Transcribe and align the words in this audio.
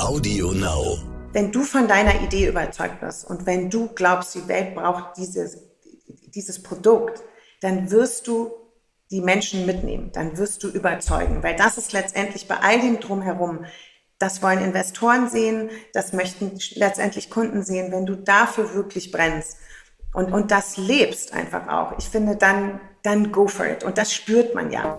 Audio 0.00 0.52
Now. 0.52 0.98
Wenn 1.32 1.52
du 1.52 1.62
von 1.62 1.88
deiner 1.88 2.20
Idee 2.22 2.48
überzeugt 2.48 3.00
bist 3.00 3.28
und 3.28 3.46
wenn 3.46 3.70
du 3.70 3.88
glaubst, 3.88 4.34
die 4.34 4.48
Welt 4.48 4.74
braucht 4.74 5.16
dieses, 5.16 5.58
dieses 6.34 6.62
Produkt, 6.62 7.22
dann 7.60 7.90
wirst 7.90 8.26
du 8.26 8.50
die 9.10 9.20
Menschen 9.20 9.66
mitnehmen, 9.66 10.10
dann 10.12 10.36
wirst 10.38 10.62
du 10.62 10.68
überzeugen, 10.68 11.42
weil 11.42 11.56
das 11.56 11.78
ist 11.78 11.92
letztendlich 11.92 12.48
bei 12.48 12.56
all 12.56 12.80
dem 12.80 13.00
drumherum. 13.00 13.64
Das 14.18 14.42
wollen 14.42 14.62
Investoren 14.62 15.28
sehen, 15.28 15.70
das 15.92 16.12
möchten 16.12 16.58
letztendlich 16.74 17.30
Kunden 17.30 17.62
sehen, 17.62 17.92
wenn 17.92 18.06
du 18.06 18.16
dafür 18.16 18.74
wirklich 18.74 19.12
brennst 19.12 19.56
und, 20.12 20.32
und 20.32 20.50
das 20.50 20.76
lebst 20.76 21.32
einfach 21.32 21.68
auch. 21.68 21.96
Ich 21.98 22.06
finde, 22.06 22.36
dann, 22.36 22.80
dann 23.02 23.30
go 23.30 23.46
for 23.46 23.66
it. 23.66 23.84
Und 23.84 23.96
das 23.96 24.12
spürt 24.12 24.54
man 24.54 24.72
ja. 24.72 24.98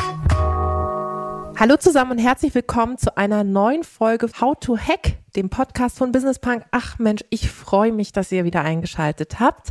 Hallo 1.61 1.77
zusammen 1.77 2.13
und 2.13 2.17
herzlich 2.17 2.55
willkommen 2.55 2.97
zu 2.97 3.17
einer 3.17 3.43
neuen 3.43 3.83
Folge 3.83 4.27
How 4.41 4.57
to 4.59 4.79
Hack, 4.79 5.19
dem 5.35 5.51
Podcast 5.51 5.95
von 5.95 6.11
Business 6.11 6.39
Punk. 6.39 6.65
Ach 6.71 6.97
Mensch, 6.97 7.23
ich 7.29 7.51
freue 7.51 7.91
mich, 7.91 8.11
dass 8.11 8.31
ihr 8.31 8.45
wieder 8.45 8.63
eingeschaltet 8.63 9.39
habt. 9.39 9.69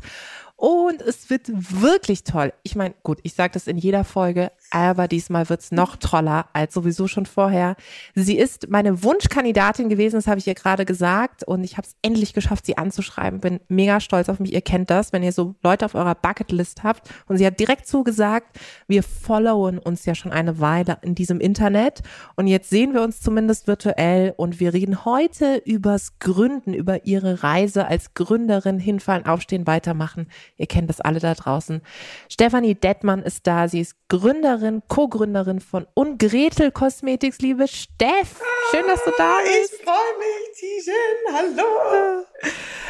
Und 0.55 1.03
es 1.03 1.31
wird 1.31 1.49
wirklich 1.49 2.23
toll. 2.23 2.53
Ich 2.63 2.77
meine, 2.77 2.95
gut, 3.03 3.19
ich 3.25 3.35
sage 3.35 3.55
das 3.55 3.67
in 3.67 3.77
jeder 3.77 4.05
Folge, 4.05 4.53
aber 4.71 5.09
diesmal 5.09 5.49
wird's 5.49 5.73
noch 5.73 5.97
toller 5.97 6.47
als 6.53 6.75
sowieso 6.75 7.07
schon 7.07 7.27
vorher. 7.27 7.77
Sie 8.15 8.39
ist 8.39 8.71
meine 8.71 9.03
Wunschkandidatin 9.03 9.89
gewesen, 9.89 10.17
das 10.17 10.27
habe 10.27 10.39
ich 10.39 10.47
ihr 10.47 10.55
gerade 10.55 10.85
gesagt. 10.85 11.45
Und 11.45 11.65
ich 11.65 11.77
habe 11.77 11.87
es 11.87 11.97
endlich 12.03 12.33
geschafft, 12.35 12.67
sie 12.67 12.79
anzuschreiben. 12.79 13.41
Bin 13.41 13.61
mega 13.69 14.01
stolz 14.01 14.29
auf 14.29 14.41
mich. 14.41 14.53
Ihr 14.53 14.63
kennt 14.63 14.91
das, 14.91 15.13
wenn 15.13 15.23
ihr 15.23 15.33
so 15.33 15.55
Leute 15.63 15.85
auf 15.85 15.95
eurer 15.95 16.15
Bucketlist 16.15 16.83
habt. 16.83 17.11
Und 17.27 17.39
sie 17.39 17.47
hat 17.47 17.59
direkt 17.61 17.87
zugesagt, 17.87 18.59
wir 18.87 19.03
followen 19.03 19.79
uns 19.79 20.05
ja 20.05 20.15
schon 20.15 20.33
eine 20.33 20.61
Weile 20.61 20.99
in 21.03 21.15
diesem 21.15 21.41
Internet. 21.41 22.01
Und 22.37 22.47
jetzt 22.47 22.71
sehen 22.71 22.95
wir 22.95 23.03
uns 23.03 23.21
zumindest 23.21 23.67
virtuell. 23.67 24.35
Und 24.37 24.61
wir 24.61 24.73
reden 24.73 25.05
heute 25.05 25.57
übers 25.65 26.19
Gründen, 26.19 26.75
über 26.75 27.07
ihre 27.07 27.43
Reise 27.43 27.87
als 27.87 28.15
Gründerin, 28.15 28.79
hinfallen, 28.79 29.27
aufstehen, 29.27 29.67
weitermachen 29.67 30.21
Ihr 30.57 30.67
kennt 30.67 30.89
das 30.89 31.01
alle 31.01 31.21
da 31.21 31.35
draußen. 31.35 31.81
Stefanie 32.29 32.75
Dettmann 32.75 33.23
ist 33.23 33.47
da. 33.47 33.69
Sie 33.69 33.81
ist 33.81 33.97
Gründerin, 34.09 34.60
Co-Gründerin 34.89 35.61
von 35.61 35.87
Ungretel 35.95 36.71
Cosmetics. 36.71 37.39
Liebe 37.39 37.67
Steff, 37.67 38.41
schön, 38.71 38.87
dass 38.87 39.03
du 39.05 39.11
da 39.17 39.39
bist. 39.43 39.75
Ich 39.75 39.85
freue 39.85 39.97
mich, 40.19 40.59
Tijen. 40.59 41.57
Hallo. 41.59 42.25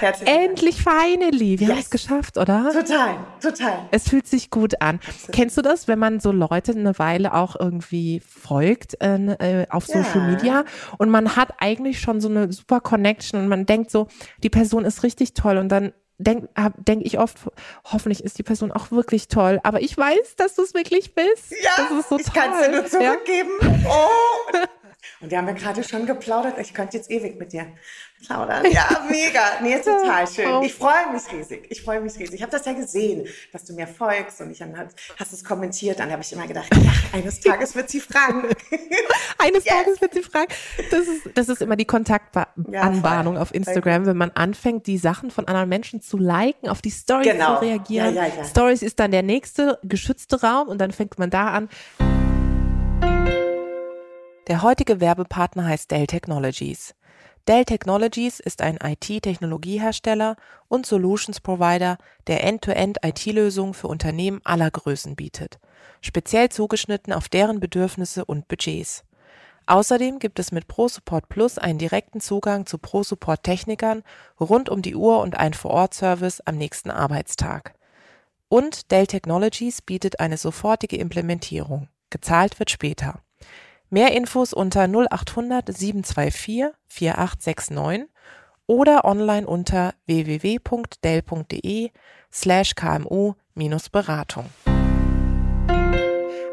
Herzlich 0.00 0.28
Endlich 0.28 0.82
finally. 0.82 1.60
Wir 1.60 1.68
yes. 1.68 1.70
haben 1.70 1.78
es 1.78 1.90
geschafft, 1.90 2.38
oder? 2.38 2.70
Total, 2.72 3.16
total. 3.40 3.88
Es 3.90 4.08
fühlt 4.08 4.26
sich 4.26 4.50
gut 4.50 4.80
an. 4.80 4.96
Absolut. 4.96 5.32
Kennst 5.32 5.58
du 5.58 5.62
das, 5.62 5.88
wenn 5.88 5.98
man 5.98 6.20
so 6.20 6.32
Leute 6.32 6.72
eine 6.72 6.98
Weile 6.98 7.34
auch 7.34 7.54
irgendwie 7.58 8.20
folgt 8.20 8.96
äh, 9.00 9.66
auf 9.70 9.86
ja. 9.88 10.02
Social 10.02 10.30
Media 10.30 10.64
und 10.98 11.10
man 11.10 11.36
hat 11.36 11.54
eigentlich 11.58 12.00
schon 12.00 12.20
so 12.20 12.28
eine 12.28 12.52
super 12.52 12.80
Connection 12.80 13.40
und 13.40 13.48
man 13.48 13.66
denkt 13.66 13.90
so, 13.90 14.08
die 14.42 14.50
Person 14.50 14.84
ist 14.84 15.02
richtig 15.02 15.34
toll 15.34 15.58
und 15.58 15.68
dann 15.68 15.92
denke 16.20 16.48
denk 16.78 17.04
ich 17.04 17.18
oft, 17.18 17.36
hoffentlich 17.84 18.22
ist 18.22 18.38
die 18.38 18.42
Person 18.42 18.72
auch 18.72 18.90
wirklich 18.90 19.28
toll. 19.28 19.60
Aber 19.62 19.80
ich 19.80 19.96
weiß, 19.96 20.36
dass 20.36 20.54
du 20.54 20.62
es 20.62 20.74
wirklich 20.74 21.14
bist. 21.14 21.50
Ja, 21.50 21.70
das 21.76 21.98
ist 21.98 22.08
so 22.08 22.18
ich 22.18 22.32
kann 22.32 22.52
es 22.52 22.66
dir 22.66 22.72
nur 22.72 22.86
zurückgeben. 22.86 23.50
Ja? 23.60 23.90
Oh. 23.90 24.58
Und 25.20 25.30
wir 25.30 25.36
haben 25.36 25.48
ja 25.48 25.52
gerade 25.52 25.84
schon 25.84 26.06
geplaudert. 26.06 26.58
Ich 26.58 26.72
könnte 26.72 26.96
jetzt 26.96 27.10
ewig 27.10 27.38
mit 27.38 27.52
dir 27.52 27.66
plaudern. 28.26 28.64
Ja, 28.70 29.06
mega. 29.10 29.60
Nee, 29.62 29.78
total 29.78 30.26
schön. 30.34 30.62
Ich 30.62 30.74
freue 30.74 31.12
mich 31.12 31.30
riesig. 31.30 31.66
Ich 31.68 31.82
freue 31.82 32.00
mich 32.00 32.18
riesig. 32.18 32.36
Ich 32.36 32.42
habe 32.42 32.52
das 32.52 32.64
ja 32.64 32.72
gesehen, 32.72 33.26
dass 33.52 33.64
du 33.64 33.74
mir 33.74 33.86
folgst 33.86 34.40
und 34.40 34.50
ich 34.50 34.58
dann 34.58 34.74
hast 35.18 35.32
es 35.32 35.44
kommentiert. 35.44 35.98
Dann 35.98 36.10
habe 36.10 36.22
ich 36.22 36.32
immer 36.32 36.46
gedacht, 36.46 36.68
ja, 36.74 36.92
eines 37.12 37.40
Tages 37.40 37.74
wird 37.74 37.90
sie 37.90 38.00
fragen. 38.00 38.44
eines 39.38 39.64
yes. 39.64 39.74
Tages 39.74 40.00
wird 40.00 40.14
sie 40.14 40.22
fragen. 40.22 40.52
Das 40.90 41.00
ist, 41.00 41.30
das 41.34 41.48
ist 41.50 41.60
immer 41.60 41.76
die 41.76 41.84
Kontaktanbahnung 41.84 43.34
ja, 43.34 43.42
auf 43.42 43.54
Instagram, 43.54 44.06
wenn 44.06 44.16
man 44.16 44.30
anfängt, 44.30 44.86
die 44.86 44.96
Sachen 44.96 45.30
von 45.30 45.46
anderen 45.48 45.68
Menschen 45.68 46.00
zu 46.00 46.16
liken, 46.16 46.70
auf 46.70 46.80
die 46.80 46.90
Stories 46.90 47.30
genau. 47.30 47.58
zu 47.58 47.66
reagieren. 47.66 48.14
Ja, 48.14 48.26
ja, 48.26 48.34
ja. 48.38 48.44
Stories 48.44 48.82
ist 48.82 48.98
dann 48.98 49.10
der 49.10 49.22
nächste 49.22 49.78
geschützte 49.82 50.40
Raum 50.40 50.68
und 50.68 50.78
dann 50.78 50.92
fängt 50.92 51.18
man 51.18 51.28
da 51.28 51.48
an. 51.48 51.68
Der 54.50 54.62
heutige 54.62 54.98
Werbepartner 54.98 55.64
heißt 55.64 55.92
Dell 55.92 56.08
Technologies. 56.08 56.96
Dell 57.46 57.64
Technologies 57.64 58.40
ist 58.40 58.62
ein 58.62 58.78
IT-Technologiehersteller 58.82 60.34
und 60.66 60.86
Solutions 60.86 61.40
Provider, 61.40 61.98
der 62.26 62.42
End-to-End-IT-Lösungen 62.42 63.74
für 63.74 63.86
Unternehmen 63.86 64.40
aller 64.42 64.68
Größen 64.68 65.14
bietet, 65.14 65.60
speziell 66.00 66.48
zugeschnitten 66.48 67.12
auf 67.12 67.28
deren 67.28 67.60
Bedürfnisse 67.60 68.24
und 68.24 68.48
Budgets. 68.48 69.04
Außerdem 69.66 70.18
gibt 70.18 70.40
es 70.40 70.50
mit 70.50 70.66
ProSupport 70.66 71.28
Plus 71.28 71.56
einen 71.56 71.78
direkten 71.78 72.20
Zugang 72.20 72.66
zu 72.66 72.78
ProSupport-Technikern 72.78 74.02
rund 74.40 74.68
um 74.68 74.82
die 74.82 74.96
Uhr 74.96 75.20
und 75.20 75.36
einen 75.36 75.54
Vor-Ort-Service 75.54 76.40
am 76.40 76.56
nächsten 76.56 76.90
Arbeitstag. 76.90 77.74
Und 78.48 78.90
Dell 78.90 79.06
Technologies 79.06 79.80
bietet 79.80 80.18
eine 80.18 80.38
sofortige 80.38 80.96
Implementierung. 80.96 81.86
Gezahlt 82.10 82.58
wird 82.58 82.72
später. 82.72 83.22
Mehr 83.92 84.12
Infos 84.12 84.52
unter 84.52 84.86
0800 84.86 85.76
724 85.76 86.66
4869 86.86 88.08
oder 88.68 89.04
online 89.04 89.44
unter 89.48 89.94
www.dell.de 90.06 91.90
slash 92.32 92.74
kmu-beratung. 92.76 94.46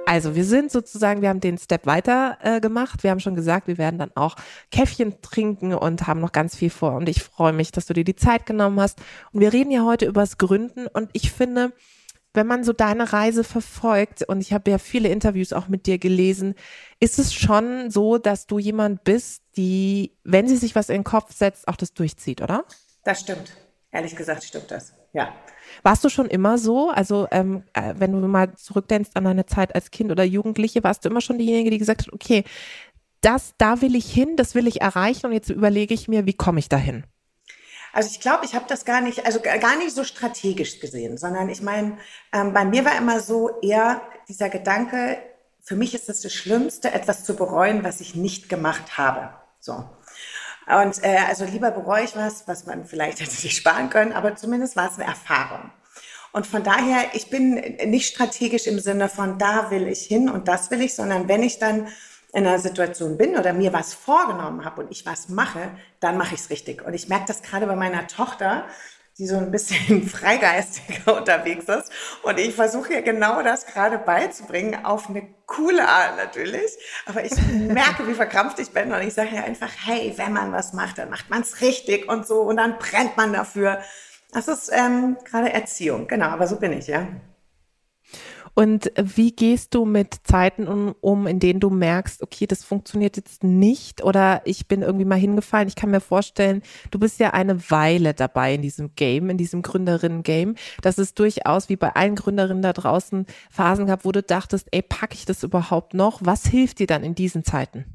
Also 0.08 0.36
wir 0.36 0.46
sind 0.46 0.72
sozusagen, 0.72 1.22
wir 1.22 1.30
haben 1.30 1.42
den 1.42 1.60
Step 1.60 1.86
weiter 1.86 2.40
äh, 2.42 2.60
gemacht. 2.60 3.04
Wir 3.04 3.12
haben 3.12 3.20
schon 3.20 3.36
gesagt, 3.36 3.68
wir 3.68 3.78
werden 3.78 4.00
dann 4.00 4.12
auch 4.16 4.36
Käffchen 4.72 5.22
trinken 5.22 5.76
und 5.76 6.08
haben 6.08 6.22
noch 6.22 6.32
ganz 6.32 6.56
viel 6.56 6.72
vor. 6.72 6.96
Und 6.96 7.08
ich 7.08 7.22
freue 7.22 7.54
mich, 7.54 7.72
dass 7.72 7.86
du 7.86 7.94
dir 7.94 8.04
die 8.06 8.16
Zeit 8.16 8.48
genommen 8.48 8.80
hast. 8.80 9.00
Und 9.32 9.42
wir 9.42 9.54
reden 9.54 9.70
ja 9.70 9.84
heute 9.84 10.06
übers 10.06 10.40
Gründen. 10.40 10.88
Und 10.88 11.12
ich 11.14 11.32
finde, 11.32 11.72
wenn 12.38 12.48
man 12.48 12.64
so 12.64 12.72
deine 12.72 13.12
Reise 13.12 13.44
verfolgt, 13.44 14.24
und 14.24 14.40
ich 14.40 14.54
habe 14.54 14.72
ja 14.72 14.78
viele 14.78 15.10
Interviews 15.10 15.52
auch 15.52 15.68
mit 15.68 15.88
dir 15.88 15.98
gelesen, 15.98 16.54
ist 17.00 17.20
es 17.20 17.34
schon 17.34 17.92
so, 17.92 18.18
dass 18.18 18.48
du 18.48 18.60
jemand 18.60 19.04
bist, 19.04 19.44
die, 19.58 20.14
wenn 20.24 20.48
sie 20.48 20.56
sich 20.56 20.76
was 20.76 20.90
in 20.90 21.00
den 21.00 21.04
Kopf 21.04 21.34
setzt, 21.34 21.68
auch 21.68 21.76
das 21.76 21.94
durchzieht, 21.94 22.42
oder? 22.42 22.64
Das 23.04 23.20
stimmt. 23.20 23.58
Ehrlich 23.92 24.16
gesagt 24.16 24.44
stimmt 24.44 24.72
das. 24.72 24.94
Ja. 25.14 25.34
Warst 25.82 26.04
du 26.06 26.10
schon 26.10 26.28
immer 26.28 26.58
so? 26.58 26.92
Also, 26.92 27.28
ähm, 27.32 27.64
äh, 27.74 27.96
wenn 27.98 28.12
du 28.12 28.20
mal 28.28 28.56
zurückdenkst 28.56 29.12
an 29.16 29.24
deine 29.24 29.48
Zeit 29.48 29.74
als 29.74 29.92
Kind 29.92 30.12
oder 30.12 30.24
Jugendliche, 30.24 30.84
warst 30.84 31.04
du 31.04 31.10
immer 31.10 31.22
schon 31.22 31.40
diejenige, 31.40 31.72
die 31.72 31.80
gesagt 31.80 32.04
hat, 32.04 32.14
okay, 32.14 32.44
das, 33.22 33.56
da 33.58 33.82
will 33.82 33.96
ich 33.96 34.12
hin, 34.12 34.36
das 34.36 34.54
will 34.54 34.68
ich 34.68 34.82
erreichen 34.82 35.26
und 35.26 35.34
jetzt 35.34 35.50
überlege 35.50 35.94
ich 35.94 36.08
mir, 36.08 36.28
wie 36.28 36.34
komme 36.34 36.60
ich 36.60 36.70
dahin? 36.70 37.04
Also 37.98 38.12
ich 38.12 38.20
glaube, 38.20 38.46
ich 38.46 38.54
habe 38.54 38.66
das 38.68 38.86
gar 38.86 39.02
nicht, 39.02 39.26
also 39.26 39.40
gar 39.40 39.76
nicht 39.76 39.90
so 39.90 40.04
strategisch 40.04 40.80
gesehen, 40.80 41.18
sondern 41.18 41.50
ich 41.50 41.64
meine, 41.64 41.98
ähm, 42.32 42.54
bei 42.54 42.64
mir 42.64 42.86
war 42.86 42.96
immer 42.96 43.20
so 43.22 43.60
eher 43.62 44.04
dieser 44.30 44.50
Gedanke, 44.50 45.18
für 45.64 45.76
mich 45.76 45.96
ist 45.96 46.08
es 46.08 46.22
das 46.22 46.32
Schlimmste, 46.32 46.92
etwas 46.92 47.24
zu 47.24 47.36
bereuen, 47.36 47.84
was 47.84 48.00
ich 48.00 48.14
nicht 48.14 48.50
gemacht 48.50 49.00
habe. 49.00 49.34
So. 49.60 49.84
Und 50.68 51.04
äh, 51.04 51.22
also 51.28 51.46
lieber 51.46 51.72
bereue 51.72 52.04
ich 52.04 52.16
was, 52.16 52.48
was 52.48 52.68
man 52.68 52.86
vielleicht 52.86 53.20
hätte 53.20 53.32
sich 53.32 53.58
sparen 53.58 53.90
können, 53.90 54.14
aber 54.14 54.36
zumindest 54.36 54.76
war 54.76 54.92
es 54.92 55.00
eine 55.00 55.08
Erfahrung. 55.08 55.72
Und 56.34 56.46
von 56.46 56.62
daher, 56.62 57.16
ich 57.16 57.32
bin 57.32 57.56
nicht 57.88 58.14
strategisch 58.14 58.68
im 58.68 58.78
Sinne 58.78 59.10
von, 59.10 59.40
da 59.40 59.72
will 59.72 59.88
ich 59.88 60.02
hin 60.02 60.30
und 60.30 60.48
das 60.48 60.70
will 60.70 60.82
ich, 60.82 60.94
sondern 60.94 61.28
wenn 61.28 61.42
ich 61.42 61.58
dann 61.58 61.88
in 62.34 62.46
einer 62.46 62.60
Situation 62.60 63.18
bin 63.18 63.38
oder 63.38 63.54
mir 63.54 63.74
was 63.74 63.94
vorgenommen 63.94 64.66
habe 64.66 64.82
und 64.82 64.92
ich 64.92 65.06
was 65.06 65.30
mache, 65.30 65.72
dann 66.00 66.18
mache 66.18 66.36
ich 66.36 66.42
es 66.42 66.50
richtig. 66.50 66.86
Und 66.86 66.94
ich 66.94 67.08
merke 67.08 67.26
das 67.28 67.42
gerade 67.42 67.66
bei 67.68 67.76
meiner 67.76 68.08
Tochter, 68.08 68.66
die 69.18 69.28
so 69.28 69.38
ein 69.38 69.52
bisschen 69.52 70.04
freigeistiger 70.08 71.18
unterwegs 71.18 71.66
ist. 71.66 71.92
Und 72.24 72.40
ich 72.40 72.54
versuche 72.54 72.94
ihr 72.94 73.02
genau 73.02 73.42
das 73.42 73.66
gerade 73.66 73.98
beizubringen, 73.98 74.86
auf 74.86 75.10
eine 75.10 75.28
coole 75.46 75.88
Art 75.88 76.18
natürlich. 76.18 76.72
Aber 77.06 77.24
ich 77.24 77.32
merke, 77.52 78.08
wie 78.08 78.14
verkrampft 78.14 78.60
ich 78.60 78.72
bin. 78.72 78.92
Und 78.92 79.02
ich 79.02 79.14
sage 79.14 79.30
ihr 79.34 79.44
einfach, 79.44 79.72
hey, 79.86 80.14
wenn 80.18 80.34
man 80.34 80.52
was 80.52 80.74
macht, 80.74 80.98
dann 80.98 81.10
macht 81.10 81.30
man 81.30 81.42
es 81.42 81.62
richtig 81.62 82.10
und 82.10 82.28
so. 82.28 82.42
Und 82.42 82.58
dann 82.58 82.78
brennt 82.78 83.18
man 83.18 83.34
dafür. 83.34 83.82
Das 84.32 84.48
ist 84.48 84.70
ähm, 84.72 85.18
gerade 85.24 85.52
Erziehung. 85.52 86.08
Genau, 86.08 86.28
aber 86.28 86.48
so 86.48 86.58
bin 86.58 86.74
ich, 86.74 86.88
ja. 86.88 87.08
Und 88.58 88.92
wie 89.00 89.36
gehst 89.36 89.76
du 89.76 89.86
mit 89.86 90.16
Zeiten 90.24 90.68
um, 90.68 90.96
um, 91.00 91.28
in 91.28 91.40
denen 91.40 91.60
du 91.60 91.70
merkst, 91.70 92.24
okay, 92.24 92.48
das 92.48 92.64
funktioniert 92.64 93.16
jetzt 93.16 93.44
nicht 93.44 94.04
oder 94.04 94.42
ich 94.46 94.68
bin 94.68 94.82
irgendwie 94.82 95.06
mal 95.06 95.20
hingefallen? 95.20 95.68
Ich 95.68 95.76
kann 95.76 95.92
mir 95.92 96.02
vorstellen, 96.02 96.64
du 96.90 96.98
bist 96.98 97.20
ja 97.20 97.36
eine 97.36 97.70
Weile 97.70 98.16
dabei 98.16 98.56
in 98.56 98.64
diesem 98.64 98.96
Game, 98.96 99.30
in 99.30 99.38
diesem 99.38 99.62
Gründerinnen-Game, 99.62 100.56
dass 100.82 100.98
es 100.98 101.14
durchaus 101.14 101.70
wie 101.70 101.76
bei 101.76 101.96
allen 101.96 102.16
Gründerinnen 102.16 102.64
da 102.64 102.74
draußen 102.74 103.28
Phasen 103.52 103.86
gab, 103.86 104.06
wo 104.06 104.12
du 104.12 104.24
dachtest, 104.24 104.70
ey, 104.72 104.82
packe 104.82 105.14
ich 105.14 105.26
das 105.26 105.44
überhaupt 105.44 105.94
noch? 105.94 106.22
Was 106.24 106.48
hilft 106.48 106.80
dir 106.80 106.88
dann 106.88 107.04
in 107.04 107.14
diesen 107.14 107.44
Zeiten? 107.44 107.86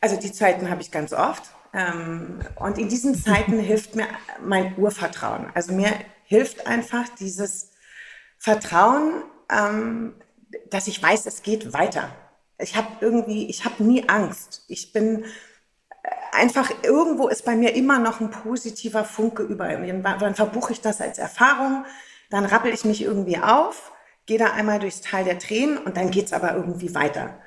Also 0.00 0.18
die 0.18 0.32
Zeiten 0.32 0.70
habe 0.70 0.82
ich 0.82 0.90
ganz 0.90 1.12
oft. 1.12 1.44
Ähm, 1.72 2.40
und 2.56 2.78
in 2.78 2.88
diesen 2.88 3.14
Zeiten 3.14 3.60
hilft 3.60 3.94
mir 3.94 4.08
mein 4.44 4.76
Urvertrauen. 4.76 5.46
Also 5.54 5.72
mir 5.72 5.92
hilft 6.24 6.66
einfach 6.66 7.04
dieses 7.20 7.70
Vertrauen, 8.38 9.22
ähm, 9.50 10.14
dass 10.70 10.86
ich 10.86 11.02
weiß, 11.02 11.26
es 11.26 11.42
geht 11.42 11.72
weiter. 11.72 12.10
Ich 12.58 12.76
habe 12.76 12.88
irgendwie, 13.00 13.48
ich 13.48 13.64
habe 13.64 13.82
nie 13.82 14.08
Angst. 14.08 14.64
Ich 14.68 14.92
bin 14.92 15.24
äh, 15.24 16.08
einfach, 16.32 16.70
irgendwo 16.82 17.28
ist 17.28 17.44
bei 17.44 17.56
mir 17.56 17.74
immer 17.74 17.98
noch 17.98 18.20
ein 18.20 18.30
positiver 18.30 19.04
Funke 19.04 19.42
über. 19.42 19.68
Dann 19.68 20.34
verbuche 20.34 20.72
ich 20.72 20.80
das 20.80 21.00
als 21.00 21.18
Erfahrung, 21.18 21.84
dann 22.30 22.44
rappel 22.44 22.72
ich 22.72 22.84
mich 22.84 23.02
irgendwie 23.02 23.38
auf, 23.38 23.92
gehe 24.26 24.38
da 24.38 24.52
einmal 24.52 24.78
durchs 24.78 25.00
Tal 25.00 25.24
der 25.24 25.38
Tränen 25.38 25.78
und 25.78 25.96
dann 25.96 26.10
geht's 26.10 26.32
aber 26.32 26.54
irgendwie 26.54 26.94
weiter. 26.94 27.38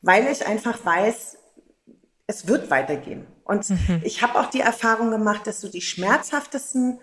Weil 0.00 0.26
ich 0.26 0.46
einfach 0.46 0.84
weiß, 0.84 1.36
es 2.26 2.46
wird 2.46 2.70
weitergehen. 2.70 3.26
Und 3.44 3.68
mhm. 3.68 4.00
ich 4.04 4.22
habe 4.22 4.38
auch 4.38 4.46
die 4.46 4.60
Erfahrung 4.60 5.10
gemacht, 5.10 5.46
dass 5.46 5.60
so 5.60 5.68
die 5.68 5.82
schmerzhaftesten 5.82 7.00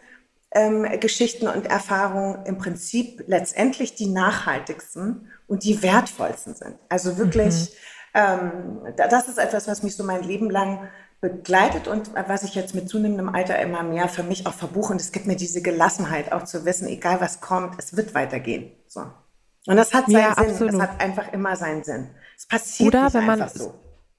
ähm, 0.52 0.88
Geschichten 1.00 1.48
und 1.48 1.68
Erfahrungen 1.68 2.46
im 2.46 2.58
Prinzip 2.58 3.24
letztendlich 3.28 3.96
die 3.96 4.08
nachhaltigsten 4.08 5.30
und 5.48 5.64
die 5.64 5.82
wertvollsten 5.84 6.56
sind. 6.56 6.76
Also 6.90 7.18
wirklich, 7.18 7.72
mhm. 8.14 8.20
ähm, 8.22 8.52
das 8.98 9.28
ist 9.28 9.38
etwas, 9.38 9.68
was 9.68 9.84
mich 9.84 9.96
so 9.96 10.04
mein 10.04 10.24
Leben 10.24 10.50
lang 10.50 10.90
begleitet 11.22 11.88
und 11.88 12.12
was 12.28 12.44
ich 12.44 12.56
jetzt 12.56 12.74
mit 12.74 12.88
zunehmendem 12.88 13.30
Alter 13.30 13.60
immer 13.60 13.84
mehr 13.84 14.08
für 14.08 14.24
mich 14.24 14.48
auch 14.48 14.54
verbuche. 14.54 14.94
Und 14.94 15.02
es 15.02 15.12
gibt 15.12 15.28
mir 15.28 15.36
diese 15.36 15.62
Gelassenheit, 15.62 16.32
auch 16.32 16.46
zu 16.46 16.66
wissen, 16.66 16.88
egal 16.88 17.20
was 17.20 17.42
kommt, 17.42 17.78
es 17.78 17.96
wird 17.96 18.16
weitergehen. 18.16 18.72
So. 18.88 19.02
Und 19.68 19.76
das 19.76 19.94
hat 19.94 20.06
seinen 20.06 20.22
ja, 20.22 20.36
Sinn. 20.36 20.50
Absolut. 20.50 20.74
Es 20.74 20.80
hat 20.80 21.02
einfach 21.02 21.34
immer 21.34 21.56
seinen 21.56 21.84
Sinn. 21.84 22.10
Es 22.38 22.48
passiert 22.48 22.88
Oder 22.88 23.04
nicht 23.04 23.14
wenn 23.16 23.26
man 23.26 23.42
einfach 23.42 23.56
so. 23.56 23.74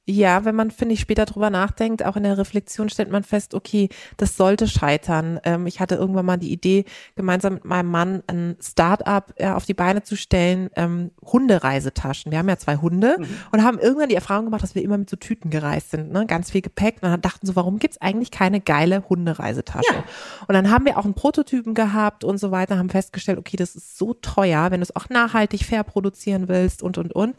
Ja, 0.07 0.45
wenn 0.45 0.57
man, 0.57 0.71
finde 0.71 0.95
ich, 0.95 1.01
später 1.01 1.27
drüber 1.27 1.51
nachdenkt, 1.51 2.05
auch 2.05 2.17
in 2.17 2.25
der 2.25 2.39
Reflexion 2.39 2.89
stellt 2.89 3.11
man 3.11 3.23
fest, 3.23 3.55
okay, 3.55 3.91
das 4.17 4.37
sollte 4.37 4.67
scheitern. 4.67 5.39
Ähm, 5.45 5.67
ich 5.67 5.79
hatte 5.79 5.95
irgendwann 5.95 6.27
mal 6.27 6.39
die 6.39 6.51
Idee, 6.51 6.85
gemeinsam 7.17 7.55
mit 7.55 7.65
meinem 7.65 7.91
Mann 7.91 8.23
ein 8.27 8.57
Start-up 8.61 9.35
äh, 9.37 9.49
auf 9.49 9.67
die 9.67 9.75
Beine 9.75 10.03
zu 10.03 10.17
stellen, 10.17 10.71
ähm, 10.75 11.11
Hundereisetaschen. 11.23 12.33
Wir 12.33 12.39
haben 12.39 12.49
ja 12.49 12.57
zwei 12.57 12.77
Hunde 12.77 13.17
mhm. 13.19 13.27
und 13.53 13.63
haben 13.63 13.79
irgendwann 13.79 14.09
die 14.09 14.15
Erfahrung 14.15 14.47
gemacht, 14.47 14.63
dass 14.63 14.75
wir 14.75 14.83
immer 14.83 14.99
mit 14.99 15.11
so 15.11 15.17
Tüten 15.17 15.51
gereist 15.51 15.91
sind, 15.91 16.11
ne? 16.11 16.27
ganz 16.27 16.51
viel 16.51 16.63
Gepäck. 16.63 16.97
Und 17.03 17.11
dann 17.11 17.21
dachten 17.21 17.47
so, 17.47 17.55
warum 17.55 17.79
gibt's 17.79 18.01
eigentlich 18.01 18.31
keine 18.31 18.61
geile 18.61 19.05
Hundereisetasche? 19.09 19.95
Ja. 19.95 20.05
Und 20.49 20.55
dann 20.55 20.71
haben 20.71 20.87
wir 20.87 20.99
auch 20.99 21.05
einen 21.05 21.15
Prototypen 21.15 21.75
gehabt 21.75 22.25
und 22.25 22.39
so 22.39 22.51
weiter, 22.51 22.79
haben 22.79 22.91
festgestellt, 22.91 23.39
okay, 23.39 23.57
das 23.57 23.77
ist 23.77 23.99
so 23.99 24.15
teuer, 24.15 24.71
wenn 24.71 24.81
du 24.81 24.85
es 24.85 24.97
auch 24.97 25.09
nachhaltig 25.09 25.65
fair 25.65 25.85
produzieren 25.85 26.49
willst 26.49 26.83
und, 26.83 26.99
und, 26.99 27.13
und 27.13 27.37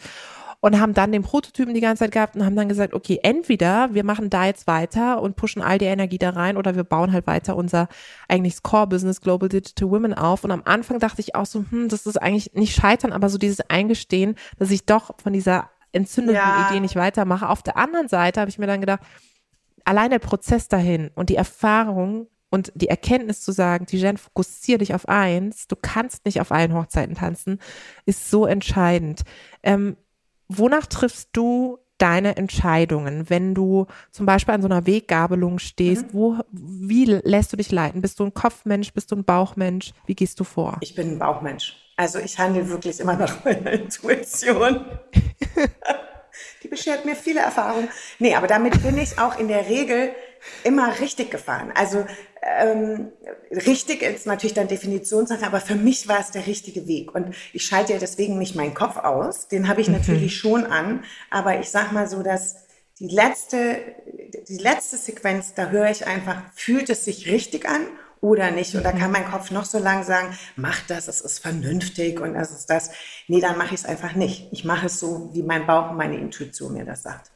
und 0.62 0.80
haben 0.80 0.94
dann 0.94 1.12
den 1.12 1.24
Prototypen 1.24 1.74
die 1.74 1.82
ganze 1.82 2.06
Zeit 2.06 2.12
gehabt 2.12 2.36
und 2.36 2.46
haben 2.46 2.56
dann 2.56 2.70
gesagt, 2.70 2.94
okay, 2.94 3.20
entweder 3.24 3.94
wir 3.94 4.04
machen 4.04 4.30
da 4.30 4.46
jetzt 4.46 4.68
weiter 4.68 5.22
und 5.22 5.36
pushen 5.36 5.62
all 5.62 5.80
die 5.80 5.86
Energie 5.86 6.20
da 6.20 6.30
rein 6.30 6.56
oder 6.56 6.76
wir 6.76 6.84
bauen 6.84 7.12
halt 7.12 7.26
weiter 7.28 7.56
unser 7.56 7.90
eigentlich 8.28 8.62
Core-Business 8.62 9.22
Global 9.22 9.50
Digital 9.50 9.90
Women 9.90 10.14
auf. 10.14 10.44
Und 10.44 10.52
am 10.52 10.62
Anfang 10.64 11.00
dachte 11.00 11.20
ich 11.20 11.36
auch 11.36 11.48
so, 11.48 11.66
hm, 11.70 11.90
das 11.90 12.06
ist 12.06 12.22
eigentlich 12.22 12.54
nicht 12.54 12.76
scheitern, 12.76 13.12
aber 13.12 13.28
so 13.30 13.40
dieses 13.40 13.62
Eingestehen, 13.70 14.36
dass 14.60 14.70
ich 14.70 14.86
doch 14.86 15.16
von 15.22 15.34
dieser 15.34 15.72
entzündeten 15.94 16.40
ja. 16.42 16.70
Idee 16.70 16.80
nicht 16.80 16.96
weitermache. 16.96 17.50
Auf 17.50 17.64
der 17.64 17.76
anderen 17.76 18.08
Seite 18.08 18.40
habe 18.40 18.50
ich 18.50 18.60
mir 18.60 18.68
dann 18.68 18.82
gedacht, 18.82 19.02
allein 19.84 20.12
der 20.12 20.20
Prozess 20.20 20.68
dahin 20.68 21.10
und 21.16 21.30
die 21.30 21.36
Erfahrung 21.36 22.28
und 22.52 22.72
die 22.76 22.90
Erkenntnis 22.90 23.42
zu 23.42 23.52
sagen, 23.52 23.88
Tijen, 23.88 24.18
fokussier 24.18 24.78
dich 24.78 24.94
auf 24.94 25.10
eins, 25.10 25.68
du 25.68 25.76
kannst 25.76 26.26
nicht 26.26 26.40
auf 26.40 26.52
allen 26.52 26.76
Hochzeiten 26.76 27.16
tanzen, 27.16 27.60
ist 28.06 28.30
so 28.30 28.46
entscheidend. 28.46 29.22
Ähm, 29.64 29.98
wonach 30.58 30.86
triffst 30.86 31.30
du 31.34 31.78
deine 31.98 32.36
Entscheidungen, 32.36 33.30
wenn 33.30 33.54
du 33.54 33.86
zum 34.12 34.26
Beispiel 34.26 34.56
an 34.56 34.62
so 34.62 34.68
einer 34.68 34.88
Weggabelung 34.88 35.60
stehst? 35.60 36.08
Mhm. 36.08 36.14
Wo, 36.14 36.38
wie 36.52 37.06
lässt 37.06 37.54
du 37.54 37.58
dich 37.58 37.72
leiten? 37.72 38.02
Bist 38.02 38.20
du 38.20 38.26
ein 38.26 38.34
Kopfmensch? 38.34 38.92
Bist 38.94 39.12
du 39.12 39.16
ein 39.16 39.24
Bauchmensch? 39.24 39.94
Wie 40.08 40.16
gehst 40.16 40.40
du 40.40 40.44
vor? 40.44 40.78
Ich 40.82 40.96
bin 40.96 41.12
ein 41.12 41.20
Bauchmensch. 41.20 41.76
Also 41.98 42.18
ich 42.18 42.40
handle 42.40 42.68
wirklich 42.70 43.00
immer 43.00 43.16
nach 43.16 43.44
meiner 43.46 43.72
Intuition. 43.72 44.86
Die 46.64 46.68
beschert 46.68 47.06
mir 47.06 47.16
viele 47.16 47.42
Erfahrungen. 47.42 47.90
Nee, 48.18 48.36
aber 48.36 48.48
damit 48.48 48.82
bin 48.82 48.98
ich 48.98 49.20
auch 49.20 49.38
in 49.38 49.48
der 49.48 49.70
Regel 49.70 50.12
immer 50.64 51.00
richtig 51.00 51.32
gefahren. 51.32 51.72
Also 51.76 52.06
ähm, 52.42 53.12
richtig 53.52 54.02
ist 54.02 54.26
natürlich 54.26 54.54
dann 54.54 54.68
Definitionssache, 54.68 55.46
aber 55.46 55.62
für 55.62 55.76
mich 55.76 56.08
war 56.08 56.20
es 56.20 56.32
der 56.32 56.48
richtige 56.48 56.88
Weg. 56.88 57.14
Und 57.14 57.36
ich 57.54 57.66
schalte 57.66 57.94
ja 57.94 58.00
deswegen 58.00 58.38
nicht 58.38 58.56
meinen 58.56 58.74
Kopf 58.74 58.98
aus, 58.98 59.48
den 59.48 59.68
habe 59.68 59.82
ich 59.82 59.88
mhm. 59.88 59.96
natürlich 59.96 60.38
schon 60.38 60.66
an, 60.66 61.04
aber 61.30 61.60
ich 61.60 61.70
sag 61.70 61.92
mal 61.92 62.08
so, 62.08 62.24
dass 62.24 62.56
die 63.00 63.08
letzte, 63.08 63.78
die 64.48 64.58
letzte 64.58 64.98
Sequenz, 64.98 65.54
da 65.56 65.70
höre 65.70 65.90
ich 65.90 66.06
einfach, 66.06 66.42
fühlt 66.56 66.90
es 66.90 67.06
sich 67.06 67.32
richtig 67.32 67.68
an 67.68 67.82
oder 68.22 68.52
nicht? 68.52 68.76
Und 68.76 68.84
da 68.84 68.92
kann 68.92 69.08
mhm. 69.08 69.14
mein 69.14 69.32
Kopf 69.32 69.52
noch 69.52 69.66
so 69.66 69.80
lang 69.80 70.04
sagen, 70.04 70.38
mach 70.56 70.82
das, 70.88 71.08
es 71.08 71.22
ist 71.22 71.40
vernünftig 71.40 72.20
und 72.20 72.36
es 72.36 72.52
ist 72.52 72.70
das. 72.70 72.92
Nee, 73.28 73.42
dann 73.42 73.58
mache 73.58 73.74
ich 73.74 73.82
es 73.82 73.86
einfach 73.86 74.14
nicht. 74.14 74.50
Ich 74.52 74.66
mache 74.66 74.88
es 74.88 75.00
so, 75.00 75.30
wie 75.34 75.44
mein 75.44 75.66
Bauch 75.66 75.92
und 75.92 75.98
meine 75.98 76.18
Intuition 76.18 76.74
mir 76.74 76.86
das 76.86 77.04
sagt. 77.04 77.32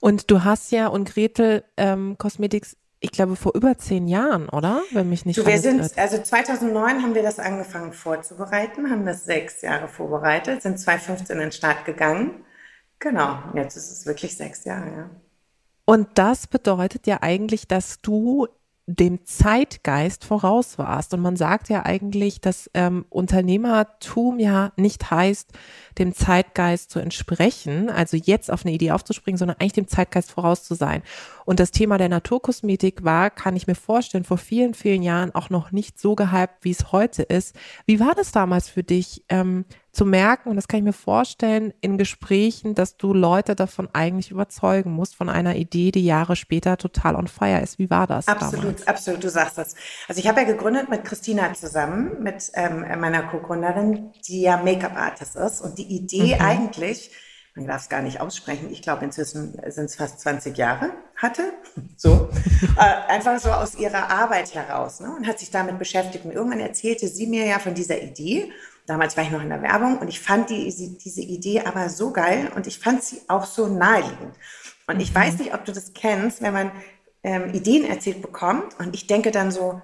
Und 0.00 0.30
du 0.30 0.44
hast 0.44 0.70
ja 0.72 0.88
und 0.88 1.12
Gretel 1.12 1.64
ähm, 1.76 2.16
Cosmetics 2.18 2.76
ich 3.04 3.12
glaube, 3.12 3.36
vor 3.36 3.54
über 3.54 3.76
zehn 3.76 4.08
Jahren, 4.08 4.48
oder? 4.48 4.80
Wenn 4.92 5.10
mich 5.10 5.26
nicht 5.26 5.36
so, 5.36 5.44
wir 5.44 5.58
sind, 5.58 5.98
Also 5.98 6.22
2009 6.22 7.02
haben 7.02 7.14
wir 7.14 7.22
das 7.22 7.38
angefangen 7.38 7.92
vorzubereiten, 7.92 8.90
haben 8.90 9.04
das 9.04 9.26
sechs 9.26 9.60
Jahre 9.60 9.88
vorbereitet, 9.88 10.62
sind 10.62 10.80
2015 10.80 11.36
in 11.36 11.42
den 11.42 11.52
Start 11.52 11.84
gegangen. 11.84 12.44
Genau, 13.00 13.42
jetzt 13.54 13.76
ist 13.76 13.90
es 13.90 14.06
wirklich 14.06 14.38
sechs 14.38 14.64
Jahre, 14.64 14.86
ja. 14.86 15.10
Und 15.84 16.08
das 16.14 16.46
bedeutet 16.46 17.06
ja 17.06 17.18
eigentlich, 17.20 17.68
dass 17.68 18.00
du 18.00 18.48
dem 18.86 19.24
Zeitgeist 19.24 20.24
voraus 20.24 20.78
warst. 20.78 21.14
Und 21.14 21.20
man 21.20 21.36
sagt 21.36 21.70
ja 21.70 21.86
eigentlich, 21.86 22.40
dass 22.42 22.70
ähm, 22.74 23.06
Unternehmertum 23.08 24.38
ja 24.38 24.72
nicht 24.76 25.10
heißt, 25.10 25.52
dem 25.98 26.14
Zeitgeist 26.14 26.90
zu 26.90 26.98
entsprechen, 26.98 27.88
also 27.88 28.18
jetzt 28.18 28.50
auf 28.50 28.64
eine 28.64 28.74
Idee 28.74 28.90
aufzuspringen, 28.90 29.38
sondern 29.38 29.56
eigentlich 29.58 29.72
dem 29.72 29.88
Zeitgeist 29.88 30.30
voraus 30.30 30.64
zu 30.64 30.74
sein. 30.74 31.02
Und 31.46 31.60
das 31.60 31.70
Thema 31.70 31.96
der 31.96 32.10
Naturkosmetik 32.10 33.04
war, 33.04 33.30
kann 33.30 33.56
ich 33.56 33.66
mir 33.66 33.74
vorstellen, 33.74 34.24
vor 34.24 34.38
vielen, 34.38 34.74
vielen 34.74 35.02
Jahren 35.02 35.34
auch 35.34 35.48
noch 35.48 35.72
nicht 35.72 35.98
so 35.98 36.14
gehypt, 36.14 36.56
wie 36.62 36.70
es 36.70 36.92
heute 36.92 37.22
ist. 37.22 37.56
Wie 37.86 38.00
war 38.00 38.14
das 38.14 38.32
damals 38.32 38.68
für 38.68 38.82
dich? 38.82 39.24
Ähm, 39.30 39.64
zu 39.94 40.04
merken, 40.04 40.50
und 40.50 40.56
das 40.56 40.68
kann 40.68 40.78
ich 40.78 40.84
mir 40.84 40.92
vorstellen, 40.92 41.72
in 41.80 41.96
Gesprächen, 41.96 42.74
dass 42.74 42.96
du 42.96 43.14
Leute 43.14 43.54
davon 43.54 43.88
eigentlich 43.92 44.30
überzeugen 44.30 44.90
musst, 44.92 45.14
von 45.14 45.28
einer 45.28 45.56
Idee, 45.56 45.90
die 45.90 46.04
Jahre 46.04 46.36
später 46.36 46.76
total 46.76 47.16
on 47.16 47.28
fire 47.28 47.60
ist. 47.60 47.78
Wie 47.78 47.88
war 47.90 48.06
das? 48.06 48.28
Absolut, 48.28 48.64
damals? 48.64 48.86
absolut, 48.86 49.24
du 49.24 49.30
sagst 49.30 49.58
das. 49.58 49.74
Also 50.08 50.20
ich 50.20 50.28
habe 50.28 50.40
ja 50.40 50.46
gegründet 50.46 50.88
mit 50.88 51.04
Christina 51.04 51.52
zusammen, 51.54 52.22
mit 52.22 52.50
ähm, 52.54 52.80
meiner 53.00 53.22
Co-Gründerin, 53.22 54.12
die 54.26 54.42
ja 54.42 54.56
Make-up-Artist 54.56 55.36
ist. 55.36 55.60
Und 55.60 55.78
die 55.78 55.86
Idee 55.94 56.34
mhm. 56.34 56.40
eigentlich, 56.40 57.10
man 57.54 57.66
darf 57.66 57.82
es 57.82 57.88
gar 57.88 58.02
nicht 58.02 58.20
aussprechen, 58.20 58.70
ich 58.72 58.82
glaube 58.82 59.04
inzwischen 59.04 59.52
sind 59.68 59.84
es 59.84 59.94
fast 59.94 60.20
20 60.20 60.58
Jahre, 60.58 60.90
hatte, 61.16 61.52
so, 61.96 62.28
äh, 62.78 63.12
einfach 63.12 63.38
so 63.38 63.50
aus 63.50 63.76
ihrer 63.76 64.10
Arbeit 64.10 64.54
heraus 64.54 65.00
ne, 65.00 65.14
und 65.16 65.26
hat 65.26 65.38
sich 65.38 65.50
damit 65.50 65.78
beschäftigt. 65.78 66.24
Und 66.24 66.32
irgendwann 66.32 66.60
erzählte 66.60 67.06
sie 67.06 67.26
mir 67.26 67.46
ja 67.46 67.58
von 67.58 67.74
dieser 67.74 68.02
Idee 68.02 68.52
Damals 68.86 69.16
war 69.16 69.24
ich 69.24 69.30
noch 69.30 69.42
in 69.42 69.48
der 69.48 69.62
Werbung 69.62 69.98
und 69.98 70.08
ich 70.08 70.20
fand 70.20 70.50
die, 70.50 70.68
diese 71.02 71.22
Idee 71.22 71.62
aber 71.62 71.88
so 71.88 72.12
geil 72.12 72.50
und 72.54 72.66
ich 72.66 72.78
fand 72.78 73.02
sie 73.02 73.22
auch 73.28 73.46
so 73.46 73.66
naheliegend. 73.66 74.36
Und 74.86 75.00
ich 75.00 75.10
mhm. 75.10 75.16
weiß 75.16 75.38
nicht, 75.38 75.54
ob 75.54 75.64
du 75.64 75.72
das 75.72 75.94
kennst, 75.94 76.42
wenn 76.42 76.52
man 76.52 76.70
ähm, 77.22 77.54
Ideen 77.54 77.84
erzählt 77.86 78.20
bekommt 78.20 78.78
und 78.78 78.94
ich 78.94 79.06
denke 79.06 79.30
dann 79.30 79.50
so, 79.50 79.80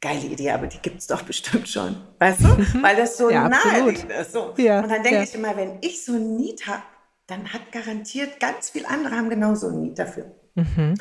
geile 0.00 0.26
Idee, 0.26 0.50
aber 0.50 0.66
die 0.66 0.78
gibt 0.78 0.98
es 0.98 1.06
doch 1.06 1.22
bestimmt 1.22 1.68
schon. 1.68 1.96
Weißt 2.18 2.40
du? 2.40 2.48
Mhm. 2.48 2.82
Weil 2.82 2.96
das 2.96 3.16
so 3.16 3.30
ja, 3.30 3.48
naheliegend 3.48 4.10
ist. 4.10 4.32
So. 4.32 4.54
Ja, 4.56 4.80
und 4.80 4.90
dann 4.90 5.02
denke 5.02 5.18
ja. 5.18 5.22
ich 5.22 5.34
immer, 5.34 5.56
wenn 5.56 5.78
ich 5.80 6.04
so 6.04 6.12
ein 6.14 6.36
Need 6.36 6.66
habe, 6.66 6.82
dann 7.26 7.52
hat 7.52 7.70
garantiert 7.70 8.40
ganz 8.40 8.70
viele 8.70 8.88
andere 8.88 9.16
haben 9.16 9.30
genauso 9.30 9.68
ein 9.68 9.80
Need 9.80 9.98
dafür. 9.98 10.26
Mhm. 10.54 10.94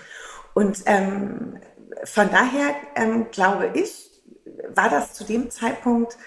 Und 0.54 0.84
ähm, 0.86 1.58
von 2.04 2.30
daher 2.30 2.76
ähm, 2.96 3.28
glaube 3.32 3.72
ich, 3.74 4.10
war 4.76 4.90
das 4.90 5.14
zu 5.14 5.24
dem 5.24 5.50
Zeitpunkt 5.50 6.18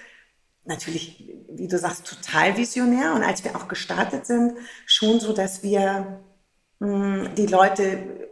natürlich, 0.64 1.33
wie 1.49 1.68
du 1.68 1.78
sagst, 1.78 2.06
total 2.06 2.56
visionär. 2.56 3.14
Und 3.14 3.23
als 3.23 3.44
wir 3.44 3.56
auch 3.56 3.68
gestartet 3.68 4.26
sind, 4.26 4.54
schon 4.87 5.21
so, 5.21 5.33
dass 5.33 5.62
wir 5.62 6.21
mh, 6.80 6.88
hm, 6.88 7.35
die 7.35 7.47
Leute 7.47 8.25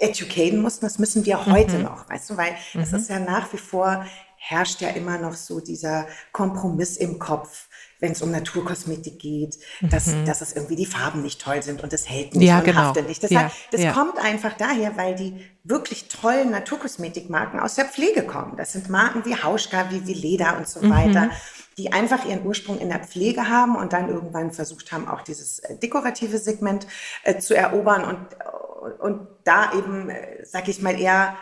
educaten 0.00 0.60
mussten. 0.60 0.86
Das 0.86 0.98
müssen 0.98 1.24
wir 1.26 1.46
heute 1.46 1.78
mhm. 1.78 1.84
noch, 1.84 2.08
weißt 2.08 2.30
du, 2.30 2.36
weil 2.36 2.54
es 2.74 2.90
mhm. 2.90 2.98
ist 2.98 3.10
ja 3.10 3.18
nach 3.18 3.52
wie 3.52 3.58
vor 3.58 4.04
herrscht 4.42 4.80
ja 4.80 4.88
immer 4.88 5.18
noch 5.18 5.34
so 5.34 5.60
dieser 5.60 6.06
Kompromiss 6.32 6.96
im 6.96 7.18
Kopf 7.18 7.68
wenn 8.00 8.12
es 8.12 8.22
um 8.22 8.30
Naturkosmetik 8.30 9.18
geht, 9.18 9.58
dass, 9.82 10.08
mhm. 10.08 10.24
dass 10.24 10.40
es 10.40 10.54
irgendwie 10.54 10.76
die 10.76 10.86
Farben 10.86 11.22
nicht 11.22 11.40
toll 11.40 11.62
sind 11.62 11.82
und 11.82 11.92
es 11.92 12.08
hält 12.08 12.34
nicht 12.34 12.48
ja, 12.48 12.58
und 12.58 12.64
genau. 12.64 12.78
haftet 12.78 13.06
nicht. 13.06 13.22
Das, 13.22 13.30
ja, 13.30 13.44
heißt, 13.44 13.56
das 13.70 13.82
ja. 13.82 13.92
kommt 13.92 14.18
einfach 14.18 14.54
daher, 14.56 14.96
weil 14.96 15.14
die 15.14 15.44
wirklich 15.62 16.08
tollen 16.08 16.50
Naturkosmetikmarken 16.50 17.60
aus 17.60 17.74
der 17.74 17.84
Pflege 17.84 18.22
kommen. 18.22 18.56
Das 18.56 18.72
sind 18.72 18.88
Marken 18.88 19.24
wie 19.24 19.36
Hauschka, 19.36 19.90
wie, 19.90 20.06
wie 20.06 20.14
Leder 20.14 20.56
und 20.56 20.66
so 20.66 20.80
mhm. 20.80 20.90
weiter, 20.90 21.30
die 21.76 21.92
einfach 21.92 22.24
ihren 22.24 22.44
Ursprung 22.44 22.78
in 22.78 22.88
der 22.88 23.00
Pflege 23.00 23.48
haben 23.48 23.76
und 23.76 23.92
dann 23.92 24.08
irgendwann 24.08 24.52
versucht 24.52 24.92
haben, 24.92 25.06
auch 25.08 25.22
dieses 25.22 25.60
äh, 25.60 25.76
dekorative 25.76 26.38
Segment 26.38 26.86
äh, 27.22 27.38
zu 27.38 27.54
erobern 27.54 28.04
und, 28.04 29.00
und 29.00 29.28
da 29.44 29.72
eben, 29.72 30.08
äh, 30.08 30.44
sag 30.44 30.68
ich 30.68 30.80
mal, 30.80 30.98
eher 30.98 31.36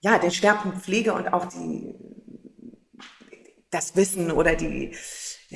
ja, 0.00 0.18
den 0.18 0.30
Schwerpunkt 0.30 0.78
Pflege 0.78 1.14
und 1.14 1.32
auch 1.32 1.46
die, 1.46 1.94
das 3.70 3.96
Wissen 3.96 4.30
oder 4.30 4.54
die, 4.54 4.94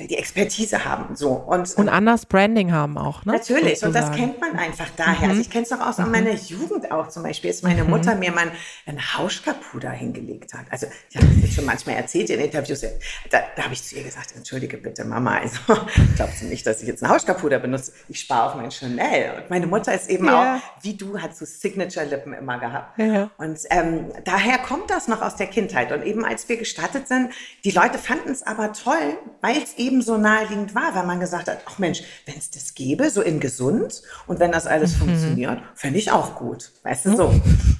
die 0.05 0.17
Expertise 0.17 0.85
haben. 0.85 1.15
So. 1.15 1.31
Und, 1.31 1.75
und 1.75 1.89
anders 1.89 2.25
Branding 2.25 2.71
haben 2.71 2.97
auch, 2.97 3.25
ne? 3.25 3.33
Natürlich, 3.33 3.79
Sozusagen. 3.79 3.87
und 3.87 3.95
das 3.95 4.11
kennt 4.11 4.41
man 4.41 4.57
einfach 4.57 4.89
daher. 4.95 5.25
Mhm. 5.25 5.29
Also 5.29 5.41
ich 5.41 5.49
kenne 5.49 5.63
es 5.63 5.69
doch 5.69 5.79
aus 5.79 5.97
mhm. 5.97 6.11
meiner 6.11 6.33
Jugend 6.33 6.91
auch 6.91 7.07
zum 7.07 7.23
Beispiel, 7.23 7.49
als 7.49 7.63
meine 7.63 7.83
mhm. 7.83 7.89
Mutter 7.89 8.15
mir 8.15 8.31
mal 8.31 8.51
ein 8.85 9.17
Hauschkapuder 9.17 9.89
hingelegt 9.89 10.53
hat. 10.53 10.65
Also 10.69 10.87
ich 11.09 11.17
habe 11.17 11.27
das 11.41 11.53
schon 11.53 11.65
manchmal 11.65 11.95
erzählt 11.95 12.29
in 12.29 12.39
Interviews. 12.39 12.81
Da, 12.81 13.39
da 13.55 13.63
habe 13.63 13.73
ich 13.73 13.83
zu 13.83 13.95
ihr 13.95 14.03
gesagt, 14.03 14.35
entschuldige 14.35 14.77
bitte 14.77 15.03
Mama, 15.03 15.37
also 15.39 15.59
glaubst 16.15 16.41
du 16.41 16.45
nicht, 16.45 16.67
dass 16.67 16.81
ich 16.81 16.87
jetzt 16.87 17.03
ein 17.03 17.09
Hauschkapuder 17.09 17.59
benutze? 17.59 17.91
Ich 18.07 18.19
spare 18.19 18.49
auf 18.49 18.55
mein 18.55 18.69
Chanel. 18.71 19.31
Und 19.37 19.49
meine 19.49 19.65
Mutter 19.65 19.93
ist 19.93 20.09
eben 20.09 20.25
ja. 20.27 20.57
auch, 20.57 20.83
wie 20.83 20.93
du, 20.93 21.19
hat 21.19 21.35
so 21.35 21.45
Signature-Lippen 21.45 22.33
immer 22.33 22.59
gehabt. 22.59 22.99
Ja. 22.99 23.31
Und 23.37 23.59
ähm, 23.71 24.11
daher 24.25 24.59
kommt 24.59 24.91
das 24.91 25.07
noch 25.07 25.21
aus 25.21 25.35
der 25.35 25.47
Kindheit. 25.47 25.91
Und 25.91 26.03
eben 26.03 26.23
als 26.23 26.47
wir 26.49 26.57
gestattet 26.57 27.07
sind, 27.07 27.31
die 27.63 27.71
Leute 27.71 27.97
fanden 27.97 28.29
es 28.29 28.43
aber 28.43 28.73
toll, 28.73 29.17
weil 29.41 29.57
es 29.57 29.77
eben 29.77 29.86
ebenso 29.87 30.17
naheliegend 30.17 30.75
war, 30.75 30.93
weil 30.93 31.05
man 31.05 31.19
gesagt 31.19 31.47
hat, 31.47 31.59
ach 31.65 31.77
Mensch, 31.79 32.01
wenn 32.25 32.37
es 32.37 32.51
das 32.51 32.73
gäbe, 32.73 33.09
so 33.09 33.21
in 33.21 33.39
gesund 33.39 34.01
und 34.27 34.39
wenn 34.39 34.51
das 34.51 34.67
alles 34.67 34.95
mhm. 34.95 34.99
funktioniert, 34.99 35.61
fände 35.75 35.97
ich 35.97 36.11
auch 36.11 36.35
gut, 36.35 36.71
weißt 36.83 37.05
du 37.05 37.17
so. 37.17 37.27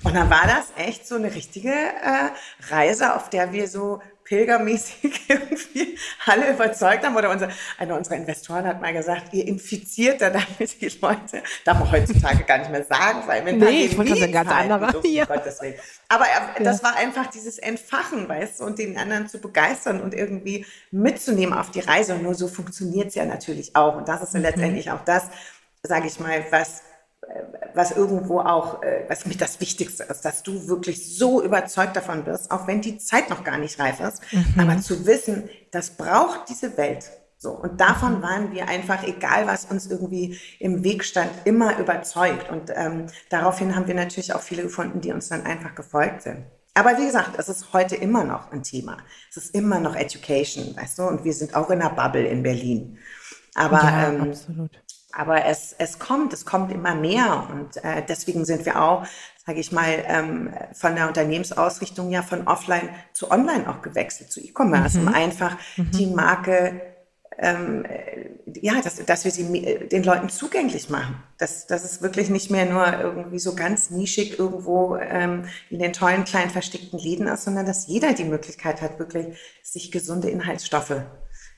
Und 0.04 0.16
dann 0.16 0.30
war 0.30 0.48
das 0.48 0.86
echt 0.86 1.08
so 1.08 1.16
eine 1.16 1.34
richtige 1.34 1.70
äh, 1.70 2.30
Reise, 2.70 3.16
auf 3.16 3.30
der 3.30 3.52
wir 3.52 3.68
so 3.68 4.00
pilgermäßig 4.28 5.22
irgendwie 5.28 5.98
alle 6.26 6.52
überzeugt 6.52 7.06
haben. 7.06 7.16
Oder 7.16 7.30
unser, 7.32 7.50
einer 7.78 7.96
unserer 7.96 8.16
Investoren 8.16 8.66
hat 8.66 8.82
mal 8.82 8.94
gesagt, 8.94 9.34
ihr 9.34 9.48
infiziert 9.48 10.22
da 10.22 10.30
damit 10.30 10.82
die 10.82 10.92
Leute. 11.02 11.44
Darf 11.66 11.80
man 11.80 11.92
heutzutage 11.92 12.44
gar 12.44 12.60
nicht 12.60 12.72
mehr 12.72 12.84
sagen, 12.84 13.24
weil 13.26 13.46
wenn 13.46 13.58
nee, 13.58 13.86
ich 13.86 13.98
wollte 13.98 14.16
das 14.16 14.32
ganz 14.32 14.52
anderer. 14.52 14.94
Ja. 15.06 15.26
Aber 16.10 16.26
äh, 16.26 16.64
das 16.64 16.84
war 16.84 16.96
einfach 16.96 17.28
dieses 17.28 17.58
Entfachen, 17.58 18.28
weißt 18.28 18.60
du, 18.60 18.66
und 18.66 18.80
den 18.80 18.98
anderen 18.98 19.28
zu 19.28 19.40
begeistern 19.40 20.02
und 20.02 20.14
irgendwie 20.14 20.66
mitzunehmen 20.92 21.58
auf 21.58 21.72
die 21.72 21.80
Reise. 21.80 22.16
Und 22.16 22.24
nur 22.24 22.36
so 22.36 22.48
funktioniert 22.48 23.08
es 23.08 23.16
ja 23.16 23.26
natürlich 23.26 23.76
auch. 23.76 23.96
Und 23.96 24.08
das 24.08 24.22
ist 24.22 24.34
ja 24.34 24.40
mhm. 24.40 24.46
letztendlich 24.46 24.92
auch 24.92 25.04
das, 25.06 25.28
sage 25.84 26.08
ich 26.08 26.20
mal, 26.20 26.46
was 26.52 26.84
was 27.74 27.92
irgendwo 27.92 28.40
auch, 28.40 28.82
äh, 28.84 29.06
was 29.08 29.26
mit 29.26 29.42
das 29.42 29.60
Wichtigste 29.60 30.04
ist, 30.04 30.26
dass 30.26 30.44
du 30.44 30.68
wirklich 30.68 31.18
so 31.18 31.44
überzeugt 31.44 31.96
davon 31.96 32.24
bist, 32.24 32.52
auch 32.52 32.68
wenn 32.68 32.82
die 32.82 32.98
Zeit 32.98 33.30
noch 33.30 33.44
gar 33.44 33.58
nicht 33.58 33.80
reif 33.80 34.00
ist, 34.00 34.22
mhm. 34.32 34.60
aber 34.60 34.80
zu 34.82 35.06
wissen, 35.06 35.50
das 35.72 35.92
braucht 35.92 36.50
diese 36.50 36.78
Welt. 36.78 37.10
So. 37.38 37.52
Und 37.52 37.80
davon 37.80 38.18
mhm. 38.18 38.24
waren 38.24 38.52
wir 38.52 38.68
einfach, 38.68 39.04
egal 39.04 39.46
was 39.46 39.66
uns 39.66 39.88
irgendwie 39.88 40.40
im 40.60 40.84
Weg 40.84 41.04
stand, 41.04 41.30
immer 41.46 41.78
überzeugt. 41.78 42.50
Und 42.50 42.72
ähm, 42.76 43.08
daraufhin 43.30 43.76
haben 43.76 43.88
wir 43.88 43.96
natürlich 43.96 44.34
auch 44.34 44.42
viele 44.42 44.64
gefunden, 44.64 45.02
die 45.02 45.12
uns 45.12 45.30
dann 45.30 45.46
einfach 45.46 45.76
gefolgt 45.76 46.24
sind. 46.24 46.46
Aber 46.74 46.98
wie 46.98 47.06
gesagt, 47.06 47.32
es 47.38 47.50
ist 47.50 47.74
heute 47.74 47.96
immer 47.96 48.24
noch 48.24 48.52
ein 48.52 48.64
Thema. 48.64 48.98
Es 49.30 49.38
ist 49.38 49.56
immer 49.56 49.80
noch 49.80 49.96
Education, 49.96 50.76
weißt 50.76 51.00
du? 51.00 51.04
Und 51.04 51.24
wir 51.24 51.34
sind 51.34 51.56
auch 51.56 51.70
in 51.70 51.82
einer 51.82 51.92
Bubble 51.92 52.28
in 52.28 52.44
Berlin. 52.44 52.98
Aber 53.56 53.82
ja, 53.84 54.10
ähm, 54.10 54.22
absolut. 54.22 54.72
Aber 55.18 55.46
es, 55.46 55.74
es 55.80 55.98
kommt, 55.98 56.32
es 56.32 56.46
kommt 56.46 56.72
immer 56.72 56.94
mehr. 56.94 57.48
Und 57.52 57.78
äh, 57.84 58.04
deswegen 58.08 58.46
sind 58.46 58.66
wir 58.68 58.80
auch, 58.80 59.04
sage 59.44 59.60
ich 59.60 59.72
mal, 59.72 60.04
ähm, 60.06 60.54
von 60.74 60.96
der 60.96 61.08
Unternehmensausrichtung 61.08 62.12
ja 62.12 62.22
von 62.22 62.48
offline 62.48 62.90
zu 63.14 63.32
online 63.32 63.68
auch 63.68 63.82
gewechselt, 63.82 64.32
zu 64.32 64.40
E-Commerce, 64.40 65.00
mhm. 65.00 65.08
um 65.08 65.14
einfach 65.16 65.58
mhm. 65.76 65.92
die 65.92 66.06
Marke 66.06 66.82
ähm, 67.40 67.86
ja, 68.62 68.82
dass, 68.82 69.04
dass 69.06 69.26
wir 69.26 69.32
sie 69.32 69.88
den 69.92 70.04
Leuten 70.04 70.30
zugänglich 70.30 70.90
machen. 70.90 71.24
Dass, 71.38 71.68
dass 71.68 71.84
es 71.84 72.02
wirklich 72.02 72.30
nicht 72.30 72.52
mehr 72.52 72.66
nur 72.66 72.86
irgendwie 73.00 73.40
so 73.40 73.56
ganz 73.56 73.90
nischig 73.90 74.40
irgendwo 74.40 74.98
ähm, 74.98 75.46
in 75.70 75.80
den 75.80 75.94
tollen 75.94 76.26
kleinen 76.26 76.50
versteckten 76.50 77.00
Läden 77.00 77.28
ist, 77.28 77.44
sondern 77.44 77.66
dass 77.66 77.88
jeder 77.88 78.14
die 78.14 78.24
Möglichkeit 78.24 78.82
hat, 78.82 79.00
wirklich 79.00 79.38
sich 79.64 79.92
gesunde 79.92 80.30
Inhaltsstoffe 80.30 81.02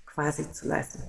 quasi 0.05 0.51
zu 0.51 0.67
leisten. 0.67 1.03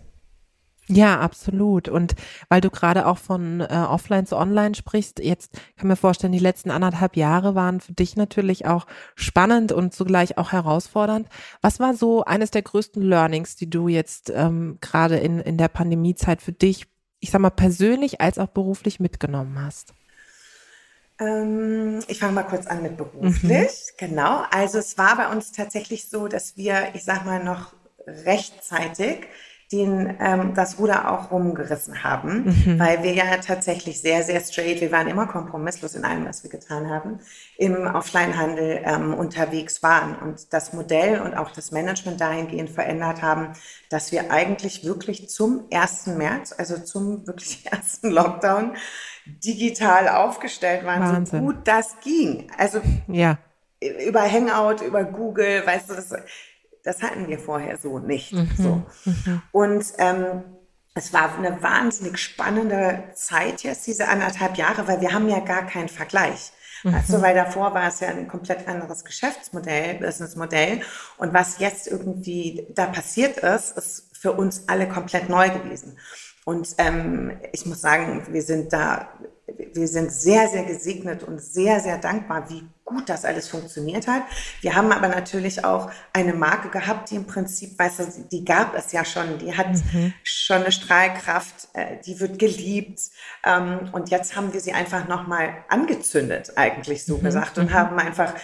Ja, 0.90 1.20
absolut. 1.20 1.88
Und 1.88 2.16
weil 2.48 2.60
du 2.60 2.68
gerade 2.68 3.06
auch 3.06 3.18
von 3.18 3.60
äh, 3.60 3.66
Offline 3.66 4.26
zu 4.26 4.36
Online 4.36 4.74
sprichst, 4.74 5.20
jetzt 5.20 5.52
kann 5.76 5.86
mir 5.86 5.96
vorstellen, 5.96 6.32
die 6.32 6.40
letzten 6.40 6.70
anderthalb 6.70 7.16
Jahre 7.16 7.54
waren 7.54 7.80
für 7.80 7.92
dich 7.92 8.16
natürlich 8.16 8.66
auch 8.66 8.86
spannend 9.14 9.70
und 9.70 9.94
zugleich 9.94 10.36
auch 10.36 10.50
herausfordernd. 10.50 11.28
Was 11.62 11.78
war 11.78 11.94
so 11.94 12.24
eines 12.24 12.50
der 12.50 12.62
größten 12.62 13.02
Learnings, 13.02 13.54
die 13.54 13.70
du 13.70 13.86
jetzt 13.86 14.32
ähm, 14.34 14.78
gerade 14.80 15.18
in, 15.18 15.38
in 15.38 15.56
der 15.58 15.68
Pandemiezeit 15.68 16.42
für 16.42 16.52
dich, 16.52 16.86
ich 17.20 17.30
sag 17.30 17.40
mal, 17.40 17.50
persönlich 17.50 18.20
als 18.20 18.38
auch 18.38 18.48
beruflich 18.48 18.98
mitgenommen 18.98 19.64
hast? 19.64 19.94
Ähm, 21.20 22.00
ich 22.08 22.18
fange 22.18 22.32
mal 22.32 22.42
kurz 22.42 22.66
an 22.66 22.82
mit 22.82 22.96
beruflich. 22.96 23.42
Mhm. 23.44 23.96
Genau. 23.98 24.42
Also 24.50 24.78
es 24.78 24.98
war 24.98 25.16
bei 25.16 25.28
uns 25.28 25.52
tatsächlich 25.52 26.08
so, 26.08 26.26
dass 26.26 26.56
wir, 26.56 26.94
ich 26.94 27.04
sag 27.04 27.24
mal, 27.24 27.44
noch 27.44 27.74
rechtzeitig 28.06 29.28
den 29.72 30.16
ähm, 30.18 30.52
das 30.54 30.78
Ruder 30.78 31.12
auch 31.12 31.30
rumgerissen 31.30 32.02
haben, 32.02 32.46
mhm. 32.46 32.78
weil 32.78 33.04
wir 33.04 33.12
ja 33.12 33.36
tatsächlich 33.36 34.00
sehr, 34.00 34.24
sehr 34.24 34.40
straight, 34.40 34.80
wir 34.80 34.90
waren 34.90 35.06
immer 35.06 35.26
kompromisslos 35.26 35.94
in 35.94 36.04
allem, 36.04 36.26
was 36.26 36.42
wir 36.42 36.50
getan 36.50 36.90
haben, 36.90 37.20
im 37.56 37.86
Offline-Handel 37.86 38.82
ähm, 38.84 39.14
unterwegs 39.14 39.82
waren 39.84 40.16
und 40.16 40.52
das 40.52 40.72
Modell 40.72 41.20
und 41.20 41.34
auch 41.34 41.52
das 41.52 41.70
Management 41.70 42.20
dahingehend 42.20 42.70
verändert 42.70 43.22
haben, 43.22 43.52
dass 43.90 44.10
wir 44.10 44.32
eigentlich 44.32 44.84
wirklich 44.84 45.28
zum 45.28 45.64
1. 45.72 46.06
März, 46.06 46.52
also 46.56 46.76
zum 46.78 47.26
wirklich 47.28 47.64
ersten 47.70 48.10
Lockdown, 48.10 48.74
digital 49.24 50.08
aufgestellt 50.08 50.84
waren, 50.84 51.02
Wahnsinn. 51.02 51.40
so 51.40 51.46
gut 51.46 51.68
das 51.68 52.00
ging. 52.00 52.50
Also 52.58 52.80
ja. 53.06 53.38
über 53.80 54.22
Hangout, 54.22 54.84
über 54.84 55.04
Google, 55.04 55.64
weißt 55.64 55.90
du, 55.90 55.94
das 55.94 56.12
das 56.84 57.02
hatten 57.02 57.28
wir 57.28 57.38
vorher 57.38 57.76
so 57.78 57.98
nicht. 57.98 58.32
Mhm. 58.32 58.50
So. 58.56 58.82
Mhm. 59.04 59.42
Und 59.52 59.84
ähm, 59.98 60.42
es 60.94 61.12
war 61.12 61.36
eine 61.36 61.62
wahnsinnig 61.62 62.18
spannende 62.18 63.04
Zeit 63.14 63.62
jetzt, 63.62 63.86
diese 63.86 64.08
anderthalb 64.08 64.56
Jahre, 64.56 64.88
weil 64.88 65.00
wir 65.00 65.12
haben 65.12 65.28
ja 65.28 65.40
gar 65.40 65.66
keinen 65.66 65.88
Vergleich. 65.88 66.52
Mhm. 66.82 66.94
Also, 66.94 67.22
weil 67.22 67.34
davor 67.34 67.74
war 67.74 67.88
es 67.88 68.00
ja 68.00 68.08
ein 68.08 68.28
komplett 68.28 68.66
anderes 68.66 69.04
Geschäftsmodell, 69.04 69.94
Businessmodell. 69.94 70.80
Und 71.18 71.32
was 71.32 71.58
jetzt 71.58 71.86
irgendwie 71.86 72.66
da 72.74 72.86
passiert 72.86 73.38
ist, 73.38 73.76
ist 73.76 74.16
für 74.16 74.32
uns 74.32 74.68
alle 74.68 74.88
komplett 74.88 75.28
neu 75.28 75.50
gewesen. 75.50 75.98
Und 76.44 76.74
ähm, 76.78 77.38
ich 77.52 77.66
muss 77.66 77.80
sagen, 77.80 78.26
wir 78.30 78.42
sind 78.42 78.72
da, 78.72 79.08
wir 79.46 79.88
sind 79.88 80.10
sehr, 80.10 80.48
sehr 80.48 80.64
gesegnet 80.64 81.22
und 81.22 81.40
sehr, 81.40 81.80
sehr 81.80 81.98
dankbar, 81.98 82.48
wie 82.50 82.64
gut 82.90 83.08
das 83.08 83.24
alles 83.24 83.48
funktioniert 83.48 84.06
hat. 84.06 84.22
Wir 84.60 84.74
haben 84.74 84.92
aber 84.92 85.08
natürlich 85.08 85.64
auch 85.64 85.90
eine 86.12 86.34
Marke 86.34 86.68
gehabt, 86.68 87.10
die 87.10 87.16
im 87.16 87.26
Prinzip, 87.26 87.78
weißt 87.78 88.00
du, 88.00 88.04
die 88.30 88.44
gab 88.44 88.74
es 88.74 88.92
ja 88.92 89.04
schon, 89.04 89.38
die 89.38 89.56
hat 89.56 89.72
mhm. 89.92 90.12
schon 90.22 90.62
eine 90.62 90.72
Strahlkraft, 90.72 91.68
äh, 91.72 91.96
die 92.04 92.20
wird 92.20 92.38
geliebt. 92.38 93.00
Ähm, 93.44 93.88
und 93.92 94.10
jetzt 94.10 94.36
haben 94.36 94.52
wir 94.52 94.60
sie 94.60 94.72
einfach 94.72 95.08
nochmal 95.08 95.64
angezündet, 95.68 96.52
eigentlich 96.56 97.04
so 97.04 97.16
mhm. 97.16 97.22
gesagt, 97.22 97.56
und 97.58 97.70
mhm. 97.70 97.74
haben 97.74 97.98
einfach, 97.98 98.34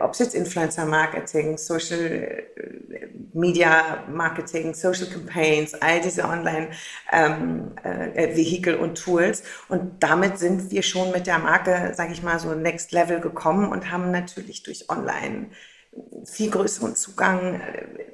ob 0.00 0.12
es 0.12 0.20
jetzt 0.20 0.34
Influencer 0.34 0.84
Marketing, 0.84 1.58
Social 1.58 1.98
äh, 1.98 3.08
Media 3.32 4.04
Marketing, 4.08 4.74
Social 4.74 5.06
Campaigns, 5.06 5.74
all 5.74 6.00
diese 6.00 6.24
Online 6.24 6.70
ähm, 7.12 7.72
äh, 7.82 8.36
Vehikel 8.36 8.76
und 8.76 8.96
Tools. 8.96 9.42
Und 9.68 10.02
damit 10.02 10.38
sind 10.38 10.70
wir 10.70 10.82
schon 10.82 11.10
mit 11.10 11.26
der 11.26 11.38
Marke, 11.38 11.92
sage 11.94 12.12
ich 12.12 12.22
mal, 12.22 12.38
so 12.38 12.54
Next 12.54 12.92
Level 12.92 13.20
gekommen 13.20 13.70
und 13.70 13.80
und 13.80 13.90
haben 13.90 14.10
natürlich 14.10 14.62
durch 14.62 14.90
Online 14.90 15.46
viel 16.24 16.50
größeren 16.50 16.94
Zugang, 16.94 17.60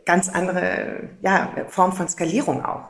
ganz 0.05 0.29
andere 0.29 1.11
ja, 1.23 1.53
Form 1.69 1.93
von 1.93 2.09
Skalierung 2.09 2.65
auch. 2.65 2.89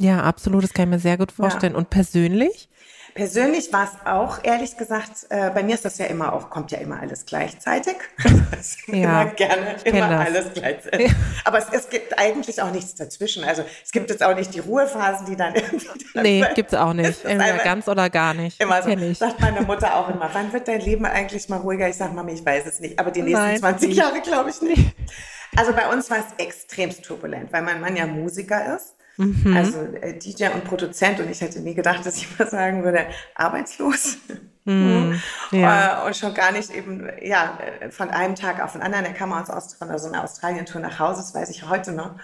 Ja, 0.00 0.22
absolut, 0.22 0.64
das 0.64 0.72
kann 0.72 0.84
ich 0.84 0.90
mir 0.90 0.98
sehr 0.98 1.16
gut 1.16 1.32
vorstellen. 1.32 1.74
Ja. 1.74 1.78
Und 1.78 1.90
persönlich? 1.90 2.68
Persönlich 3.14 3.72
war 3.72 3.84
es 3.84 4.06
auch, 4.06 4.38
ehrlich 4.42 4.76
gesagt, 4.76 5.26
äh, 5.30 5.50
bei 5.50 5.62
mir 5.62 5.74
ist 5.74 5.84
das 5.84 5.98
ja 5.98 6.06
immer 6.06 6.32
auch, 6.32 6.50
kommt 6.50 6.70
ja 6.70 6.78
immer 6.78 7.00
alles 7.00 7.26
gleichzeitig. 7.26 7.96
ja, 8.86 9.22
immer 9.22 9.24
gerne, 9.26 9.76
immer 9.84 10.08
das. 10.08 10.26
alles 10.26 10.46
gleichzeitig. 10.54 11.12
Aber 11.44 11.58
es, 11.58 11.66
es, 11.72 11.88
gibt 11.88 12.18
eigentlich 12.18 12.62
auch 12.62 12.70
nichts 12.70 12.94
dazwischen. 12.94 13.44
Also 13.44 13.64
es 13.84 13.90
gibt 13.90 14.10
jetzt 14.10 14.22
auch 14.22 14.34
nicht 14.34 14.54
die 14.54 14.60
Ruhephasen, 14.60 15.26
die 15.26 15.36
dann 15.36 15.54
irgendwie. 15.54 15.88
Nee, 16.14 16.44
gibt 16.54 16.72
es 16.72 16.78
auch 16.78 16.92
nicht. 16.92 17.24
Entweder 17.24 17.58
ganz 17.58 17.88
oder 17.88 18.10
gar 18.10 18.34
nicht. 18.34 18.60
Immer 18.60 18.82
so. 18.82 18.90
Ich. 18.90 19.18
Sagt 19.18 19.40
meine 19.40 19.62
Mutter 19.62 19.96
auch 19.96 20.08
immer, 20.08 20.30
wann 20.32 20.52
wird 20.52 20.68
dein 20.68 20.80
Leben 20.80 21.04
eigentlich 21.04 21.48
mal 21.48 21.58
ruhiger? 21.58 21.88
Ich 21.88 21.96
sage, 21.96 22.14
Mami, 22.14 22.32
ich 22.32 22.44
weiß 22.44 22.66
es 22.66 22.80
nicht. 22.80 22.98
Aber 22.98 23.10
die 23.10 23.22
nächsten 23.22 23.44
Nein, 23.44 23.58
20 23.58 23.88
nicht. 23.88 23.98
Jahre 23.98 24.20
glaube 24.20 24.50
ich 24.50 24.62
nicht. 24.62 24.94
Also 25.56 25.72
bei 25.72 25.88
uns 25.88 26.10
war 26.10 26.18
es 26.18 26.44
extremst 26.44 27.04
turbulent, 27.04 27.52
weil 27.52 27.62
mein 27.62 27.80
Mann 27.80 27.96
ja 27.96 28.06
Musiker 28.06 28.76
ist. 28.76 28.94
Mhm. 29.16 29.56
Also 29.56 29.78
äh, 30.00 30.18
DJ 30.18 30.48
und 30.48 30.64
Produzent 30.64 31.20
und 31.20 31.30
ich 31.30 31.40
hätte 31.40 31.60
nie 31.60 31.74
gedacht, 31.74 32.04
dass 32.06 32.16
ich 32.16 32.38
mal 32.38 32.48
sagen 32.48 32.84
würde, 32.84 33.06
arbeitslos. 33.34 34.18
Mhm. 34.64 35.20
Ja. 35.52 36.04
Äh, 36.04 36.06
und 36.06 36.16
schon 36.16 36.32
gar 36.32 36.52
nicht 36.52 36.70
eben, 36.70 37.08
ja, 37.20 37.58
von 37.90 38.08
einem 38.10 38.36
Tag 38.36 38.62
auf 38.62 38.72
den 38.72 38.82
anderen. 38.82 39.04
Er 39.04 39.14
kam 39.14 39.32
aus, 39.32 39.50
aus 39.50 39.74
von 39.74 39.96
so 39.98 40.06
einer 40.06 40.22
Australien-Tour 40.22 40.80
nach 40.80 40.98
Hause, 41.00 41.20
das 41.20 41.34
weiß 41.34 41.50
ich 41.50 41.68
heute 41.68 41.90
noch, 41.90 42.14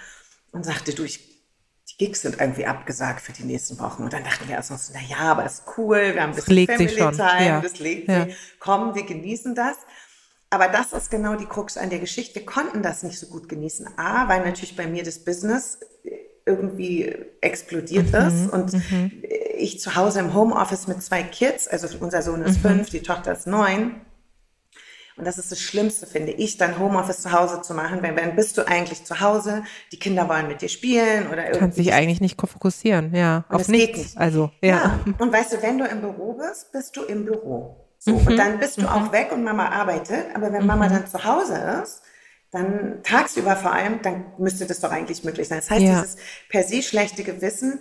und 0.52 0.64
sagte, 0.64 0.94
du, 0.94 1.02
ich, 1.02 1.18
die 1.90 1.96
Gigs 1.98 2.22
sind 2.22 2.40
irgendwie 2.40 2.66
abgesagt 2.66 3.20
für 3.20 3.32
die 3.32 3.42
nächsten 3.42 3.80
Wochen. 3.80 4.04
Und 4.04 4.12
dann 4.12 4.22
dachten 4.22 4.46
wir 4.46 4.54
erst 4.54 4.70
noch 4.70 4.78
so, 4.78 4.92
na 4.94 5.00
ja, 5.08 5.32
aber 5.32 5.44
ist 5.44 5.64
cool, 5.76 6.14
wir 6.14 6.22
haben 6.22 6.30
ein 6.30 6.36
bisschen 6.36 6.66
Family 6.66 6.94
Time, 6.94 7.46
ja. 7.46 7.60
das 7.60 7.78
legt 7.80 8.08
ja. 8.08 8.26
sich. 8.26 8.36
Komm, 8.60 8.94
wir 8.94 9.04
genießen 9.04 9.54
das. 9.54 9.76
Aber 10.50 10.68
das 10.68 10.92
ist 10.92 11.10
genau 11.10 11.34
die 11.34 11.46
Krux 11.46 11.76
an 11.76 11.90
der 11.90 11.98
Geschichte. 11.98 12.36
Wir 12.36 12.46
konnten 12.46 12.82
das 12.82 13.02
nicht 13.02 13.18
so 13.18 13.26
gut 13.26 13.48
genießen. 13.48 13.98
A, 13.98 14.28
weil 14.28 14.44
natürlich 14.44 14.76
bei 14.76 14.86
mir 14.86 15.02
das 15.02 15.24
Business 15.24 15.80
irgendwie 16.46 17.12
explodiert 17.40 18.12
mhm, 18.12 18.28
ist 18.28 18.52
und 18.52 18.72
mhm. 18.72 19.12
ich 19.58 19.80
zu 19.80 19.96
Hause 19.96 20.20
im 20.20 20.32
Homeoffice 20.32 20.86
mit 20.86 21.02
zwei 21.02 21.24
Kids, 21.24 21.66
also 21.66 21.88
unser 22.00 22.22
Sohn 22.22 22.42
ist 22.42 22.62
mhm. 22.62 22.68
fünf, 22.68 22.90
die 22.90 23.02
Tochter 23.02 23.32
ist 23.32 23.46
neun. 23.46 24.00
Und 25.18 25.26
das 25.26 25.38
ist 25.38 25.50
das 25.50 25.60
Schlimmste, 25.60 26.06
finde 26.06 26.32
ich, 26.32 26.58
dann 26.58 26.78
Homeoffice 26.78 27.22
zu 27.22 27.32
Hause 27.32 27.62
zu 27.62 27.72
machen. 27.72 28.02
Wenn, 28.02 28.16
wenn 28.16 28.36
bist 28.36 28.58
du 28.58 28.68
eigentlich 28.68 29.04
zu 29.04 29.20
Hause, 29.20 29.64
die 29.90 29.98
Kinder 29.98 30.28
wollen 30.28 30.46
mit 30.46 30.60
dir 30.60 30.68
spielen 30.68 31.28
oder 31.28 31.44
irgendwie. 31.44 31.58
Kannst 31.58 31.78
dich 31.78 31.94
eigentlich 31.94 32.20
nicht 32.20 32.38
fokussieren, 32.38 33.14
ja. 33.14 33.46
Und 33.48 33.56
auf 33.56 33.68
nichts. 33.68 33.98
Nicht. 33.98 34.18
Also, 34.18 34.50
ja. 34.60 34.68
ja. 34.68 35.00
Und 35.18 35.32
weißt 35.32 35.54
du, 35.54 35.62
wenn 35.62 35.78
du 35.78 35.86
im 35.86 36.02
Büro 36.02 36.34
bist, 36.34 36.70
bist 36.70 36.94
du 36.98 37.02
im 37.04 37.24
Büro. 37.24 37.86
So, 37.98 38.12
mhm. 38.12 38.26
Und 38.26 38.36
dann 38.36 38.58
bist 38.58 38.76
du 38.76 38.86
auch 38.86 39.08
mhm. 39.08 39.12
weg 39.12 39.32
und 39.32 39.42
Mama 39.42 39.70
arbeitet. 39.70 40.26
Aber 40.34 40.52
wenn 40.52 40.66
Mama 40.66 40.86
mhm. 40.86 40.92
dann 40.92 41.06
zu 41.06 41.24
Hause 41.24 41.80
ist, 41.82 42.02
dann 42.56 43.02
tagsüber 43.02 43.54
vor 43.56 43.72
allem, 43.72 44.00
dann 44.02 44.24
müsste 44.38 44.66
das 44.66 44.80
doch 44.80 44.90
eigentlich 44.90 45.24
möglich 45.24 45.48
sein. 45.48 45.58
Das 45.58 45.70
heißt, 45.70 45.82
ja. 45.82 46.00
dieses 46.00 46.16
per 46.48 46.62
se 46.62 46.82
schlechte 46.82 47.22
Gewissen 47.22 47.80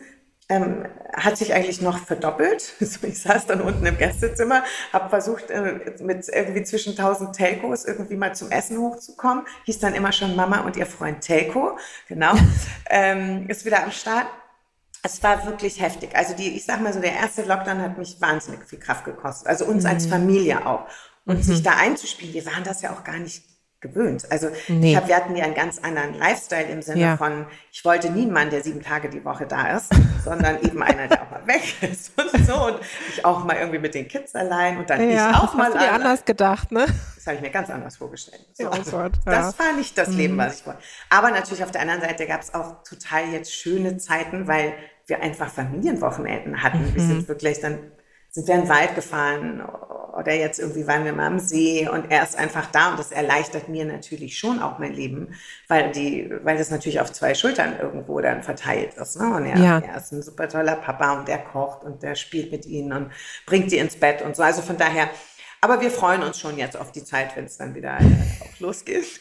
ähm, 0.49 0.85
hat 1.13 1.37
sich 1.37 1.53
eigentlich 1.53 1.81
noch 1.81 1.97
verdoppelt. 1.97 2.73
ich 2.79 3.21
saß 3.21 3.47
dann 3.47 3.61
unten 3.61 3.85
im 3.85 3.97
Gästezimmer, 3.97 4.63
habe 4.93 5.09
versucht, 5.09 5.49
äh, 5.49 5.79
mit 6.01 6.27
irgendwie 6.27 6.63
zwischen 6.63 6.91
1000 6.91 7.35
Telcos 7.35 7.85
irgendwie 7.85 8.15
mal 8.15 8.35
zum 8.35 8.51
Essen 8.51 8.77
hochzukommen. 8.77 9.45
Hieß 9.63 9.79
dann 9.79 9.95
immer 9.95 10.11
schon 10.11 10.35
Mama 10.35 10.59
und 10.61 10.75
ihr 10.75 10.85
Freund 10.85 11.21
Telco, 11.21 11.77
genau, 12.07 12.33
ähm, 12.89 13.47
ist 13.47 13.65
wieder 13.65 13.83
am 13.83 13.91
Start. 13.91 14.27
Es 15.01 15.21
war 15.23 15.45
wirklich 15.45 15.79
heftig. 15.79 16.15
Also 16.15 16.35
die, 16.35 16.55
ich 16.55 16.65
sag 16.65 16.81
mal 16.81 16.91
so, 16.91 16.99
der 16.99 17.13
erste 17.13 17.43
Lockdown 17.43 17.81
hat 17.81 17.97
mich 17.97 18.19
wahnsinnig 18.19 18.65
viel 18.67 18.79
Kraft 18.79 19.05
gekostet. 19.05 19.47
Also 19.47 19.65
uns 19.65 19.83
mhm. 19.83 19.89
als 19.89 20.05
Familie 20.07 20.65
auch. 20.65 20.87
Und 21.25 21.37
mhm. 21.37 21.43
sich 21.43 21.63
da 21.63 21.75
einzuspielen, 21.77 22.33
wir 22.33 22.45
waren 22.45 22.63
das 22.63 22.81
ja 22.81 22.91
auch 22.91 23.03
gar 23.03 23.17
nicht 23.17 23.43
gewöhnt. 23.81 24.25
Also 24.31 24.49
nee. 24.67 24.91
ich 24.91 24.97
hab, 24.97 25.07
wir 25.07 25.15
hatten 25.15 25.35
ja 25.35 25.45
einen 25.45 25.53
ganz 25.53 25.79
anderen 25.79 26.13
Lifestyle 26.15 26.65
im 26.65 26.81
Sinne 26.81 27.01
ja. 27.01 27.17
von, 27.17 27.45
ich 27.71 27.83
wollte 27.85 28.09
nie 28.09 28.23
einen 28.23 28.33
Mann, 28.33 28.49
der 28.49 28.63
sieben 28.63 28.81
Tage 28.81 29.09
die 29.09 29.23
Woche 29.23 29.45
da 29.45 29.77
ist, 29.77 29.93
sondern 30.23 30.61
eben 30.61 30.81
einer, 30.81 31.07
der 31.07 31.21
auch 31.21 31.31
mal 31.31 31.45
weg 31.45 31.75
ist 31.81 32.11
und 32.19 32.45
so 32.45 32.67
und 32.67 32.79
ich 33.09 33.23
auch 33.23 33.43
mal 33.43 33.57
irgendwie 33.57 33.79
mit 33.79 33.93
den 33.93 34.07
Kids 34.07 34.33
allein 34.35 34.77
und 34.77 34.89
dann 34.89 35.09
ja, 35.09 35.31
ich 35.31 35.37
auch 35.37 35.53
mal 35.53 35.65
hast 35.65 35.75
du 35.75 35.79
dir 35.79 35.91
anders 35.91 36.25
gedacht, 36.25 36.71
ne? 36.71 36.85
Das 37.15 37.27
habe 37.27 37.35
ich 37.35 37.41
mir 37.41 37.51
ganz 37.51 37.69
anders 37.69 37.97
vorgestellt. 37.97 38.45
So, 38.53 38.67
oh 38.67 38.91
Gott, 38.91 39.13
ja. 39.25 39.31
Das 39.31 39.59
war 39.59 39.73
nicht 39.73 39.97
das 39.97 40.09
Leben, 40.09 40.35
mhm. 40.35 40.39
was 40.39 40.59
ich 40.59 40.65
wollte. 40.65 40.79
Aber 41.09 41.31
natürlich 41.31 41.63
auf 41.63 41.71
der 41.71 41.81
anderen 41.81 42.01
Seite 42.01 42.25
gab 42.27 42.41
es 42.41 42.53
auch 42.53 42.83
total 42.83 43.29
jetzt 43.31 43.53
schöne 43.53 43.97
Zeiten, 43.97 44.47
weil 44.47 44.73
wir 45.07 45.21
einfach 45.21 45.49
Familienwochenenden 45.49 46.63
hatten. 46.63 46.81
Mhm. 46.81 46.95
Wir 46.95 47.01
sind 47.01 47.27
wirklich 47.27 47.59
dann 47.59 47.91
sind 48.35 48.49
wir 48.49 48.55
in 48.55 48.61
den 48.61 48.69
Wald 48.69 48.95
gefahren 48.95 49.61
oder 50.15 50.33
jetzt 50.33 50.59
irgendwie 50.59 50.87
waren 50.87 51.03
wir 51.03 51.13
mal 51.13 51.27
am 51.27 51.39
See 51.39 51.87
und 51.89 52.09
er 52.09 52.23
ist 52.23 52.37
einfach 52.37 52.71
da 52.71 52.91
und 52.91 52.99
das 52.99 53.11
erleichtert 53.11 53.67
mir 53.67 53.85
natürlich 53.85 54.37
schon 54.37 54.61
auch 54.61 54.79
mein 54.79 54.93
Leben, 54.93 55.35
weil 55.67 55.91
die, 55.91 56.31
weil 56.43 56.57
das 56.57 56.71
natürlich 56.71 57.01
auf 57.01 57.11
zwei 57.11 57.35
Schultern 57.35 57.75
irgendwo 57.79 58.21
dann 58.21 58.41
verteilt 58.41 58.93
ist. 58.95 59.19
Ne? 59.19 59.35
Und 59.35 59.45
er, 59.45 59.57
ja. 59.57 59.79
er 59.79 59.97
ist 59.97 60.13
ein 60.13 60.21
super 60.21 60.47
toller 60.47 60.77
Papa 60.77 61.19
und 61.19 61.27
der 61.27 61.39
kocht 61.39 61.83
und 61.83 62.01
der 62.01 62.15
spielt 62.15 62.51
mit 62.51 62.65
ihnen 62.65 62.93
und 62.93 63.11
bringt 63.45 63.71
die 63.71 63.77
ins 63.77 63.97
Bett 63.97 64.21
und 64.21 64.35
so. 64.35 64.43
Also 64.43 64.61
von 64.61 64.77
daher, 64.77 65.09
aber 65.59 65.81
wir 65.81 65.91
freuen 65.91 66.23
uns 66.23 66.39
schon 66.39 66.57
jetzt 66.57 66.77
auf 66.77 66.91
die 66.91 67.03
Zeit, 67.03 67.35
wenn 67.35 67.45
es 67.45 67.57
dann 67.57 67.75
wieder 67.75 67.97
auch 67.97 68.59
losgeht. 68.59 69.19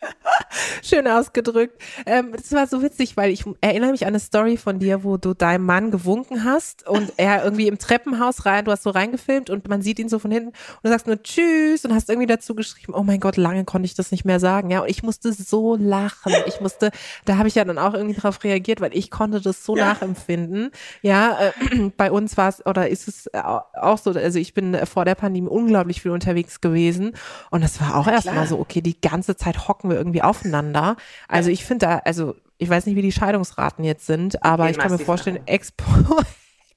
Schön 0.82 1.08
ausgedrückt. 1.08 1.80
Ähm, 2.04 2.32
das 2.32 2.52
war 2.52 2.66
so 2.66 2.82
witzig, 2.82 3.16
weil 3.16 3.30
ich 3.30 3.44
erinnere 3.60 3.92
mich 3.92 4.02
an 4.02 4.08
eine 4.08 4.20
Story 4.20 4.56
von 4.56 4.78
dir, 4.78 5.04
wo 5.04 5.16
du 5.16 5.34
deinem 5.34 5.64
Mann 5.64 5.90
gewunken 5.90 6.44
hast 6.44 6.86
und 6.86 7.12
er 7.16 7.44
irgendwie 7.44 7.66
im 7.66 7.78
Treppenhaus 7.78 8.46
rein, 8.46 8.64
du 8.64 8.70
hast 8.70 8.82
so 8.82 8.90
reingefilmt 8.90 9.50
und 9.50 9.68
man 9.68 9.82
sieht 9.82 9.98
ihn 9.98 10.08
so 10.08 10.18
von 10.18 10.30
hinten 10.30 10.48
und 10.48 10.84
du 10.84 10.88
sagst 10.88 11.06
nur 11.06 11.22
Tschüss 11.22 11.84
und 11.84 11.94
hast 11.94 12.08
irgendwie 12.08 12.26
dazu 12.26 12.54
geschrieben, 12.54 12.94
oh 12.94 13.02
mein 13.02 13.20
Gott, 13.20 13.36
lange 13.36 13.64
konnte 13.64 13.86
ich 13.86 13.94
das 13.94 14.12
nicht 14.12 14.24
mehr 14.24 14.40
sagen. 14.40 14.70
Ja, 14.70 14.80
und 14.80 14.90
ich 14.90 15.02
musste 15.02 15.32
so 15.32 15.76
lachen. 15.76 16.32
Ich 16.46 16.60
musste, 16.60 16.90
da 17.24 17.38
habe 17.38 17.48
ich 17.48 17.54
ja 17.54 17.64
dann 17.64 17.78
auch 17.78 17.94
irgendwie 17.94 18.18
drauf 18.18 18.42
reagiert, 18.44 18.80
weil 18.80 18.96
ich 18.96 19.10
konnte 19.10 19.40
das 19.40 19.64
so 19.64 19.76
ja. 19.76 19.86
nachempfinden. 19.86 20.70
Ja, 21.02 21.38
äh, 21.70 21.90
bei 21.96 22.10
uns 22.10 22.36
war 22.36 22.48
es 22.48 22.64
oder 22.64 22.88
ist 22.88 23.08
es 23.08 23.30
auch 23.34 23.98
so, 23.98 24.10
also 24.10 24.38
ich 24.38 24.54
bin 24.54 24.76
vor 24.86 25.04
der 25.04 25.14
Pandemie 25.14 25.48
unglaublich 25.48 26.02
viel 26.02 26.10
unterwegs 26.10 26.60
gewesen 26.60 27.12
und 27.50 27.62
es 27.62 27.80
war 27.80 27.96
auch 27.96 28.06
erstmal 28.06 28.46
so, 28.46 28.58
okay, 28.58 28.80
die 28.80 29.00
ganze 29.00 29.36
Zeit 29.36 29.68
hocken 29.68 29.85
wir 29.90 29.96
irgendwie 29.96 30.22
aufeinander. 30.22 30.96
Also 31.28 31.50
ich 31.50 31.64
finde 31.64 31.86
da, 31.86 31.98
also 32.04 32.34
ich 32.58 32.68
weiß 32.68 32.86
nicht, 32.86 32.96
wie 32.96 33.02
die 33.02 33.12
Scheidungsraten 33.12 33.84
jetzt 33.84 34.06
sind, 34.06 34.42
aber 34.42 34.70
ich 34.70 34.78
kann 34.78 34.90
mir 34.90 34.98
vorstellen, 34.98 35.46
Expo 35.46 35.84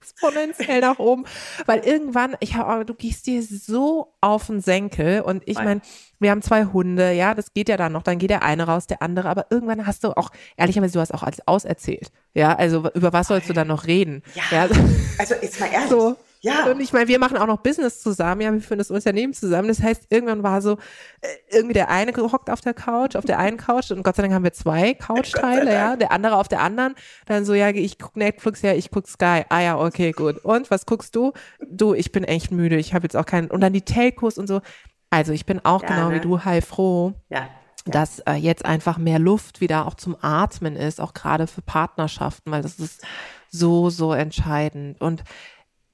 exponentiell 0.02 0.82
nach 0.82 1.00
oben, 1.00 1.26
weil 1.66 1.80
irgendwann, 1.80 2.36
ich 2.40 2.56
habe, 2.56 2.86
du 2.86 2.94
gehst 2.94 3.28
dir 3.28 3.42
so 3.44 4.14
auf 4.22 4.48
den 4.48 4.62
Senkel 4.62 5.22
und 5.22 5.44
ich 5.46 5.58
meine, 5.58 5.82
wir 6.20 6.32
haben 6.32 6.42
zwei 6.42 6.66
Hunde, 6.66 7.14
ja, 7.14 7.34
das 7.34 7.54
geht 7.54 7.70
ja 7.70 7.78
dann 7.78 7.92
noch, 7.92 8.04
dann 8.04 8.18
geht 8.18 8.30
der 8.30 8.44
eine 8.44 8.64
raus, 8.64 8.88
der 8.88 9.02
andere, 9.02 9.30
aber 9.30 9.48
irgendwann 9.50 9.86
hast 9.86 10.04
du 10.04 10.16
auch, 10.16 10.32
ehrlicherweise, 10.58 10.94
du 10.94 11.00
hast 11.00 11.14
auch 11.14 11.24
alles 11.24 11.46
auserzählt, 11.48 12.12
ja, 12.34 12.56
also 12.56 12.90
über 12.94 13.14
was 13.14 13.28
sollst 13.28 13.50
du 13.50 13.54
dann 13.54 13.68
noch 13.68 13.88
reden? 13.88 14.24
Ja, 14.36 14.44
ja. 14.52 14.70
also 15.18 15.36
jetzt 15.42 15.60
mal 15.60 15.68
ehrlich. 15.72 15.90
So. 15.90 16.16
Ja. 16.42 16.72
Und 16.72 16.80
ich 16.80 16.94
meine, 16.94 17.08
wir 17.08 17.20
machen 17.20 17.38
auch 17.38 17.48
noch 17.48 17.58
Business 17.58 18.00
zusammen, 18.00 18.42
ja, 18.42 18.54
wir 18.54 18.62
führen 18.62 18.78
das 18.78 18.92
Unternehmen 18.92 19.34
zusammen. 19.34 19.68
Das 19.68 19.82
heißt, 19.82 20.08
irgendwann 20.10 20.42
war 20.42 20.62
so, 20.62 20.78
äh, 21.22 21.28
irgendwie 21.52 21.74
der 21.74 21.90
eine 21.90 22.14
gehockt 22.14 22.50
auf 22.50 22.62
der 22.62 22.74
Couch, 22.74 23.16
auf 23.16 23.26
der 23.26 23.40
einen 23.40 23.58
Couch 23.58 23.92
und 23.92 24.04
Gott 24.04 24.16
sei 24.16 24.22
Dank 24.22 24.34
haben 24.34 24.44
wir 24.44 24.54
zwei 24.54 24.94
Couchteile, 24.94 25.74
ja, 25.74 25.96
der 25.98 26.12
andere 26.12 26.38
auf 26.38 26.48
der 26.48 26.62
anderen. 26.62 26.96
Dann 27.26 27.44
so, 27.44 27.54
ja, 27.54 27.70
ich 27.70 28.00
guck 28.00 28.16
Netflix, 28.16 28.62
ja, 28.62 28.74
ich 28.74 28.90
guck 28.90 29.08
Sky. 29.08 29.44
Ah 29.50 29.60
ja, 29.60 29.78
okay, 29.78 30.12
gut. 30.12 30.38
Und 30.46 30.72
was 30.72 30.86
guckst 30.86 31.16
du? 31.16 31.34
Du, 31.70 31.94
ich 31.94 32.12
bin 32.12 32.24
echt 32.24 32.52
müde, 32.52 32.78
ich 32.78 32.94
habe 32.94 33.04
jetzt 33.04 33.18
auch 33.18 33.26
keinen. 33.26 33.52
Und 33.52 33.62
dann 33.62 33.74
die 33.74 33.82
Telcos 33.82 34.38
und 34.38 34.48
so. 34.48 34.62
Also 35.10 35.34
ich 35.34 35.46
bin 35.46 35.60
auch 35.66 35.82
ja, 35.84 35.90
genau 35.90 36.10
ne? 36.10 36.16
wie 36.16 36.20
du 36.22 36.44
heilfroh. 36.46 37.14
Ja 37.30 37.50
dass 37.86 38.20
äh, 38.20 38.34
jetzt 38.34 38.66
einfach 38.66 38.98
mehr 38.98 39.20
Luft 39.20 39.62
wieder 39.62 39.88
auch 39.88 39.96
zum 39.96 40.16
Atmen 40.22 40.76
ist, 40.76 41.02
auch 41.02 41.14
gerade 41.14 41.48
für 41.48 41.62
Partnerschaften, 41.62 42.52
weil 42.52 42.62
das 42.62 42.78
ist 42.78 43.02
so, 43.50 43.90
so 43.90 44.14
entscheidend. 44.14 45.02
Und 45.02 45.24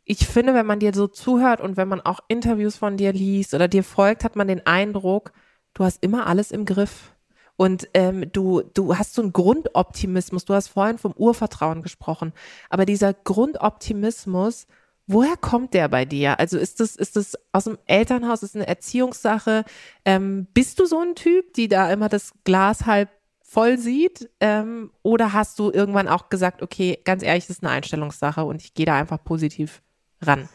ich 0.05 0.27
finde, 0.27 0.53
wenn 0.53 0.67
man 0.67 0.79
dir 0.79 0.93
so 0.93 1.07
zuhört 1.07 1.59
und 1.59 1.77
wenn 1.77 1.87
man 1.87 1.99
auch 1.99 2.19
Interviews 2.27 2.77
von 2.77 2.95
dir 2.95 3.11
liest 3.11 3.53
oder 3.55 3.67
dir 3.67 3.83
folgt, 3.83 4.23
hat 4.23 4.35
man 4.35 4.47
den 4.47 4.65
Eindruck, 4.65 5.33
du 5.73 5.83
hast 5.83 6.03
immer 6.03 6.27
alles 6.27 6.51
im 6.51 6.65
Griff. 6.65 7.11
Und 7.57 7.87
ähm, 7.93 8.31
du, 8.31 8.61
du 8.61 8.97
hast 8.97 9.13
so 9.13 9.21
einen 9.21 9.33
Grundoptimismus. 9.33 10.45
Du 10.45 10.53
hast 10.53 10.67
vorhin 10.67 10.97
vom 10.97 11.13
Urvertrauen 11.13 11.81
gesprochen. 11.81 12.33
Aber 12.69 12.85
dieser 12.85 13.13
Grundoptimismus, 13.13 14.67
woher 15.07 15.37
kommt 15.37 15.73
der 15.73 15.87
bei 15.87 16.05
dir? 16.05 16.37
Also 16.39 16.57
ist 16.57 16.81
das, 16.81 16.95
ist 16.95 17.15
das 17.15 17.35
aus 17.53 17.63
dem 17.63 17.77
Elternhaus, 17.85 18.43
ist 18.43 18.55
das 18.55 18.61
eine 18.61 18.67
Erziehungssache? 18.67 19.63
Ähm, 20.03 20.47
bist 20.53 20.79
du 20.79 20.85
so 20.85 20.99
ein 20.99 21.15
Typ, 21.15 21.53
die 21.53 21.69
da 21.69 21.91
immer 21.91 22.09
das 22.09 22.33
Glas 22.43 22.85
halb 22.85 23.09
voll 23.41 23.77
sieht? 23.77 24.29
Ähm, 24.41 24.91
oder 25.01 25.31
hast 25.31 25.57
du 25.57 25.71
irgendwann 25.71 26.09
auch 26.09 26.29
gesagt, 26.29 26.61
okay, 26.61 26.99
ganz 27.05 27.23
ehrlich, 27.23 27.47
das 27.47 27.57
ist 27.57 27.63
eine 27.63 27.71
Einstellungssache 27.71 28.43
und 28.43 28.61
ich 28.61 28.73
gehe 28.73 28.85
da 28.85 28.95
einfach 28.95 29.23
positiv 29.23 29.81
ran? 30.21 30.49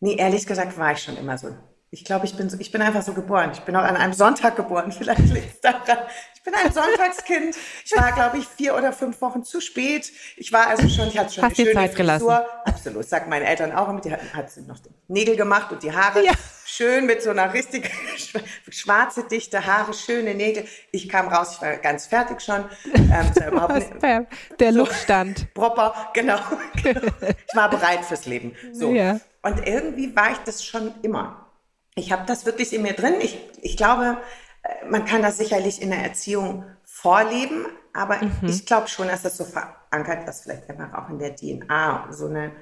Nee, 0.00 0.16
ehrlich 0.16 0.46
gesagt 0.46 0.76
war 0.78 0.92
ich 0.92 1.02
schon 1.02 1.16
immer 1.16 1.38
so. 1.38 1.56
Ich 1.92 2.04
glaube, 2.04 2.24
ich 2.24 2.36
bin, 2.36 2.48
so, 2.48 2.56
ich 2.60 2.70
bin 2.70 2.82
einfach 2.82 3.02
so 3.02 3.14
geboren. 3.14 3.50
Ich 3.52 3.60
bin 3.62 3.74
auch 3.74 3.82
an 3.82 3.96
einem 3.96 4.12
Sonntag 4.12 4.54
geboren. 4.54 4.92
Vielleicht 4.96 5.26
liegt 5.28 5.54
es 5.54 5.60
daran. 5.60 5.98
Ich 6.36 6.42
bin 6.44 6.54
ein 6.54 6.72
Sonntagskind. 6.72 7.56
Ich 7.84 7.96
war, 7.96 8.12
glaube 8.12 8.38
ich, 8.38 8.46
vier 8.46 8.76
oder 8.76 8.92
fünf 8.92 9.20
Wochen 9.20 9.42
zu 9.42 9.60
spät. 9.60 10.12
Ich 10.36 10.52
war 10.52 10.68
also 10.68 10.88
schon, 10.88 11.08
ich 11.08 11.18
hatte 11.18 11.34
schon 11.34 11.42
Hast 11.42 11.58
eine 11.58 11.66
schöne 11.66 11.74
Zeit 11.74 11.94
Frisur. 11.94 12.06
Gelassen. 12.06 12.46
Absolut. 12.64 13.08
Sagt 13.08 13.28
meine 13.28 13.44
Eltern 13.44 13.72
auch 13.72 13.88
immer. 13.88 14.00
Die 14.00 14.12
hatten, 14.12 14.32
hat 14.32 14.52
sie 14.52 14.62
noch 14.62 14.78
die 14.78 14.90
Nägel 15.08 15.34
gemacht 15.34 15.72
und 15.72 15.82
die 15.82 15.92
Haare. 15.92 16.24
Ja. 16.24 16.32
Schön 16.64 17.06
mit 17.06 17.22
so 17.22 17.30
einer 17.30 17.52
richtig 17.52 17.90
schwarze, 18.70 19.24
dichte 19.24 19.66
Haare, 19.66 19.92
schöne 19.92 20.34
Nägel. 20.34 20.66
Ich 20.92 21.08
kam 21.08 21.26
raus, 21.26 21.54
ich 21.56 21.62
war 21.62 21.76
ganz 21.78 22.06
fertig 22.06 22.40
schon. 22.40 22.66
Ähm, 22.94 24.26
Der 24.60 24.70
Look 24.70 24.94
stand. 24.94 25.52
Proper, 25.54 25.92
genau. 26.14 26.38
ich 26.76 27.56
war 27.56 27.68
bereit 27.68 28.04
fürs 28.04 28.26
Leben. 28.26 28.54
So. 28.72 28.92
Ja. 28.92 29.18
Und 29.42 29.66
irgendwie 29.66 30.14
war 30.14 30.30
ich 30.30 30.38
das 30.38 30.64
schon 30.64 30.94
immer. 31.02 31.49
Ich 31.94 32.12
habe 32.12 32.24
das 32.26 32.46
wirklich 32.46 32.72
in 32.72 32.82
mir 32.82 32.94
drin. 32.94 33.14
Ich, 33.20 33.38
ich 33.62 33.76
glaube, 33.76 34.18
äh, 34.62 34.86
man 34.86 35.04
kann 35.04 35.22
das 35.22 35.38
sicherlich 35.38 35.82
in 35.82 35.90
der 35.90 36.00
Erziehung 36.00 36.64
vorleben, 36.84 37.66
aber 37.92 38.16
mhm. 38.16 38.48
ich 38.48 38.66
glaube 38.66 38.88
schon, 38.88 39.08
dass 39.08 39.22
das 39.22 39.36
so 39.36 39.44
verankert 39.44 40.28
ist, 40.28 40.42
vielleicht 40.42 40.68
einfach 40.70 40.94
auch 40.94 41.10
in 41.10 41.18
der 41.18 41.34
DNA, 41.34 42.08
so 42.10 42.26
eine 42.26 42.52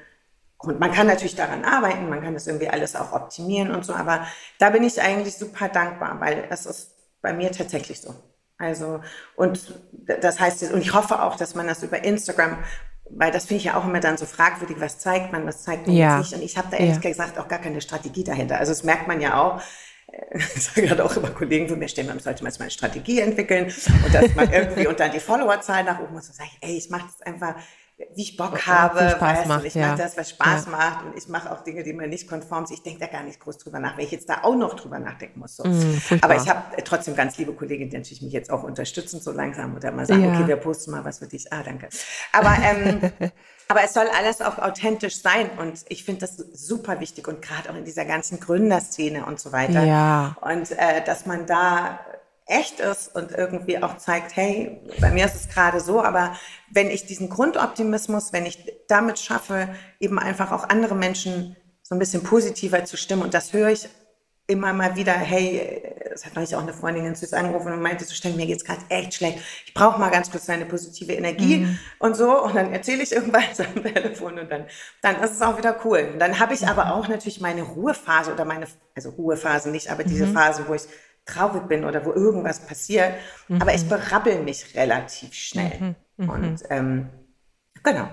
und 0.60 0.80
man 0.80 0.92
kann 0.92 1.06
natürlich 1.06 1.36
daran 1.36 1.64
arbeiten, 1.64 2.08
man 2.08 2.20
kann 2.20 2.34
das 2.34 2.48
irgendwie 2.48 2.68
alles 2.68 2.96
auch 2.96 3.12
optimieren 3.12 3.70
und 3.70 3.84
so, 3.84 3.94
aber 3.94 4.26
da 4.58 4.70
bin 4.70 4.82
ich 4.82 5.00
eigentlich 5.00 5.36
super 5.36 5.68
dankbar, 5.68 6.20
weil 6.20 6.48
es 6.50 6.66
ist 6.66 6.96
bei 7.22 7.32
mir 7.32 7.52
tatsächlich 7.52 8.00
so. 8.00 8.14
Also, 8.58 9.00
und 9.36 9.72
das 10.20 10.40
heißt, 10.40 10.64
und 10.72 10.80
ich 10.80 10.92
hoffe 10.92 11.22
auch, 11.22 11.36
dass 11.36 11.54
man 11.54 11.68
das 11.68 11.84
über 11.84 12.02
Instagram, 12.02 12.58
weil 13.10 13.32
das 13.32 13.46
finde 13.46 13.58
ich 13.58 13.64
ja 13.64 13.76
auch 13.76 13.84
immer 13.84 14.00
dann 14.00 14.16
so 14.16 14.26
fragwürdig, 14.26 14.80
was 14.80 14.98
zeigt 14.98 15.32
man, 15.32 15.46
was 15.46 15.62
zeigt 15.62 15.86
man 15.86 15.96
ja. 15.96 16.18
nicht. 16.18 16.32
Und 16.32 16.42
ich 16.42 16.56
habe 16.56 16.68
da 16.70 16.76
ehrlich 16.76 17.02
ja. 17.02 17.10
gesagt 17.10 17.38
auch 17.38 17.48
gar 17.48 17.58
keine 17.58 17.80
Strategie 17.80 18.24
dahinter. 18.24 18.58
Also, 18.58 18.72
das 18.72 18.84
merkt 18.84 19.08
man 19.08 19.20
ja 19.20 19.40
auch. 19.40 19.60
Ich 20.32 20.64
sage 20.64 20.86
gerade 20.86 21.04
auch 21.04 21.14
immer 21.16 21.28
Kollegen 21.28 21.68
von 21.68 21.78
mir 21.78 21.86
stehen, 21.86 22.06
man 22.06 22.18
sollte 22.18 22.42
mal 22.42 22.50
eine 22.58 22.70
Strategie 22.70 23.20
entwickeln 23.20 23.66
und 23.66 24.14
dass 24.14 24.34
man 24.34 24.50
irgendwie 24.52 24.86
und 24.86 24.98
dann 24.98 25.12
die 25.12 25.20
Followerzahl 25.20 25.84
nach 25.84 26.00
oben 26.00 26.14
muss 26.14 26.28
und 26.28 26.34
sage 26.34 26.48
ich, 26.50 26.66
ey, 26.66 26.76
ich 26.78 26.88
mache 26.88 27.06
das 27.06 27.20
einfach 27.26 27.54
wie 28.14 28.22
ich 28.22 28.36
Bock 28.36 28.66
habe, 28.66 29.10
Spaß 29.10 29.20
weißt 29.20 29.46
macht, 29.48 29.64
ich 29.64 29.74
ja. 29.74 29.88
mache 29.88 29.98
das, 29.98 30.16
was 30.16 30.30
Spaß 30.30 30.66
ja. 30.66 30.70
macht 30.70 31.04
und 31.04 31.18
ich 31.18 31.28
mache 31.28 31.50
auch 31.50 31.64
Dinge, 31.64 31.82
die 31.82 31.92
mir 31.92 32.06
nicht 32.06 32.28
konform 32.28 32.64
sind. 32.64 32.76
Ich 32.76 32.82
denke 32.84 33.00
da 33.00 33.06
gar 33.06 33.24
nicht 33.24 33.40
groß 33.40 33.58
drüber 33.58 33.80
nach, 33.80 33.98
weil 33.98 34.04
ich 34.04 34.12
jetzt 34.12 34.28
da 34.28 34.44
auch 34.44 34.54
noch 34.54 34.74
drüber 34.74 35.00
nachdenken 35.00 35.40
muss. 35.40 35.56
So. 35.56 35.64
Mm, 35.64 36.00
Aber 36.20 36.36
ich 36.36 36.48
habe 36.48 36.80
trotzdem 36.84 37.16
ganz 37.16 37.36
liebe 37.38 37.52
Kolleginnen, 37.52 37.90
die 37.90 37.96
natürlich 37.96 38.22
mich 38.22 38.32
jetzt 38.32 38.50
auch 38.50 38.62
unterstützen 38.62 39.20
so 39.20 39.32
langsam 39.32 39.74
oder 39.74 39.90
mal 39.90 40.06
sagen, 40.06 40.22
ja. 40.22 40.32
okay, 40.32 40.46
wir 40.46 40.56
posten 40.56 40.92
mal 40.92 41.04
was 41.04 41.18
für 41.18 41.26
dich. 41.26 41.52
Ah, 41.52 41.62
danke. 41.64 41.88
Aber 42.32 42.56
ähm, 42.62 43.12
aber 43.68 43.82
es 43.82 43.94
soll 43.94 44.06
alles 44.16 44.40
auch 44.42 44.58
authentisch 44.58 45.20
sein 45.20 45.50
und 45.58 45.84
ich 45.88 46.04
finde 46.04 46.20
das 46.20 46.36
super 46.36 47.00
wichtig 47.00 47.26
und 47.26 47.42
gerade 47.42 47.70
auch 47.70 47.74
in 47.74 47.84
dieser 47.84 48.04
ganzen 48.04 48.38
Gründerszene 48.38 49.26
und 49.26 49.40
so 49.40 49.50
weiter. 49.50 49.84
Ja. 49.84 50.36
Und 50.40 50.70
äh, 50.70 51.04
dass 51.04 51.26
man 51.26 51.46
da 51.46 51.98
echt 52.48 52.80
ist 52.80 53.14
und 53.14 53.32
irgendwie 53.32 53.82
auch 53.82 53.98
zeigt, 53.98 54.34
hey, 54.34 54.80
bei 55.00 55.10
mir 55.10 55.26
ist 55.26 55.36
es 55.36 55.48
gerade 55.48 55.80
so, 55.80 56.02
aber 56.02 56.36
wenn 56.70 56.90
ich 56.90 57.06
diesen 57.06 57.28
Grundoptimismus, 57.28 58.32
wenn 58.32 58.46
ich 58.46 58.72
damit 58.88 59.18
schaffe, 59.18 59.68
eben 60.00 60.18
einfach 60.18 60.50
auch 60.50 60.68
andere 60.68 60.94
Menschen 60.94 61.56
so 61.82 61.94
ein 61.94 61.98
bisschen 61.98 62.22
positiver 62.22 62.84
zu 62.84 62.96
stimmen 62.96 63.22
und 63.22 63.34
das 63.34 63.52
höre 63.52 63.68
ich 63.68 63.88
immer 64.48 64.72
mal 64.72 64.96
wieder, 64.96 65.12
hey, 65.12 65.82
es 66.10 66.24
hat 66.24 66.34
neulich 66.34 66.56
auch 66.56 66.62
eine 66.62 66.72
Freundin 66.72 67.04
in 67.04 67.14
Süß 67.14 67.34
angerufen 67.34 67.70
und 67.70 67.82
meinte, 67.82 68.04
so 68.04 68.14
stell 68.14 68.32
mir 68.32 68.46
geht's 68.46 68.64
gerade 68.64 68.80
echt 68.88 69.12
schlecht. 69.12 69.40
Ich 69.66 69.74
brauche 69.74 70.00
mal 70.00 70.10
ganz 70.10 70.30
kurz 70.30 70.46
deine 70.46 70.64
positive 70.64 71.12
Energie 71.12 71.58
mhm. 71.58 71.78
und 71.98 72.16
so. 72.16 72.44
Und 72.44 72.56
dann 72.56 72.72
erzähle 72.72 73.02
ich 73.02 73.12
irgendwas 73.12 73.60
am 73.60 73.82
Telefon 73.82 74.38
und 74.38 74.50
dann, 74.50 74.64
dann 75.02 75.22
ist 75.22 75.32
es 75.32 75.42
auch 75.42 75.58
wieder 75.58 75.78
cool. 75.84 76.08
Und 76.14 76.18
dann 76.18 76.40
habe 76.40 76.54
ich 76.54 76.62
mhm. 76.62 76.68
aber 76.68 76.94
auch 76.94 77.08
natürlich 77.08 77.42
meine 77.42 77.62
Ruhephase 77.62 78.32
oder 78.32 78.46
meine, 78.46 78.66
also 78.96 79.10
Ruhephase 79.10 79.70
nicht, 79.70 79.90
aber 79.90 80.02
diese 80.02 80.26
mhm. 80.26 80.32
Phase, 80.32 80.64
wo 80.66 80.74
ich 80.74 80.88
traurig 81.28 81.68
bin 81.68 81.84
oder 81.84 82.04
wo 82.04 82.12
irgendwas 82.12 82.60
passiert. 82.60 83.14
Mhm. 83.48 83.62
Aber 83.62 83.74
ich 83.74 83.88
berabbel 83.88 84.42
mich 84.42 84.74
relativ 84.74 85.34
schnell. 85.34 85.78
Mhm. 85.78 85.94
Mhm. 86.16 86.30
Und 86.30 86.62
ähm, 86.70 87.08
genau. 87.82 88.08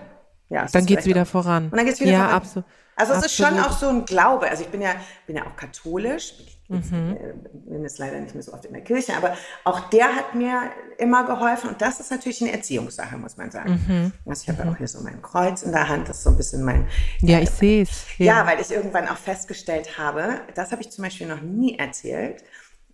Ja, 0.50 0.68
dann 0.72 0.86
geht's 0.86 1.06
wieder 1.06 1.24
auch. 1.24 1.28
voran. 1.28 1.66
Und 1.66 1.78
dann 1.78 1.86
geht's 1.86 2.00
wieder 2.00 2.12
ja, 2.12 2.20
voran. 2.26 2.36
Absolut. 2.36 2.66
Also 2.98 3.12
es 3.12 3.24
Absolut. 3.24 3.52
ist 3.52 3.58
schon 3.58 3.66
auch 3.66 3.78
so 3.78 3.90
ein 3.90 4.06
Glaube. 4.06 4.50
Also 4.50 4.64
ich 4.64 4.70
bin 4.70 4.82
ja, 4.82 4.92
bin 5.28 5.36
ja 5.36 5.46
auch 5.46 5.56
katholisch. 5.56 6.34
Mhm. 6.68 7.18
Äh, 7.20 7.34
bin 7.54 7.84
jetzt 7.84 8.00
leider 8.00 8.20
nicht 8.20 8.34
mehr 8.34 8.44
so 8.44 8.54
oft 8.54 8.66
in 8.66 8.74
der 8.74 8.84
Kirche, 8.84 9.16
aber 9.16 9.36
auch 9.66 9.82
der 9.90 10.16
hat 10.16 10.34
mir 10.34 10.72
immer 10.98 11.26
geholfen. 11.26 11.70
Und 11.70 11.82
das 11.82 12.00
ist 12.00 12.10
natürlich 12.10 12.42
eine 12.42 12.54
Erziehungssache, 12.54 13.18
muss 13.18 13.38
man 13.38 13.52
sagen. 13.52 13.84
Mhm. 13.88 14.14
Also 14.26 14.44
ich 14.44 14.50
habe 14.50 14.62
mhm. 14.62 14.70
ja 14.70 14.74
auch 14.74 14.78
hier 14.78 14.88
so 14.88 15.02
mein 15.02 15.22
Kreuz 15.22 15.64
in 15.64 15.72
der 15.72 15.90
Hand. 15.90 16.08
Das 16.10 16.18
ist 16.18 16.24
so 16.24 16.30
ein 16.30 16.38
bisschen 16.38 16.64
mein. 16.64 16.88
Ja, 17.20 17.40
ich 17.40 17.50
sehe 17.50 17.84
es. 17.84 18.06
Ja. 18.18 18.38
ja, 18.38 18.48
weil 18.48 18.62
ich 18.62 18.72
irgendwann 18.72 19.10
auch 19.10 19.18
festgestellt 19.18 19.98
habe, 19.98 20.42
das 20.56 20.72
habe 20.72 20.82
ich 20.82 20.90
zum 20.90 21.04
Beispiel 21.04 21.28
noch 21.28 21.42
nie 21.42 21.78
erzählt 21.78 22.44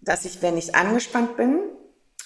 dass 0.02 0.26
ich, 0.26 0.42
wenn 0.42 0.58
ich 0.58 0.76
angespannt 0.76 1.38
bin, 1.38 1.60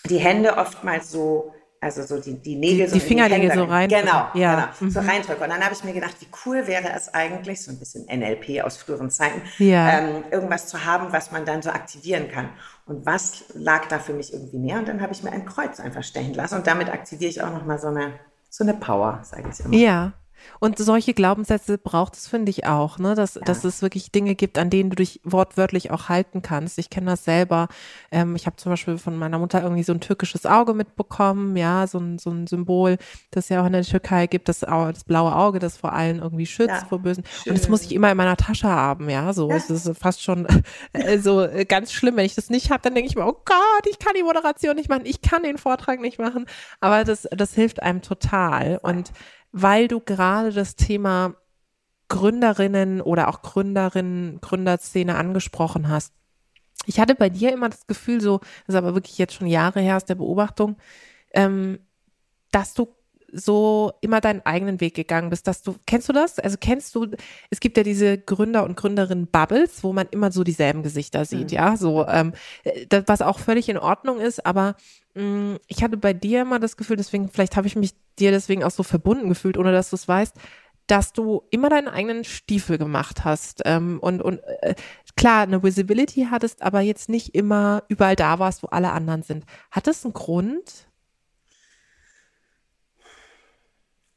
die 0.09 0.17
Hände 0.17 0.57
oftmals 0.57 1.11
so, 1.11 1.53
also 1.81 2.03
so 2.03 2.19
die, 2.19 2.35
die 2.35 2.55
Nägel 2.55 2.85
die, 2.85 2.87
so 2.87 2.93
die 2.95 2.99
Fingernägel 3.01 3.53
so 3.53 3.63
rein. 3.65 3.89
Genau, 3.89 4.27
ja. 4.33 4.71
genau, 4.77 4.91
so 4.91 5.01
mhm. 5.01 5.09
reindrücke. 5.09 5.43
Und 5.43 5.49
dann 5.49 5.63
habe 5.63 5.73
ich 5.73 5.83
mir 5.83 5.93
gedacht, 5.93 6.15
wie 6.19 6.27
cool 6.45 6.67
wäre 6.67 6.89
es 6.95 7.13
eigentlich, 7.13 7.61
so 7.61 7.71
ein 7.71 7.79
bisschen 7.79 8.05
NLP 8.05 8.63
aus 8.63 8.77
früheren 8.77 9.09
Zeiten, 9.09 9.41
ja. 9.59 9.99
ähm, 9.99 10.23
irgendwas 10.31 10.67
zu 10.67 10.85
haben, 10.85 11.11
was 11.11 11.31
man 11.31 11.45
dann 11.45 11.61
so 11.61 11.69
aktivieren 11.69 12.29
kann. 12.29 12.49
Und 12.85 13.05
was 13.05 13.45
lag 13.53 13.87
da 13.87 13.99
für 13.99 14.13
mich 14.13 14.33
irgendwie 14.33 14.57
näher? 14.57 14.79
Und 14.79 14.87
dann 14.87 15.01
habe 15.01 15.13
ich 15.13 15.23
mir 15.23 15.31
ein 15.31 15.45
Kreuz 15.45 15.79
einfach 15.79 16.03
stechen 16.03 16.33
lassen. 16.33 16.55
Und 16.55 16.67
damit 16.67 16.89
aktiviere 16.89 17.29
ich 17.29 17.41
auch 17.41 17.51
nochmal 17.51 17.79
so 17.79 17.87
eine, 17.87 18.13
so 18.49 18.63
eine 18.63 18.73
Power, 18.73 19.19
sage 19.23 19.49
ich 19.51 19.63
immer. 19.65 19.75
Ja. 19.75 20.13
Und 20.59 20.77
solche 20.77 21.13
Glaubenssätze 21.13 21.77
braucht 21.77 22.15
es, 22.15 22.27
finde 22.27 22.49
ich 22.49 22.65
auch, 22.65 22.99
ne? 22.99 23.15
dass, 23.15 23.35
ja. 23.35 23.41
dass 23.41 23.63
es 23.63 23.81
wirklich 23.81 24.11
Dinge 24.11 24.35
gibt, 24.35 24.57
an 24.57 24.69
denen 24.69 24.89
du 24.89 24.95
dich 24.95 25.19
wortwörtlich 25.23 25.91
auch 25.91 26.09
halten 26.09 26.41
kannst. 26.41 26.77
Ich 26.77 26.89
kenne 26.89 27.11
das 27.11 27.23
selber. 27.23 27.67
Ähm, 28.11 28.35
ich 28.35 28.45
habe 28.45 28.55
zum 28.55 28.71
Beispiel 28.71 28.97
von 28.97 29.15
meiner 29.17 29.39
Mutter 29.39 29.61
irgendwie 29.61 29.83
so 29.83 29.93
ein 29.93 29.99
türkisches 29.99 30.45
Auge 30.45 30.73
mitbekommen, 30.73 31.55
ja, 31.57 31.87
so 31.87 31.99
ein, 31.99 32.17
so 32.17 32.31
ein 32.31 32.47
Symbol, 32.47 32.97
das 33.31 33.49
ja 33.49 33.61
auch 33.61 33.65
in 33.65 33.73
der 33.73 33.83
Türkei 33.83 34.27
gibt, 34.27 34.49
das, 34.49 34.59
das 34.59 35.03
blaue 35.03 35.35
Auge, 35.35 35.59
das 35.59 35.77
vor 35.77 35.93
allem 35.93 36.19
irgendwie 36.19 36.45
schützt 36.45 36.69
ja. 36.69 36.85
vor 36.85 36.99
Bösen. 36.99 37.23
Schön. 37.43 37.51
Und 37.51 37.59
das 37.59 37.69
muss 37.69 37.83
ich 37.83 37.93
immer 37.93 38.11
in 38.11 38.17
meiner 38.17 38.37
Tasche 38.37 38.67
haben, 38.67 39.09
ja. 39.09 39.33
So, 39.33 39.49
ja. 39.49 39.55
es 39.55 39.69
ist 39.69 39.91
fast 39.97 40.21
schon 40.21 40.47
äh, 40.93 41.19
so 41.19 41.41
äh, 41.41 41.65
ganz 41.65 41.91
schlimm. 41.91 42.15
Wenn 42.15 42.25
ich 42.25 42.35
das 42.35 42.49
nicht 42.49 42.71
habe, 42.71 42.81
dann 42.81 42.95
denke 42.95 43.09
ich 43.09 43.15
mir, 43.15 43.25
oh 43.25 43.41
Gott, 43.45 43.87
ich 43.89 43.99
kann 43.99 44.13
die 44.15 44.23
Moderation 44.23 44.75
nicht 44.75 44.89
machen, 44.89 45.05
ich 45.05 45.21
kann 45.21 45.43
den 45.43 45.57
Vortrag 45.57 45.99
nicht 45.99 46.19
machen. 46.19 46.45
Aber 46.79 47.03
das, 47.03 47.27
das 47.31 47.53
hilft 47.53 47.81
einem 47.81 48.01
total. 48.01 48.79
Und 48.81 49.11
weil 49.57 49.87
du 49.87 50.01
gerade 50.01 50.51
das 50.51 50.75
Thema 50.75 51.35
Gründerinnen 52.09 52.99
oder 52.99 53.29
auch 53.29 53.41
Gründerinnen, 53.41 54.41
Gründerszene 54.41 55.15
angesprochen 55.15 55.87
hast. 55.87 56.13
Ich 56.85 56.99
hatte 56.99 57.15
bei 57.15 57.29
dir 57.29 57.53
immer 57.53 57.69
das 57.69 57.87
Gefühl, 57.87 58.19
so, 58.19 58.39
das 58.39 58.75
ist 58.75 58.75
aber 58.75 58.95
wirklich 58.95 59.17
jetzt 59.17 59.33
schon 59.33 59.47
Jahre 59.47 59.79
her 59.79 59.95
aus 59.95 60.03
der 60.03 60.15
Beobachtung, 60.15 60.75
ähm, 61.33 61.79
dass 62.51 62.73
du 62.73 62.89
so 63.31 63.93
immer 64.01 64.19
deinen 64.19 64.45
eigenen 64.45 64.81
Weg 64.81 64.93
gegangen 64.93 65.29
bist, 65.29 65.47
dass 65.47 65.61
du, 65.61 65.75
kennst 65.85 66.09
du 66.09 66.13
das? 66.13 66.37
Also 66.37 66.57
kennst 66.59 66.93
du, 66.93 67.07
es 67.49 67.61
gibt 67.61 67.77
ja 67.77 67.83
diese 67.83 68.17
Gründer 68.17 68.65
und 68.65 68.75
Gründerinnen 68.75 69.27
Bubbles, 69.27 69.85
wo 69.85 69.93
man 69.93 70.07
immer 70.11 70.33
so 70.33 70.43
dieselben 70.43 70.83
Gesichter 70.83 71.23
sieht, 71.23 71.51
mhm. 71.51 71.55
ja, 71.55 71.77
so, 71.77 72.05
ähm, 72.07 72.33
das, 72.89 73.05
was 73.07 73.21
auch 73.21 73.39
völlig 73.39 73.69
in 73.69 73.77
Ordnung 73.77 74.19
ist, 74.19 74.45
aber 74.45 74.75
Mm, 75.15 75.55
ich 75.67 75.81
hatte 75.81 75.97
bei 75.97 76.13
dir 76.13 76.41
immer 76.41 76.59
das 76.59 76.77
Gefühl, 76.77 76.97
deswegen, 76.97 77.29
vielleicht 77.29 77.55
habe 77.55 77.67
ich 77.67 77.75
mich 77.75 77.93
dir 78.19 78.31
deswegen 78.31 78.63
auch 78.63 78.71
so 78.71 78.83
verbunden 78.83 79.29
gefühlt, 79.29 79.57
ohne 79.57 79.71
dass 79.71 79.89
du 79.89 79.95
es 79.95 80.07
weißt, 80.07 80.35
dass 80.87 81.13
du 81.13 81.43
immer 81.49 81.69
deinen 81.69 81.87
eigenen 81.87 82.23
Stiefel 82.23 82.77
gemacht 82.77 83.25
hast 83.25 83.61
ähm, 83.65 83.99
und, 83.99 84.21
und 84.21 84.39
äh, 84.61 84.75
klar 85.15 85.43
eine 85.43 85.63
Visibility 85.63 86.27
hattest, 86.29 86.61
aber 86.61 86.81
jetzt 86.81 87.09
nicht 87.09 87.33
immer 87.33 87.83
überall 87.87 88.15
da 88.15 88.39
warst, 88.39 88.63
wo 88.63 88.67
alle 88.67 88.91
anderen 88.91 89.23
sind. 89.23 89.45
Hat 89.71 89.87
das 89.87 90.03
einen 90.05 90.13
Grund? 90.13 90.87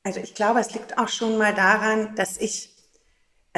Also 0.03 0.21
ich 0.21 0.35
glaube, 0.35 0.61
es 0.61 0.73
liegt 0.73 0.99
auch 0.99 1.09
schon 1.09 1.39
mal 1.39 1.55
daran, 1.55 2.15
dass 2.15 2.39
ich 2.39 2.78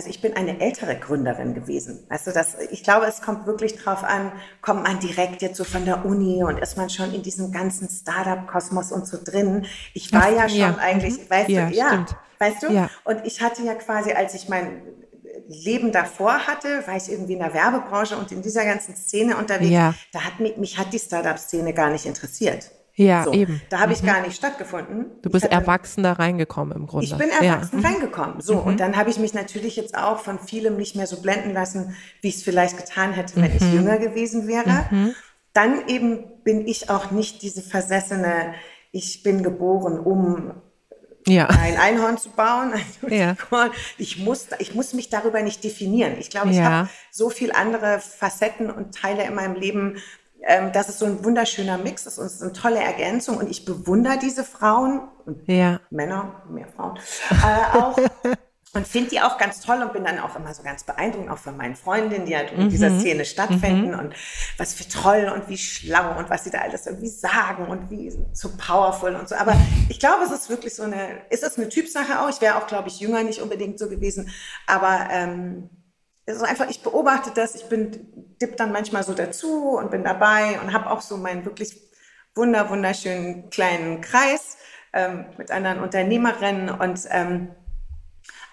also 0.01 0.09
ich 0.09 0.23
bin 0.23 0.35
eine 0.35 0.63
ältere 0.63 0.97
Gründerin 0.97 1.53
gewesen. 1.53 2.07
Du, 2.25 2.33
das, 2.33 2.57
ich 2.71 2.83
glaube, 2.83 3.05
es 3.05 3.21
kommt 3.21 3.47
wirklich 3.47 3.77
drauf 3.77 4.03
an, 4.03 4.33
kommt 4.63 4.83
man 4.83 4.99
direkt 4.99 5.43
jetzt 5.43 5.59
so 5.59 5.65
von 5.65 5.85
der 5.85 6.07
Uni 6.07 6.43
und 6.43 6.57
ist 6.57 6.79
man 6.79 6.89
schon 6.89 7.13
in 7.13 7.23
diesem 7.23 7.53
ganzen 7.53 7.87
Startup-Kosmos 7.87 8.93
und 8.93 9.07
so 9.07 9.19
drin. 9.23 9.67
Ich 9.93 10.11
war 10.11 10.23
Ach, 10.25 10.31
ja 10.31 10.49
schon 10.49 10.59
ja. 10.59 10.79
eigentlich, 10.81 11.19
mhm. 11.19 11.29
weißt 11.31 11.51
ja, 11.51 11.67
du, 11.67 11.75
ja, 11.75 11.89
stimmt. 11.89 12.17
weißt 12.39 12.63
du? 12.63 12.73
Ja. 12.73 12.89
Und 13.05 13.27
ich 13.27 13.43
hatte 13.43 13.63
ja 13.63 13.75
quasi, 13.75 14.13
als 14.13 14.33
ich 14.33 14.49
mein 14.49 14.81
Leben 15.49 15.93
davor 15.93 16.47
hatte, 16.47 16.83
war 16.87 16.97
ich 16.97 17.13
irgendwie 17.13 17.35
in 17.35 17.41
der 17.41 17.53
Werbebranche 17.53 18.17
und 18.17 18.33
in 18.33 18.41
dieser 18.41 18.65
ganzen 18.65 18.97
Szene 18.97 19.37
unterwegs. 19.37 19.99
Da 20.13 20.25
hat 20.25 20.41
mich, 20.41 20.57
mich 20.57 20.79
hat 20.79 20.95
die 20.95 20.99
Startup-Szene 20.99 21.75
gar 21.75 21.91
nicht 21.91 22.07
interessiert. 22.07 22.71
Ja, 23.01 23.25
so, 23.25 23.33
eben. 23.33 23.63
Da 23.71 23.81
habe 23.81 23.95
ich 23.95 24.03
mhm. 24.03 24.07
gar 24.09 24.21
nicht 24.21 24.37
stattgefunden. 24.37 25.07
Du 25.23 25.31
bist 25.31 25.47
hatte, 25.47 25.55
erwachsen 25.55 26.03
da 26.03 26.13
reingekommen 26.13 26.77
im 26.77 26.87
Grunde. 26.87 27.07
Ich 27.07 27.17
bin 27.17 27.31
erwachsen 27.31 27.81
ja. 27.81 27.89
reingekommen. 27.89 28.43
So, 28.43 28.57
mhm. 28.57 28.67
und 28.67 28.81
dann 28.81 28.97
habe 28.97 29.09
ich 29.09 29.19
mich 29.19 29.33
natürlich 29.33 29.77
jetzt 29.77 29.97
auch 29.97 30.19
von 30.19 30.39
vielem 30.39 30.77
nicht 30.77 30.97
mehr 30.97 31.07
so 31.07 31.23
blenden 31.23 31.55
lassen, 31.55 31.97
wie 32.21 32.29
ich 32.29 32.37
es 32.37 32.43
vielleicht 32.43 32.77
getan 32.77 33.13
hätte, 33.13 33.37
wenn 33.37 33.51
mhm. 33.51 33.57
ich 33.57 33.73
jünger 33.73 33.97
gewesen 33.97 34.47
wäre. 34.47 34.85
Mhm. 34.91 35.15
Dann 35.55 35.89
eben 35.89 36.25
bin 36.45 36.67
ich 36.69 36.91
auch 36.91 37.11
nicht 37.11 37.41
diese 37.41 37.63
versessene, 37.63 38.55
ich 38.93 39.23
bin 39.23 39.43
geboren, 39.43 39.99
um 39.99 40.53
ja. 41.27 41.47
ein 41.47 41.79
Einhorn 41.79 42.19
zu 42.19 42.29
bauen. 42.29 42.75
ja. 43.09 43.35
ich, 43.97 44.19
muss, 44.19 44.49
ich 44.59 44.75
muss 44.75 44.93
mich 44.93 45.09
darüber 45.09 45.41
nicht 45.41 45.65
definieren. 45.65 46.17
Ich 46.19 46.29
glaube, 46.29 46.51
ich 46.51 46.59
ja. 46.59 46.65
habe 46.65 46.89
so 47.11 47.31
viele 47.31 47.55
andere 47.55 48.01
Facetten 48.01 48.71
und 48.71 48.95
Teile 48.95 49.25
in 49.25 49.35
meinem 49.35 49.55
Leben, 49.55 49.97
ähm, 50.42 50.72
das 50.72 50.88
ist 50.88 50.98
so 50.98 51.07
ein 51.07 51.24
wunderschöner 51.24 51.79
Mix 51.79 52.07
ist 52.07 52.18
und 52.18 52.26
es 52.26 52.35
ist 52.35 52.42
eine 52.42 52.53
tolle 52.53 52.81
Ergänzung 52.81 53.37
und 53.37 53.50
ich 53.50 53.64
bewundere 53.64 54.18
diese 54.18 54.44
Frauen 54.44 55.09
und 55.26 55.46
ja. 55.46 55.81
Männer, 55.90 56.42
mehr 56.48 56.66
Frauen, 56.68 56.98
äh, 57.31 57.79
auch. 57.79 57.98
und 58.72 58.87
finde 58.87 59.11
die 59.11 59.20
auch 59.20 59.37
ganz 59.37 59.61
toll 59.61 59.83
und 59.83 59.92
bin 59.92 60.05
dann 60.05 60.20
auch 60.20 60.37
immer 60.37 60.55
so 60.55 60.62
ganz 60.62 60.85
beeindruckt, 60.85 61.29
auch 61.29 61.38
von 61.38 61.57
meinen 61.57 61.74
Freundinnen, 61.74 62.24
die 62.24 62.37
halt 62.37 62.53
in 62.53 62.68
dieser 62.68 62.90
mhm. 62.90 63.00
Szene 63.00 63.24
stattfinden 63.24 63.92
mhm. 63.92 63.98
und 63.98 64.14
was 64.59 64.74
für 64.74 64.88
toll 64.88 65.31
und 65.35 65.48
wie 65.48 65.59
schlau 65.59 66.16
und 66.16 66.31
was 66.31 66.44
sie 66.44 66.50
da 66.50 66.59
alles 66.59 66.87
irgendwie 66.87 67.09
sagen 67.09 67.66
und 67.66 67.90
wie 67.90 68.12
so 68.33 68.50
powerful 68.57 69.16
und 69.16 69.29
so. 69.29 69.35
Aber 69.35 69.57
ich 69.88 69.98
glaube, 69.98 70.22
es 70.24 70.31
ist 70.31 70.48
wirklich 70.48 70.74
so 70.74 70.85
eine, 70.85 71.20
ist 71.31 71.42
es 71.42 71.59
eine 71.59 71.68
Typsache 71.68 72.20
auch. 72.20 72.29
Ich 72.29 72.40
wäre 72.40 72.57
auch, 72.57 72.68
glaube 72.68 72.88
ich, 72.88 73.00
jünger 73.00 73.24
nicht 73.24 73.40
unbedingt 73.40 73.79
so 73.79 73.88
gewesen, 73.88 74.31
aber 74.68 75.09
ähm, 75.11 75.70
es 76.26 76.37
ist 76.37 76.42
einfach, 76.42 76.70
ich 76.70 76.83
beobachte 76.83 77.33
das, 77.35 77.57
ich 77.57 77.64
bin, 77.64 78.30
dipp 78.40 78.57
dann 78.57 78.72
manchmal 78.72 79.03
so 79.03 79.14
dazu 79.14 79.76
und 79.79 79.90
bin 79.90 80.05
dabei 80.05 80.61
und 80.61 80.72
habe 80.72 80.90
auch 80.90 81.00
so 81.00 81.16
meinen 81.16 81.44
wirklich 81.44 81.76
wunder, 82.35 82.70
wunderschönen 82.70 83.50
kleinen 83.50 84.00
Kreis 84.00 84.57
ähm, 84.92 85.26
mit 85.37 85.50
anderen 85.50 85.81
Unternehmerinnen 85.81 86.70
und 86.70 87.00
ähm, 87.11 87.50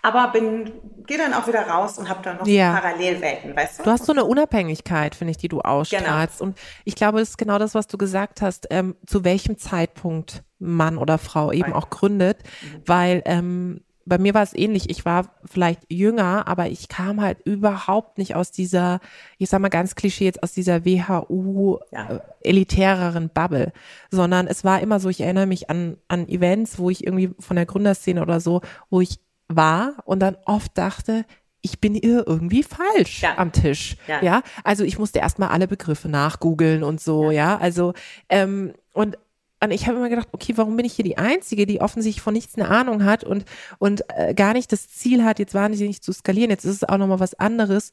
aber 0.04 0.32
bin, 0.32 0.71
gehe 1.06 1.17
dann 1.17 1.34
auch 1.34 1.47
wieder 1.47 1.67
raus 1.67 1.97
und 1.97 2.08
habe 2.08 2.21
dann 2.23 2.38
noch 2.38 2.47
ja. 2.47 2.71
Parallelwelten, 2.80 3.56
weißt 3.56 3.80
du? 3.80 3.84
Du 3.84 3.91
hast 3.91 4.06
so 4.06 4.13
eine 4.13 4.23
Unabhängigkeit, 4.23 5.15
finde 5.15 5.32
ich, 5.32 5.38
die 5.38 5.50
du 5.50 5.60
ausstrahlst. 5.62 6.39
Genau. 6.39 6.50
Und 6.50 6.60
ich 6.86 6.95
glaube, 6.95 7.19
das 7.19 7.30
ist 7.30 7.38
genau 7.38 7.58
das, 7.58 7.76
was 7.76 7.88
du 7.88 7.97
gesagt 7.97 8.41
hast, 8.41 8.67
ähm, 8.69 8.95
zu 9.06 9.26
welchem 9.26 9.58
Zeitpunkt 9.58 10.43
Mann 10.60 10.97
oder 10.97 11.17
Frau 11.17 11.52
eben 11.52 11.73
auch 11.73 11.89
gründet, 11.89 12.43
mhm. 12.62 12.82
weil 12.86 13.21
ähm, 13.26 13.84
bei 14.08 14.17
mir 14.17 14.34
war 14.34 14.43
es 14.43 14.56
ähnlich. 14.56 14.89
Ich 14.89 15.06
war 15.06 15.30
vielleicht 15.43 15.82
jünger, 15.89 16.48
aber 16.48 16.70
ich 16.70 16.88
kam 16.88 17.22
halt 17.22 17.39
überhaupt 17.46 18.17
nicht 18.17 18.36
aus 18.36 18.52
dieser, 18.52 19.00
ich 19.38 19.50
sag 19.50 19.60
mal 19.60 19.70
ganz 19.70 19.96
klischee 19.96 20.26
jetzt 20.26 20.41
aus 20.43 20.54
dieser 20.54 20.86
WHU 20.86 21.80
ja. 21.91 22.10
äh, 22.10 22.20
elitäreren 22.41 23.30
Bubble, 23.30 23.74
sondern 24.10 24.48
es 24.48 24.63
war 24.63 24.80
immer 24.82 25.00
so, 25.00 25.10
ich 25.10 25.22
erinnere 25.22 25.46
mich 25.46 25.70
an, 25.70 25.98
an 26.08 26.28
Events, 26.30 26.80
wo 26.80 26.89
ich 26.89 27.06
irgendwie 27.06 27.32
von 27.39 27.58
der 27.58 27.65
Gründerszene 27.65 28.22
oder 28.22 28.39
so, 28.39 28.62
wo 28.89 29.02
ich 29.02 29.20
war 29.50 29.96
und 30.06 30.20
dann 30.20 30.38
oft 30.46 30.78
dachte, 30.78 31.26
ich 31.62 31.82
bin 31.82 31.96
ihr 31.96 32.26
irgendwie 32.26 32.63
falsch 32.63 33.24
ja. 33.24 33.38
am 33.38 33.52
Tisch. 33.52 33.98
Ja. 34.08 34.24
ja. 34.24 34.41
also 34.63 34.84
ich 34.84 34.98
musste 34.98 35.20
erstmal 35.20 35.50
alle 35.50 35.67
Begriffe 35.67 36.08
nachgoogeln 36.08 36.84
und 36.84 37.02
so, 37.02 37.26
ja. 37.26 37.32
ja? 37.32 37.58
Also, 37.58 37.93
ähm, 38.30 38.74
und 38.93 39.17
und 39.63 39.72
ich 39.72 39.88
habe 39.88 39.98
immer 39.98 40.10
gedacht, 40.10 40.28
okay, 40.34 40.54
warum 40.56 40.76
bin 40.76 40.86
ich 40.86 40.93
hier 40.93 41.06
die 41.06 41.17
Einzige, 41.17 41.65
die 41.65 41.82
offensichtlich 41.82 42.22
von 42.22 42.34
nichts 42.34 42.56
eine 42.56 42.67
Ahnung 42.67 43.04
hat 43.06 43.24
und, 43.24 43.46
und 43.80 44.04
äh, 44.15 44.36
gar 44.36 44.54
nicht 44.54 44.72
das 44.72 44.88
Ziel 44.88 45.24
hat, 45.24 45.39
jetzt 45.39 45.56
wahnsinnig 45.56 46.02
zu 46.02 46.12
skalieren. 46.12 46.52
Jetzt 46.52 46.65
ist 46.65 46.76
es 46.76 46.84
auch 46.84 46.98
nochmal 46.98 47.20
was 47.20 47.34
anderes, 47.34 47.91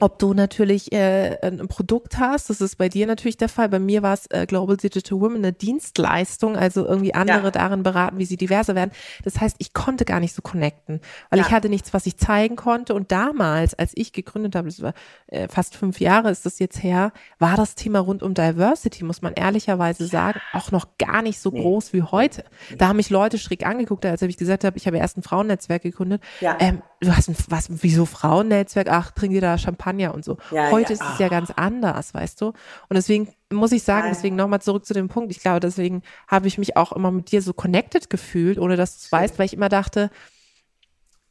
ob 0.00 0.18
du 0.20 0.32
natürlich 0.32 0.92
äh, 0.92 1.38
ein 1.42 1.66
Produkt 1.66 2.18
hast, 2.18 2.50
das 2.50 2.60
ist 2.60 2.76
bei 2.76 2.88
dir 2.88 3.06
natürlich 3.06 3.36
der 3.36 3.48
Fall. 3.48 3.68
Bei 3.68 3.80
mir 3.80 4.02
war 4.02 4.14
es 4.14 4.26
äh, 4.26 4.46
Global 4.46 4.76
Digital 4.76 5.20
Women 5.20 5.38
eine 5.38 5.52
Dienstleistung, 5.52 6.56
also 6.56 6.86
irgendwie 6.86 7.14
andere 7.14 7.44
ja. 7.44 7.50
darin 7.50 7.82
beraten, 7.82 8.18
wie 8.18 8.24
sie 8.24 8.36
diverser 8.36 8.76
werden. 8.76 8.92
Das 9.24 9.40
heißt, 9.40 9.56
ich 9.58 9.72
konnte 9.72 10.04
gar 10.04 10.20
nicht 10.20 10.34
so 10.34 10.42
connecten, 10.42 11.00
weil 11.30 11.40
ja. 11.40 11.46
ich 11.46 11.52
hatte 11.52 11.68
nichts, 11.68 11.92
was 11.92 12.06
ich 12.06 12.16
zeigen 12.16 12.54
konnte. 12.54 12.94
Und 12.94 13.10
damals, 13.10 13.74
als 13.74 13.92
ich 13.96 14.12
gegründet 14.12 14.54
habe, 14.54 14.68
das 14.68 14.82
war 14.82 14.94
äh, 15.26 15.48
fast 15.48 15.76
fünf 15.76 15.98
Jahre 15.98 16.30
ist 16.30 16.46
das 16.46 16.60
jetzt 16.60 16.82
her, 16.82 17.12
war 17.40 17.56
das 17.56 17.74
Thema 17.74 17.98
rund 17.98 18.22
um 18.22 18.34
Diversity, 18.34 19.04
muss 19.04 19.20
man 19.20 19.32
ehrlicherweise 19.32 20.06
sagen, 20.06 20.40
auch 20.52 20.70
noch 20.70 20.86
gar 20.98 21.22
nicht 21.22 21.40
so 21.40 21.50
nee. 21.50 21.60
groß 21.60 21.92
wie 21.92 22.02
heute. 22.02 22.44
Da 22.76 22.86
haben 22.88 22.96
mich 22.96 23.10
Leute 23.10 23.36
schräg 23.36 23.66
angeguckt, 23.66 24.06
als 24.06 24.22
ich 24.22 24.36
gesagt 24.36 24.62
habe, 24.62 24.76
ich 24.76 24.86
habe 24.86 24.98
erst 24.98 25.16
ein 25.16 25.22
Frauennetzwerk 25.22 25.82
gegründet. 25.82 26.22
Ja. 26.40 26.56
Ähm, 26.60 26.82
du 27.00 27.16
hast 27.16 27.28
ein, 27.28 27.36
was, 27.48 27.68
wieso 27.70 28.06
Frauennetzwerk? 28.06 28.88
Ach, 28.90 29.10
trinken 29.10 29.34
die 29.34 29.40
da 29.40 29.58
Champagner 29.58 30.14
und 30.14 30.24
so. 30.24 30.36
Ja, 30.50 30.70
Heute 30.70 30.94
ja. 30.94 30.94
ist 30.94 31.02
es 31.02 31.08
ah. 31.08 31.16
ja 31.20 31.28
ganz 31.28 31.50
anders, 31.50 32.14
weißt 32.14 32.40
du? 32.40 32.46
Und 32.46 32.94
deswegen 32.94 33.28
muss 33.52 33.72
ich 33.72 33.82
sagen, 33.82 34.08
deswegen 34.10 34.36
nochmal 34.36 34.60
zurück 34.60 34.84
zu 34.84 34.94
dem 34.94 35.08
Punkt. 35.08 35.30
Ich 35.30 35.40
glaube, 35.40 35.60
deswegen 35.60 36.02
habe 36.26 36.48
ich 36.48 36.58
mich 36.58 36.76
auch 36.76 36.92
immer 36.92 37.10
mit 37.10 37.30
dir 37.30 37.42
so 37.42 37.52
connected 37.52 38.10
gefühlt, 38.10 38.58
ohne 38.58 38.76
dass 38.76 38.96
du 38.96 39.04
es 39.04 39.12
weißt, 39.12 39.38
weil 39.38 39.46
ich 39.46 39.54
immer 39.54 39.68
dachte, 39.68 40.10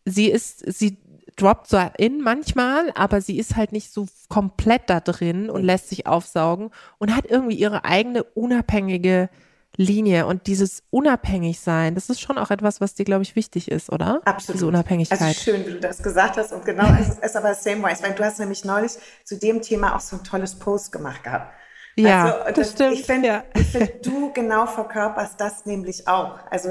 sie 0.05 0.27
ist, 0.27 0.63
sie 0.71 0.97
droppt 1.35 1.67
so 1.67 1.79
in 1.97 2.21
manchmal, 2.21 2.91
aber 2.95 3.21
sie 3.21 3.37
ist 3.37 3.55
halt 3.55 3.71
nicht 3.71 3.91
so 3.91 4.07
komplett 4.29 4.89
da 4.89 4.99
drin 4.99 5.49
und 5.49 5.63
lässt 5.63 5.89
sich 5.89 6.07
aufsaugen 6.07 6.71
und 6.97 7.15
hat 7.15 7.25
irgendwie 7.29 7.55
ihre 7.55 7.85
eigene 7.85 8.23
unabhängige 8.23 9.29
Linie 9.77 10.25
und 10.25 10.47
dieses 10.47 10.83
Unabhängigsein, 10.89 11.95
das 11.95 12.09
ist 12.09 12.19
schon 12.19 12.37
auch 12.37 12.49
etwas, 12.49 12.81
was 12.81 12.95
dir, 12.95 13.05
glaube 13.05 13.21
ich, 13.21 13.35
wichtig 13.35 13.69
ist, 13.69 13.91
oder? 13.91 14.21
Absolut. 14.25 14.55
Diese 14.55 14.67
Unabhängigkeit. 14.67 15.21
Also 15.21 15.39
schön, 15.39 15.65
wie 15.67 15.71
du 15.71 15.79
das 15.79 16.01
gesagt 16.01 16.37
hast 16.37 16.51
und 16.51 16.65
genau, 16.65 16.87
es 16.99 17.09
ist, 17.09 17.23
ist 17.23 17.35
aber 17.35 17.53
same 17.53 17.83
way. 17.83 17.95
Weil 18.01 18.13
du 18.13 18.23
hast 18.23 18.39
nämlich 18.39 18.65
neulich 18.65 18.93
zu 19.23 19.37
dem 19.37 19.61
Thema 19.61 19.95
auch 19.95 19.99
so 19.99 20.17
ein 20.17 20.23
tolles 20.23 20.55
Post 20.55 20.91
gemacht 20.91 21.23
gehabt. 21.23 21.53
Ja, 21.99 22.41
also, 22.41 22.61
das, 22.61 22.71
stimmt. 22.71 22.93
Ich 22.93 23.05
finde, 23.05 23.27
ja. 23.27 23.43
find, 23.71 24.05
du 24.05 24.31
genau 24.31 24.67
verkörperst 24.67 25.39
das 25.41 25.65
nämlich 25.65 26.07
auch. 26.07 26.37
Also 26.51 26.69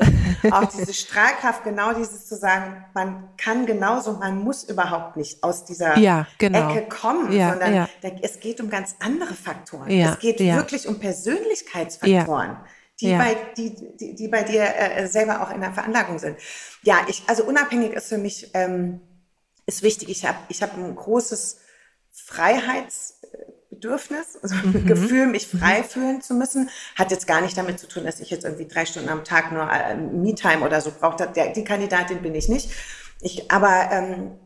auch 0.53 0.67
diese 0.67 0.95
Strahlkraft, 0.95 1.65
genau 1.65 1.93
dieses 1.95 2.27
zu 2.27 2.37
sagen, 2.37 2.85
man 2.95 3.29
kann 3.37 3.67
genauso, 3.67 4.13
man 4.13 4.39
muss 4.39 4.63
überhaupt 4.65 5.17
nicht 5.17 5.43
aus 5.43 5.65
dieser 5.65 5.99
ja, 5.99 6.29
genau. 6.39 6.71
Ecke 6.71 6.89
kommen, 6.89 7.33
ja, 7.33 7.51
sondern 7.51 7.89
es 8.23 8.39
geht 8.39 8.61
um 8.61 8.71
ganz 8.71 8.95
andere 9.01 9.35
Faktoren. 9.35 9.91
es 9.91 10.19
geht 10.21 10.39
wirklich 10.39 10.87
um 10.87 11.01
Persönlichkeitsfaktoren 11.01 12.57
die, 13.01 13.11
ja. 13.11 13.19
bei, 13.19 13.37
die, 13.57 13.97
die, 13.97 14.15
die 14.15 14.29
bei 14.29 14.43
dir 14.43 14.63
äh, 14.63 15.07
selber 15.07 15.43
auch 15.43 15.51
in 15.55 15.61
der 15.61 15.73
Veranlagung 15.73 16.19
sind. 16.19 16.39
Ja, 16.83 16.99
ich, 17.09 17.23
also 17.27 17.45
unabhängig 17.45 17.93
ist 17.93 18.09
für 18.09 18.19
mich, 18.19 18.51
ähm, 18.55 19.01
ist 19.67 19.83
wichtig. 19.83 20.09
Ich 20.09 20.25
habe 20.25 20.39
ich 20.49 20.63
hab 20.63 20.75
ein 20.77 20.97
großes 20.97 21.59
Freiheitsbedürfnis, 22.13 24.39
also 24.43 24.55
mhm. 24.55 24.87
Gefühl, 24.87 25.27
mich 25.27 25.53
mhm. 25.53 25.59
frei 25.59 25.83
fühlen 25.83 26.23
zu 26.23 26.33
müssen. 26.35 26.71
Hat 26.95 27.11
jetzt 27.11 27.27
gar 27.27 27.43
nicht 27.43 27.59
damit 27.59 27.79
zu 27.79 27.87
tun, 27.87 28.05
dass 28.05 28.21
ich 28.21 28.31
jetzt 28.31 28.45
irgendwie 28.45 28.67
drei 28.67 28.87
Stunden 28.87 29.11
am 29.11 29.25
Tag 29.25 29.53
nur 29.53 29.71
äh, 29.71 29.95
Me-Time 29.97 30.65
oder 30.65 30.81
so 30.81 30.91
brauche. 30.99 31.31
Die 31.55 31.65
Kandidatin 31.65 32.23
bin 32.23 32.35
ich 32.35 32.49
nicht. 32.49 32.71
Ich, 33.21 33.51
aber 33.51 33.91
ähm, 33.93 34.39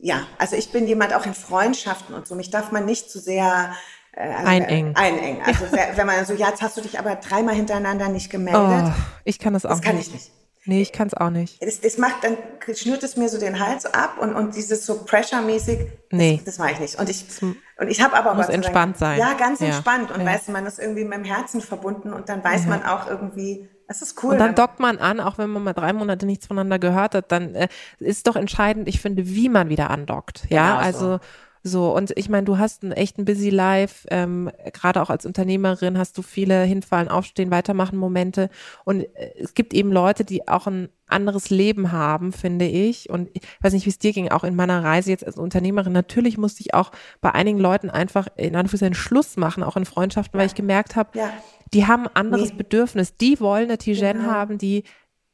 ja, 0.00 0.26
also 0.38 0.56
ich 0.56 0.72
bin 0.72 0.86
jemand 0.86 1.14
auch 1.14 1.26
in 1.26 1.34
Freundschaften 1.34 2.14
und 2.14 2.26
so. 2.26 2.34
Mich 2.34 2.50
darf 2.50 2.72
man 2.72 2.84
nicht 2.84 3.10
zu 3.10 3.18
sehr 3.18 3.74
äh, 4.12 4.20
einengen. 4.20 4.94
Einengen. 4.96 5.42
Also 5.46 5.64
wenn 5.72 6.06
man 6.06 6.24
so, 6.24 6.34
ja, 6.34 6.48
jetzt 6.48 6.62
hast 6.62 6.76
du 6.76 6.80
dich 6.80 6.98
aber 6.98 7.16
dreimal 7.16 7.54
hintereinander 7.54 8.08
nicht 8.08 8.30
gemeldet. 8.30 8.84
Oh, 8.86 8.92
ich 9.24 9.38
kann 9.38 9.52
das 9.54 9.64
auch 9.64 9.70
das 9.70 9.80
kann 9.80 9.96
nicht. 9.96 10.08
ich 10.08 10.14
nicht. 10.14 10.32
Nee, 10.64 10.80
ich 10.80 10.92
kann 10.92 11.08
es 11.08 11.14
auch 11.14 11.30
nicht. 11.30 11.60
Das, 11.60 11.80
das 11.80 11.98
macht, 11.98 12.22
dann 12.22 12.36
schnürt 12.76 13.02
es 13.02 13.16
mir 13.16 13.28
so 13.28 13.40
den 13.40 13.58
Hals 13.58 13.84
ab 13.84 14.18
und, 14.20 14.32
und 14.34 14.54
dieses 14.54 14.86
so 14.86 15.02
Pressure-mäßig, 15.04 15.88
nee. 16.12 16.36
das, 16.36 16.44
das 16.44 16.58
mache 16.58 16.72
ich 16.72 16.80
nicht. 16.80 17.00
Und 17.00 17.08
ich, 17.08 17.24
und 17.42 17.88
ich 17.88 18.00
habe 18.00 18.14
aber 18.14 18.34
muss 18.34 18.48
entspannt 18.48 18.96
sein. 18.96 19.18
Ja, 19.18 19.32
ganz 19.32 19.58
ja. 19.58 19.66
entspannt. 19.66 20.12
Und 20.12 20.20
ja. 20.20 20.26
weißt 20.26 20.48
du, 20.48 20.52
man 20.52 20.64
ist 20.66 20.78
irgendwie 20.78 21.04
mit 21.04 21.14
dem 21.14 21.24
Herzen 21.24 21.60
verbunden 21.60 22.12
und 22.12 22.28
dann 22.28 22.44
weiß 22.44 22.64
ja. 22.64 22.70
man 22.70 22.84
auch 22.84 23.08
irgendwie, 23.08 23.68
das 23.88 24.02
ist 24.02 24.22
cool. 24.22 24.34
Und 24.34 24.38
dann 24.38 24.54
dockt 24.54 24.78
man 24.78 24.98
an, 24.98 25.18
auch 25.18 25.36
wenn 25.36 25.50
man 25.50 25.64
mal 25.64 25.72
drei 25.72 25.92
Monate 25.92 26.26
nichts 26.26 26.46
voneinander 26.46 26.78
gehört 26.78 27.16
hat, 27.16 27.32
dann 27.32 27.56
äh, 27.56 27.68
ist 27.98 28.28
doch 28.28 28.36
entscheidend, 28.36 28.86
ich 28.86 29.00
finde, 29.00 29.26
wie 29.26 29.48
man 29.48 29.68
wieder 29.68 29.90
andockt. 29.90 30.44
Ja, 30.48 30.76
genau 30.76 30.84
also. 30.84 31.12
So 31.14 31.20
so, 31.64 31.94
und 31.94 32.12
ich 32.16 32.28
meine, 32.28 32.44
du 32.44 32.58
hast 32.58 32.82
einen 32.82 32.92
echten 32.92 33.24
Busy 33.24 33.50
Life, 33.50 34.08
ähm, 34.10 34.50
gerade 34.72 35.00
auch 35.00 35.10
als 35.10 35.24
Unternehmerin 35.24 35.96
hast 35.96 36.18
du 36.18 36.22
viele 36.22 36.62
hinfallen, 36.64 37.08
aufstehen, 37.08 37.52
weitermachen 37.52 37.96
Momente. 37.96 38.50
Und 38.84 39.02
äh, 39.02 39.32
es 39.38 39.54
gibt 39.54 39.72
eben 39.72 39.92
Leute, 39.92 40.24
die 40.24 40.48
auch 40.48 40.66
ein 40.66 40.88
anderes 41.06 41.50
Leben 41.50 41.92
haben, 41.92 42.32
finde 42.32 42.64
ich. 42.64 43.10
Und 43.10 43.30
ich 43.34 43.42
weiß 43.60 43.74
nicht, 43.74 43.86
wie 43.86 43.90
es 43.90 43.98
dir 43.98 44.12
ging, 44.12 44.30
auch 44.30 44.42
in 44.42 44.56
meiner 44.56 44.82
Reise 44.82 45.10
jetzt 45.10 45.24
als 45.24 45.36
Unternehmerin. 45.36 45.92
Natürlich 45.92 46.36
musste 46.36 46.62
ich 46.62 46.74
auch 46.74 46.90
bei 47.20 47.32
einigen 47.32 47.58
Leuten 47.58 47.90
einfach 47.90 48.26
in 48.36 48.56
Anführungszeichen 48.56 48.94
Schluss 48.94 49.36
machen, 49.36 49.62
auch 49.62 49.76
in 49.76 49.84
Freundschaften, 49.84 50.38
weil 50.38 50.46
ich 50.46 50.54
gemerkt 50.54 50.96
habe, 50.96 51.16
ja. 51.16 51.30
die 51.72 51.86
haben 51.86 52.08
ein 52.08 52.16
anderes 52.16 52.50
nee. 52.50 52.56
Bedürfnis. 52.56 53.16
Die 53.16 53.38
wollen 53.38 53.64
eine 53.64 53.78
Tijen 53.78 54.18
genau. 54.18 54.30
haben, 54.30 54.58
die 54.58 54.82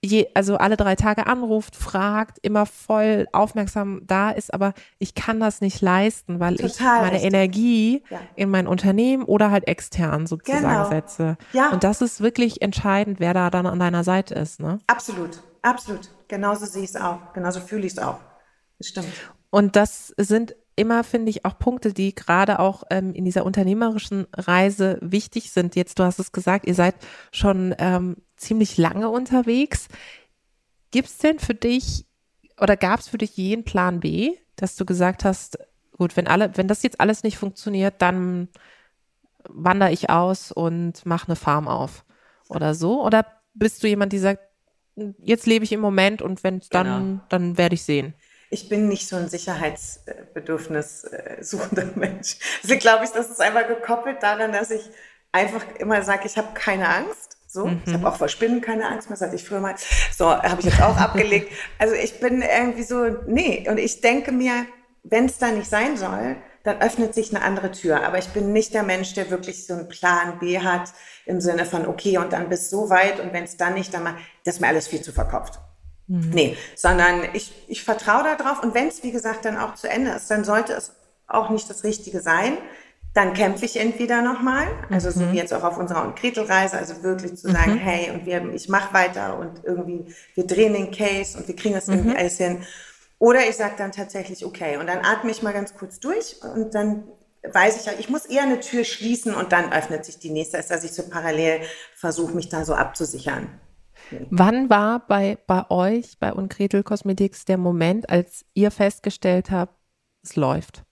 je, 0.04 0.28
also 0.34 0.56
alle 0.56 0.76
drei 0.76 0.94
Tage 0.94 1.26
anruft, 1.26 1.74
fragt, 1.74 2.38
immer 2.42 2.66
voll 2.66 3.26
aufmerksam 3.32 4.02
da 4.06 4.30
ist, 4.30 4.54
aber 4.54 4.74
ich 4.98 5.14
kann 5.14 5.40
das 5.40 5.60
nicht 5.60 5.80
leisten, 5.80 6.40
weil 6.40 6.56
Total 6.56 6.68
ich 6.70 6.80
meine 6.80 7.12
richtig. 7.12 7.26
Energie 7.26 8.02
ja. 8.10 8.20
in 8.36 8.50
mein 8.50 8.66
Unternehmen 8.66 9.24
oder 9.24 9.50
halt 9.50 9.66
extern 9.66 10.26
sozusagen 10.26 10.62
genau. 10.62 10.88
setze. 10.88 11.36
Ja. 11.52 11.70
Und 11.70 11.84
das 11.84 12.00
ist 12.00 12.20
wirklich 12.20 12.62
entscheidend, 12.62 13.20
wer 13.20 13.34
da 13.34 13.50
dann 13.50 13.66
an 13.66 13.78
deiner 13.78 14.04
Seite 14.04 14.34
ist. 14.34 14.60
Ne? 14.60 14.78
Absolut, 14.86 15.42
absolut. 15.62 16.10
Genauso 16.28 16.66
sehe 16.66 16.84
ich 16.84 16.90
es 16.90 16.96
auch. 16.96 17.32
Genauso 17.32 17.60
fühle 17.60 17.86
ich 17.86 17.92
es 17.92 17.98
auch. 17.98 18.18
Das 18.78 18.88
stimmt. 18.88 19.08
Und 19.50 19.76
das 19.76 20.14
sind 20.16 20.54
immer, 20.78 21.04
finde 21.04 21.30
ich, 21.30 21.44
auch 21.44 21.58
Punkte, 21.58 21.92
die 21.92 22.14
gerade 22.14 22.58
auch 22.58 22.84
ähm, 22.90 23.12
in 23.14 23.24
dieser 23.24 23.44
unternehmerischen 23.44 24.26
Reise 24.32 24.98
wichtig 25.00 25.50
sind. 25.50 25.76
Jetzt, 25.76 25.98
du 25.98 26.04
hast 26.04 26.18
es 26.18 26.32
gesagt, 26.32 26.66
ihr 26.66 26.74
seid 26.74 26.94
schon 27.32 27.74
ähm, 27.78 28.16
ziemlich 28.36 28.76
lange 28.76 29.08
unterwegs. 29.08 29.88
Gibt 30.90 31.08
es 31.08 31.18
denn 31.18 31.38
für 31.38 31.54
dich 31.54 32.06
oder 32.60 32.76
gab 32.76 33.00
es 33.00 33.08
für 33.08 33.18
dich 33.18 33.36
jeden 33.36 33.64
Plan 33.64 34.00
B, 34.00 34.36
dass 34.56 34.76
du 34.76 34.84
gesagt 34.84 35.24
hast, 35.24 35.58
gut, 35.96 36.16
wenn 36.16 36.28
alle, 36.28 36.56
wenn 36.56 36.68
das 36.68 36.82
jetzt 36.82 37.00
alles 37.00 37.22
nicht 37.22 37.38
funktioniert, 37.38 38.00
dann 38.00 38.48
wandere 39.48 39.92
ich 39.92 40.10
aus 40.10 40.52
und 40.52 41.04
mache 41.04 41.28
eine 41.28 41.36
Farm 41.36 41.68
auf 41.68 42.04
oder 42.48 42.74
so? 42.74 43.04
Oder 43.04 43.26
bist 43.54 43.82
du 43.82 43.88
jemand, 43.88 44.12
die 44.12 44.18
sagt, 44.18 44.42
jetzt 45.18 45.46
lebe 45.46 45.64
ich 45.64 45.72
im 45.72 45.80
Moment 45.80 46.22
und 46.22 46.42
wenn 46.44 46.60
dann, 46.70 46.86
genau. 46.86 47.20
dann 47.28 47.58
werde 47.58 47.74
ich 47.74 47.82
sehen? 47.82 48.14
Ich 48.50 48.68
bin 48.68 48.88
nicht 48.88 49.08
so 49.08 49.16
ein 49.16 49.28
Sicherheitsbedürfnis 49.28 51.04
äh, 51.04 51.42
suchender 51.42 51.84
Mensch. 51.94 52.36
Also 52.62 52.76
glaube 52.76 53.04
ich, 53.04 53.10
das 53.10 53.30
ist 53.30 53.40
einfach 53.40 53.68
gekoppelt 53.68 54.22
daran, 54.22 54.52
dass 54.52 54.70
ich 54.70 54.90
einfach 55.32 55.64
immer 55.78 56.02
sage, 56.02 56.22
ich 56.26 56.38
habe 56.38 56.48
keine 56.54 56.88
Angst 56.88 57.36
So, 57.46 57.66
mhm. 57.66 57.82
ich 57.86 57.94
habe 57.94 58.08
auch 58.08 58.16
vor 58.16 58.28
Spinnen 58.28 58.60
keine 58.60 58.86
Angst 58.86 59.08
mehr, 59.08 59.18
das 59.18 59.26
hatte 59.26 59.36
ich 59.36 59.44
früher 59.44 59.60
mal. 59.60 59.74
So, 60.16 60.30
habe 60.30 60.60
ich 60.60 60.66
jetzt 60.66 60.82
auch 60.82 60.96
abgelegt. 60.96 61.52
Also 61.78 61.94
ich 61.94 62.20
bin 62.20 62.42
irgendwie 62.42 62.82
so, 62.82 63.06
nee, 63.26 63.66
und 63.68 63.78
ich 63.78 64.00
denke 64.00 64.32
mir, 64.32 64.66
wenn 65.02 65.26
es 65.26 65.38
da 65.38 65.50
nicht 65.50 65.68
sein 65.68 65.96
soll, 65.96 66.36
dann 66.64 66.80
öffnet 66.82 67.14
sich 67.14 67.34
eine 67.34 67.44
andere 67.44 67.70
Tür. 67.72 68.04
Aber 68.04 68.18
ich 68.18 68.28
bin 68.28 68.52
nicht 68.52 68.74
der 68.74 68.82
Mensch, 68.82 69.14
der 69.14 69.30
wirklich 69.30 69.66
so 69.66 69.74
einen 69.74 69.88
Plan 69.88 70.38
B 70.38 70.58
hat 70.60 70.92
im 71.24 71.40
Sinne 71.40 71.64
von, 71.64 71.86
okay, 71.86 72.18
und 72.18 72.32
dann 72.32 72.48
bis 72.48 72.68
so 72.68 72.90
weit 72.90 73.20
und 73.20 73.32
wenn 73.32 73.44
es 73.44 73.56
dann 73.56 73.74
nicht, 73.74 73.94
dann 73.94 74.02
mal, 74.02 74.16
das 74.44 74.56
ist 74.56 74.60
mir 74.60 74.68
alles 74.68 74.88
viel 74.88 75.00
zu 75.00 75.12
verkauft. 75.12 75.60
Mhm. 76.08 76.30
Nee, 76.30 76.56
sondern 76.74 77.22
ich, 77.34 77.52
ich 77.68 77.84
vertraue 77.84 78.24
darauf 78.24 78.62
und 78.62 78.74
wenn 78.74 78.88
es, 78.88 79.02
wie 79.02 79.12
gesagt, 79.12 79.44
dann 79.44 79.58
auch 79.58 79.74
zu 79.74 79.88
Ende 79.88 80.12
ist, 80.12 80.30
dann 80.30 80.42
sollte 80.42 80.72
es 80.72 80.92
auch 81.26 81.50
nicht 81.50 81.68
das 81.68 81.84
Richtige 81.84 82.20
sein. 82.20 82.56
Dann 83.14 83.34
kämpfe 83.34 83.64
ich 83.64 83.78
entweder 83.78 84.22
nochmal, 84.22 84.66
also 84.90 85.08
mhm. 85.08 85.12
so 85.12 85.32
wie 85.32 85.36
jetzt 85.36 85.52
auch 85.52 85.64
auf 85.64 85.76
unserer 85.76 86.04
und 86.04 86.16
Gretel-Reise, 86.16 86.76
also 86.76 87.02
wirklich 87.02 87.36
zu 87.36 87.50
sagen, 87.50 87.74
mhm. 87.74 87.78
hey, 87.78 88.10
und 88.10 88.26
wir, 88.26 88.52
ich 88.54 88.68
mache 88.68 88.94
weiter 88.94 89.38
und 89.38 89.64
irgendwie, 89.64 90.14
wir 90.34 90.46
drehen 90.46 90.72
den 90.72 90.90
Case 90.90 91.36
und 91.36 91.48
wir 91.48 91.56
kriegen 91.56 91.74
das 91.74 91.88
irgendwie 91.88 92.10
mhm. 92.10 92.16
alles 92.16 92.36
hin. 92.36 92.62
Oder 93.18 93.48
ich 93.48 93.56
sage 93.56 93.74
dann 93.76 93.92
tatsächlich, 93.92 94.44
okay, 94.44 94.76
und 94.76 94.86
dann 94.86 95.04
atme 95.04 95.30
ich 95.30 95.42
mal 95.42 95.52
ganz 95.52 95.74
kurz 95.74 96.00
durch 96.00 96.36
und 96.42 96.74
dann 96.74 97.04
weiß 97.42 97.80
ich 97.80 97.86
ja, 97.86 97.92
ich 97.98 98.08
muss 98.08 98.26
eher 98.26 98.42
eine 98.42 98.60
Tür 98.60 98.84
schließen 98.84 99.34
und 99.34 99.52
dann 99.52 99.72
öffnet 99.72 100.04
sich 100.04 100.18
die 100.18 100.30
nächste, 100.30 100.58
als 100.58 100.68
dass 100.68 100.84
ich 100.84 100.92
so 100.92 101.02
parallel 101.08 101.60
versuche, 101.96 102.34
mich 102.34 102.48
da 102.48 102.64
so 102.64 102.74
abzusichern. 102.74 103.48
Wann 104.30 104.70
war 104.70 105.06
bei, 105.06 105.38
bei 105.46 105.70
euch, 105.70 106.18
bei 106.18 106.32
Unkretel 106.32 106.82
Cosmetics, 106.82 107.44
der 107.44 107.58
Moment, 107.58 108.10
als 108.10 108.44
ihr 108.54 108.70
festgestellt 108.70 109.50
habt, 109.50 109.74
es 110.22 110.36
läuft? 110.36 110.84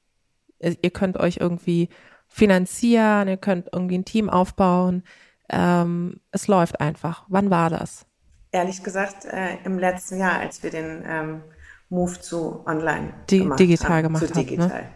Ihr 0.61 0.91
könnt 0.91 1.19
euch 1.19 1.39
irgendwie 1.39 1.89
finanzieren, 2.29 3.29
ihr 3.29 3.37
könnt 3.37 3.69
irgendwie 3.73 3.99
ein 3.99 4.05
Team 4.05 4.31
aufbauen. 4.31 5.03
Ähm, 5.49 6.21
es 6.31 6.49
läuft 6.49 6.81
einfach. 6.81 7.25
Wann 7.29 7.51
war 7.51 7.71
das? 7.71 8.07
Ehrlich 8.53 8.83
gesagt, 8.83 9.27
äh, 9.27 9.57
im 9.65 9.79
letzten 9.79 10.19
Jahr, 10.19 10.41
als 10.41 10.63
wir 10.63 10.71
den 10.71 11.05
ähm, 11.07 11.43
Move 11.89 12.21
zu 12.21 12.65
online 12.67 13.15
Die, 13.31 13.41
gemacht 13.41 13.61
digital 13.61 13.91
haben, 13.91 14.03
gemacht 14.05 14.27
zu 14.27 14.33
digital. 14.33 14.83
Ne? 14.83 14.89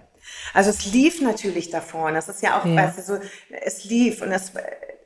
Also 0.54 0.70
es 0.70 0.92
lief 0.92 1.20
natürlich 1.20 1.70
davor 1.70 2.06
und 2.08 2.14
das 2.14 2.28
ist 2.28 2.42
ja 2.42 2.58
auch, 2.58 2.64
ja. 2.64 2.76
weißt 2.76 2.98
du, 2.98 3.02
so, 3.02 3.18
es 3.64 3.84
lief 3.84 4.22
und 4.22 4.32
es, 4.32 4.52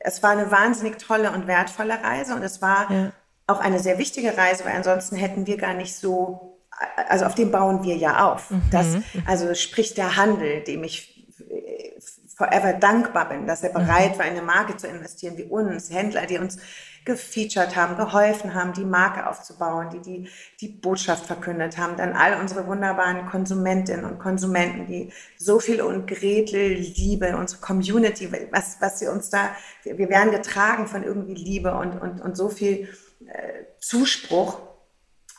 es 0.04 0.22
war 0.22 0.30
eine 0.30 0.50
wahnsinnig 0.50 0.98
tolle 0.98 1.32
und 1.32 1.46
wertvolle 1.46 2.02
Reise 2.02 2.34
und 2.34 2.42
es 2.42 2.62
war 2.62 2.90
ja. 2.90 3.10
auch 3.46 3.58
eine 3.58 3.80
sehr 3.80 3.98
wichtige 3.98 4.36
Reise, 4.36 4.64
weil 4.64 4.76
ansonsten 4.76 5.16
hätten 5.16 5.46
wir 5.46 5.56
gar 5.56 5.74
nicht 5.74 5.96
so, 5.96 6.58
also 7.08 7.24
auf 7.24 7.34
dem 7.34 7.50
bauen 7.50 7.82
wir 7.82 7.96
ja 7.96 8.30
auf. 8.30 8.50
Mhm. 8.50 8.62
Das, 8.70 8.86
also 9.26 9.54
sprich 9.54 9.94
der 9.94 10.16
Handel, 10.16 10.62
dem 10.62 10.84
ich 10.84 11.13
forever 12.37 12.73
dankbar 12.73 13.29
bin, 13.29 13.47
dass 13.47 13.62
er 13.62 13.70
bereit 13.70 14.14
mhm. 14.14 14.18
war, 14.18 14.27
in 14.27 14.33
eine 14.33 14.42
Marke 14.42 14.77
zu 14.77 14.87
investieren 14.87 15.37
wie 15.37 15.44
uns, 15.44 15.90
Händler, 15.90 16.27
die 16.27 16.38
uns 16.38 16.59
gefeatured 17.05 17.77
haben, 17.77 17.97
geholfen 17.97 18.55
haben, 18.55 18.73
die 18.73 18.85
Marke 18.85 19.29
aufzubauen, 19.29 19.90
die 19.90 20.01
die, 20.01 20.29
die 20.61 20.68
Botschaft 20.68 21.27
verkündet 21.27 21.77
haben, 21.77 21.97
dann 21.97 22.14
all 22.14 22.40
unsere 22.40 22.66
wunderbaren 22.66 23.27
Konsumentinnen 23.27 24.05
und 24.05 24.18
Konsumenten, 24.18 24.87
die 24.87 25.12
so 25.37 25.61
viel 25.61 25.83
und 25.83 26.07
Gretel 26.07 26.73
Liebe, 26.73 27.37
unsere 27.37 27.61
Community, 27.61 28.33
was, 28.51 28.79
was 28.81 28.99
sie 28.99 29.07
uns 29.07 29.29
da, 29.29 29.51
wir 29.85 30.09
werden 30.09 30.31
getragen 30.31 30.87
von 30.87 31.03
irgendwie 31.03 31.35
Liebe 31.35 31.75
und, 31.75 32.01
und, 32.01 32.23
und 32.23 32.37
so 32.37 32.49
viel 32.49 32.88
äh, 33.27 33.64
Zuspruch 33.81 34.61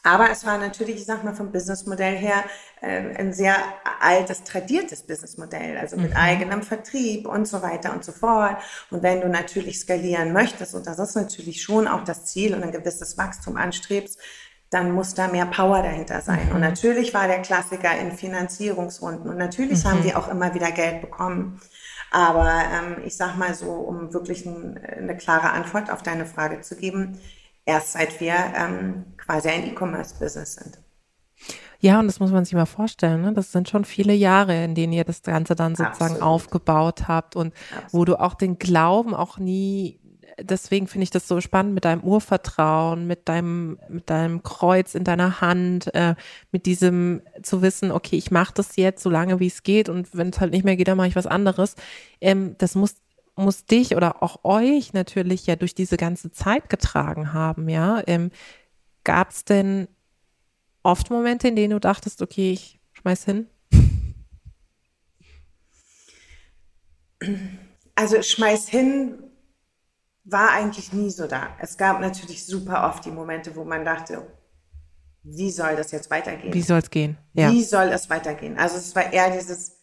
aber 0.06 0.30
es 0.30 0.46
war 0.46 0.60
natürlich, 0.60 0.98
ich 0.98 1.06
sag 1.06 1.24
mal, 1.24 1.34
vom 1.34 1.52
Businessmodell 1.52 2.16
her 2.16 2.44
äh, 2.82 3.18
ein 3.18 3.34
sehr 3.34 3.56
altes, 4.00 4.44
tradiertes 4.44 5.02
Businessmodell, 5.02 5.78
also 5.80 5.98
mit 5.98 6.12
mhm. 6.12 6.18
eigenem 6.18 6.62
Vertrieb 6.62 7.28
und 7.28 7.48
so 7.48 7.64
weiter 7.64 7.92
und 7.92 8.06
so 8.06 8.12
fort. 8.12 8.58
Und 8.92 9.02
wenn 9.02 9.22
du 9.22 9.28
natürlich 9.30 9.80
skalieren 9.80 10.32
möchtest, 10.32 10.76
und 10.76 10.86
das 10.86 11.00
ist 11.00 11.16
natürlich 11.16 11.64
schon 11.64 11.88
auch 11.88 12.04
das 12.04 12.26
Ziel 12.26 12.54
und 12.54 12.62
ein 12.62 12.72
gewisses 12.72 13.18
Wachstum 13.18 13.58
anstrebst, 13.58 14.20
dann 14.70 14.92
muss 14.92 15.16
da 15.16 15.28
mehr 15.28 15.48
Power 15.48 15.82
dahinter 15.82 16.22
sein. 16.22 16.50
Mhm. 16.50 16.56
Und 16.56 16.62
natürlich 16.62 17.16
war 17.16 17.28
der 17.28 17.42
Klassiker 17.42 17.98
in 17.98 18.12
Finanzierungsrunden 18.12 19.28
und 19.28 19.38
natürlich 19.38 19.84
mhm. 19.84 19.90
haben 19.90 20.04
die 20.04 20.14
auch 20.14 20.28
immer 20.28 20.54
wieder 20.54 20.72
Geld 20.72 21.02
bekommen. 21.02 21.60
Aber 22.12 22.62
ähm, 22.72 22.98
ich 23.04 23.18
sag 23.18 23.38
mal 23.38 23.56
so, 23.56 23.72
um 23.72 24.14
wirklich 24.14 24.46
ein, 24.46 24.78
eine 24.78 25.18
klare 25.18 25.50
Antwort 25.50 25.90
auf 25.90 26.04
deine 26.04 26.28
Frage 26.28 26.62
zu 26.62 26.76
geben, 26.76 27.20
erst 27.66 27.94
seit 27.94 28.20
wir 28.20 28.36
ähm, 28.56 29.06
quasi 29.18 29.50
ein 29.50 29.68
E-Commerce-Business 29.68 30.56
sind. 30.56 30.80
Ja, 31.80 32.00
und 32.00 32.08
das 32.08 32.20
muss 32.20 32.32
man 32.32 32.46
sich 32.46 32.54
mal 32.54 32.66
vorstellen. 32.66 33.22
Ne? 33.22 33.34
Das 33.34 33.52
sind 33.52 33.70
schon 33.70 33.86
viele 33.86 34.14
Jahre, 34.14 34.64
in 34.64 34.76
denen 34.76 34.94
ihr 34.94 35.04
das 35.04 35.22
Ganze 35.22 35.56
dann 35.56 35.76
sozusagen 35.76 36.14
Absolut. 36.14 36.22
aufgebaut 36.22 37.08
habt 37.08 37.36
und 37.36 37.54
Absolut. 37.72 37.94
wo 37.94 38.06
du 38.06 38.20
auch 38.20 38.34
den 38.34 38.58
Glauben 38.58 39.14
auch 39.14 39.38
nie, 39.38 40.00
deswegen 40.40 40.88
finde 40.88 41.04
ich 41.04 41.12
das 41.12 41.28
so 41.28 41.42
spannend 41.42 41.74
mit 41.74 41.86
deinem 41.86 42.02
Urvertrauen, 42.02 43.06
mit 43.08 43.28
deinem, 43.28 43.78
mit 43.90 44.10
deinem 44.10 44.42
Kreuz 44.44 44.96
in 44.96 45.04
deiner 45.04 45.42
Hand, 45.42 45.94
äh, 45.94 46.16
mit 46.52 46.66
diesem 46.66 47.22
zu 47.44 47.62
wissen, 47.62 47.92
okay, 47.92 48.16
ich 48.16 48.32
mache 48.32 48.54
das 48.56 48.76
jetzt 48.78 49.04
so 49.04 49.10
lange 49.10 49.40
wie 49.40 49.48
es 49.48 49.64
geht 49.64 49.90
und 49.90 50.10
wenn 50.14 50.30
es 50.30 50.40
halt 50.40 50.52
nicht 50.52 50.66
mehr 50.66 50.78
geht, 50.78 50.88
dann 50.88 50.98
mache 50.98 51.10
ich 51.10 51.16
was 51.16 51.28
anderes. 51.28 51.76
Ähm, 52.22 52.56
das 52.58 52.76
muss 52.76 52.96
muss 53.36 53.66
dich 53.66 53.96
oder 53.96 54.24
auch 54.24 54.44
euch 54.44 54.94
natürlich 54.94 55.46
ja 55.46 55.56
durch 55.56 55.76
diese 55.76 55.98
ganze 55.98 56.32
Zeit 56.32 56.70
getragen 56.70 57.34
haben, 57.34 57.70
ja. 57.70 58.02
Ähm, 58.08 58.32
Gab 59.06 59.30
es 59.30 59.46
denn 59.46 59.88
oft 60.82 61.12
Momente, 61.12 61.48
in 61.48 61.56
denen 61.56 61.72
du 61.72 61.80
dachtest, 61.80 62.22
okay, 62.22 62.52
ich 62.52 62.80
schmeiß 62.94 63.24
hin? 63.24 63.48
Also 67.94 68.22
schmeiß 68.22 68.68
hin 68.68 69.24
war 70.26 70.50
eigentlich 70.52 70.92
nie 70.92 71.12
so 71.12 71.28
da. 71.28 71.56
Es 71.60 71.78
gab 71.78 72.02
natürlich 72.02 72.46
super 72.46 72.90
oft 72.90 73.06
die 73.06 73.12
Momente, 73.12 73.56
wo 73.56 73.64
man 73.64 73.86
dachte, 73.86 74.26
wie 75.22 75.52
soll 75.52 75.76
das 75.76 75.92
jetzt 75.92 76.10
weitergehen? 76.10 76.54
Wie 76.54 76.62
soll 76.64 76.80
es 76.80 76.90
gehen? 76.90 77.18
Ja. 77.34 77.52
Wie 77.52 77.64
soll 77.64 77.90
es 77.90 78.10
weitergehen? 78.10 78.58
Also 78.58 78.78
es 78.78 78.96
war 78.96 79.14
eher 79.14 79.30
dieses, 79.30 79.75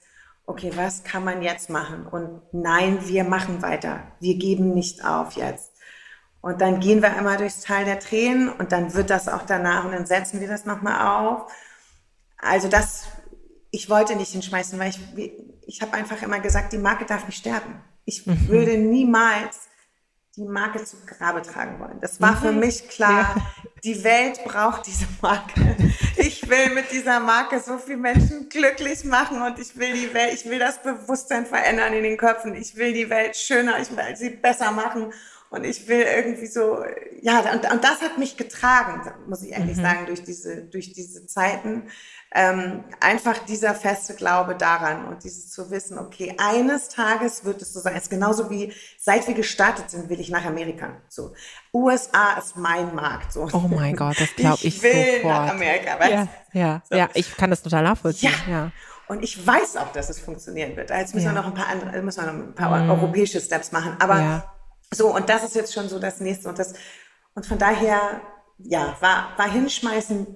okay, 0.47 0.73
was 0.75 1.05
kann 1.05 1.25
man 1.25 1.43
jetzt 1.43 1.71
machen? 1.71 2.07
Und 2.07 2.41
nein, 2.53 3.07
wir 3.07 3.25
machen 3.25 3.63
weiter. 3.63 4.01
Wir 4.21 4.37
geben 4.37 4.75
nicht 4.75 5.05
auf 5.05 5.33
jetzt. 5.33 5.73
Und 6.41 6.61
dann 6.61 6.81
gehen 6.81 7.03
wir 7.03 7.17
einmal 7.17 7.37
durchs 7.37 7.61
Tal 7.61 7.85
der 7.85 8.01
Tränen 8.01 8.49
und 8.49 8.73
dann 8.73 8.95
wird 8.95 9.11
das 9.11 9.29
auch 9.29 9.43
danach 9.47 9.85
und 9.85 9.93
dann 9.93 10.07
setzen 10.07 10.41
wir 10.41 10.49
das 10.49 10.65
nochmal 10.65 11.17
auf. 11.17 11.53
Also 12.37 12.69
das, 12.69 13.05
ich 13.71 13.89
wollte 13.89 14.17
nicht 14.17 14.33
hinschmeißen, 14.33 14.77
weil 14.79 14.91
ich, 14.91 15.33
ich 15.67 15.83
habe 15.83 15.93
einfach 15.95 16.21
immer 16.21 16.41
gesagt, 16.41 16.73
die 16.73 16.79
Marke 16.79 17.05
darf 17.05 17.27
nicht 17.27 17.39
sterben. 17.39 17.81
Ich 18.05 18.27
mhm. 18.27 18.49
würde 18.49 18.77
niemals 18.77 19.69
die 20.37 20.45
Marke 20.45 20.83
zu 20.83 20.97
Grabe 21.07 21.43
tragen 21.43 21.79
wollen. 21.79 22.01
Das 22.01 22.21
war 22.21 22.37
für 22.37 22.53
mhm. 22.53 22.61
mich 22.61 22.89
klar. 22.89 23.37
Ja. 23.37 23.43
Die 23.85 24.03
Welt 24.03 24.43
braucht 24.45 24.87
diese 24.87 25.07
Marke. 25.21 25.77
Ich 26.25 26.49
will 26.49 26.73
mit 26.73 26.93
dieser 26.93 27.19
Marke 27.19 27.59
so 27.59 27.79
viele 27.79 27.97
Menschen 27.97 28.49
glücklich 28.49 29.03
machen 29.03 29.43
und 29.43 29.59
ich 29.59 29.77
will 29.77 29.93
die 29.93 30.15
Welt, 30.15 30.35
ich 30.35 30.49
will 30.49 30.61
das 30.61 30.81
Bewusstsein 30.81 31.47
verändern 31.47 31.93
in 31.95 32.05
den 32.05 32.17
Köpfen. 32.17 32.55
Ich 32.55 32.77
will 32.77 32.93
die 32.93 33.11
Welt 33.11 33.35
schöner, 33.35 33.81
ich 33.81 33.91
will 33.91 34.15
sie 34.15 34.31
besser 34.31 34.71
machen 34.71 35.13
und 35.51 35.65
ich 35.65 35.89
will 35.89 36.03
irgendwie 36.03 36.47
so, 36.47 36.85
ja, 37.23 37.41
und, 37.41 37.69
und 37.69 37.83
das 37.83 38.03
hat 38.03 38.19
mich 38.19 38.37
getragen, 38.37 39.13
muss 39.27 39.43
ich 39.43 39.51
ehrlich 39.51 39.77
mhm. 39.77 39.83
sagen, 39.83 40.07
durch 40.07 40.23
diese, 40.23 40.63
durch 40.63 40.93
diese 40.93 41.27
Zeiten. 41.27 41.89
Ähm, 42.35 42.85
einfach 43.01 43.39
dieser 43.39 43.75
feste 43.75 44.15
Glaube 44.15 44.55
daran 44.55 45.07
und 45.07 45.23
dieses 45.23 45.51
zu 45.51 45.71
wissen, 45.71 45.99
okay, 45.99 46.35
eines 46.39 46.89
Tages 46.89 47.45
wird 47.45 47.61
es 47.61 47.75
so 47.75 47.81
sein. 47.81 47.95
Es 47.95 48.05
ist 48.05 48.11
genauso 48.11 48.49
wie 48.49 48.73
seit 48.99 49.27
wir 49.27 49.35
gestartet 49.35 49.91
sind, 49.91 50.09
will 50.09 50.19
ich 50.19 50.31
nach 50.31 50.45
Amerika. 50.47 50.97
So, 51.09 51.35
USA 51.75 52.39
ist 52.39 52.57
mein 52.57 52.95
Markt. 52.95 53.33
So. 53.33 53.49
Oh 53.53 53.69
mein 53.69 53.95
Gott, 53.97 54.19
das 54.19 54.35
glaube 54.35 54.59
ich, 54.63 54.77
ich 54.77 54.83
will 54.83 55.17
sofort. 55.17 55.25
nach 55.25 55.51
Amerika. 55.51 56.01
Weißt? 56.01 56.13
Ja, 56.13 56.29
ja, 56.53 56.83
so. 56.89 56.97
ja, 56.97 57.09
ich 57.13 57.37
kann 57.37 57.51
das 57.51 57.63
total 57.63 57.83
nachvollziehen. 57.83 58.33
Ja. 58.47 58.53
ja. 58.53 58.73
Und 59.09 59.23
ich 59.23 59.47
weiß 59.47 59.77
auch, 59.77 59.93
dass 59.93 60.09
es 60.09 60.19
funktionieren 60.19 60.75
wird. 60.75 60.89
Jetzt 60.89 61.15
müssen 61.15 61.27
ja. 61.27 61.35
wir 61.35 61.43
noch 61.43 61.49
ein 61.49 61.55
paar 61.55 61.69
andere, 61.69 62.01
müssen 62.01 62.25
wir 62.25 62.33
noch 62.33 62.45
ein 62.45 62.55
paar 62.55 62.79
mm. 62.79 62.91
europäische 62.91 63.43
Steps 63.43 63.71
machen. 63.73 63.97
Aber 63.99 64.19
ja. 64.19 64.53
So, 64.95 65.15
und 65.15 65.29
das 65.29 65.45
ist 65.45 65.55
jetzt 65.55 65.75
schon 65.75 65.89
so 65.89 65.99
das 65.99 66.21
nächste. 66.21 66.49
Und 66.49 66.59
das, 66.59 66.75
und 67.35 67.45
von 67.47 67.59
daher, 67.59 68.21
ja, 68.59 68.97
war, 69.01 69.33
war 69.37 69.51
hinschmeißen 69.51 70.27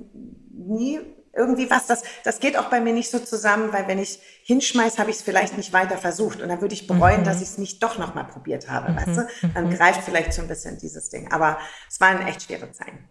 nie 0.50 1.00
irgendwie 1.36 1.70
was. 1.70 1.86
Das, 1.86 2.02
das 2.24 2.40
geht 2.40 2.58
auch 2.58 2.70
bei 2.70 2.80
mir 2.80 2.92
nicht 2.92 3.10
so 3.10 3.18
zusammen, 3.18 3.72
weil 3.72 3.86
wenn 3.88 3.98
ich 3.98 4.18
hinschmeiß, 4.44 4.98
habe 4.98 5.10
ich 5.10 5.16
es 5.16 5.22
vielleicht 5.22 5.56
nicht 5.56 5.72
weiter 5.72 5.98
versucht. 5.98 6.40
Und 6.40 6.48
dann 6.48 6.60
würde 6.60 6.74
ich 6.74 6.86
bereuen, 6.86 7.20
mhm. 7.20 7.24
dass 7.24 7.42
ich 7.42 7.48
es 7.48 7.58
nicht 7.58 7.82
doch 7.82 7.98
nochmal 7.98 8.24
probiert 8.24 8.68
habe, 8.68 8.92
mhm. 8.92 8.96
weißt 8.96 9.16
du? 9.18 9.28
Dann 9.54 9.68
mhm. 9.68 9.74
greift 9.74 10.02
vielleicht 10.02 10.32
so 10.32 10.42
ein 10.42 10.48
bisschen 10.48 10.78
dieses 10.78 11.10
Ding. 11.10 11.30
Aber 11.32 11.58
es 11.88 12.00
waren 12.00 12.26
echt 12.26 12.42
schwere 12.42 12.72
Zeiten. 12.72 13.08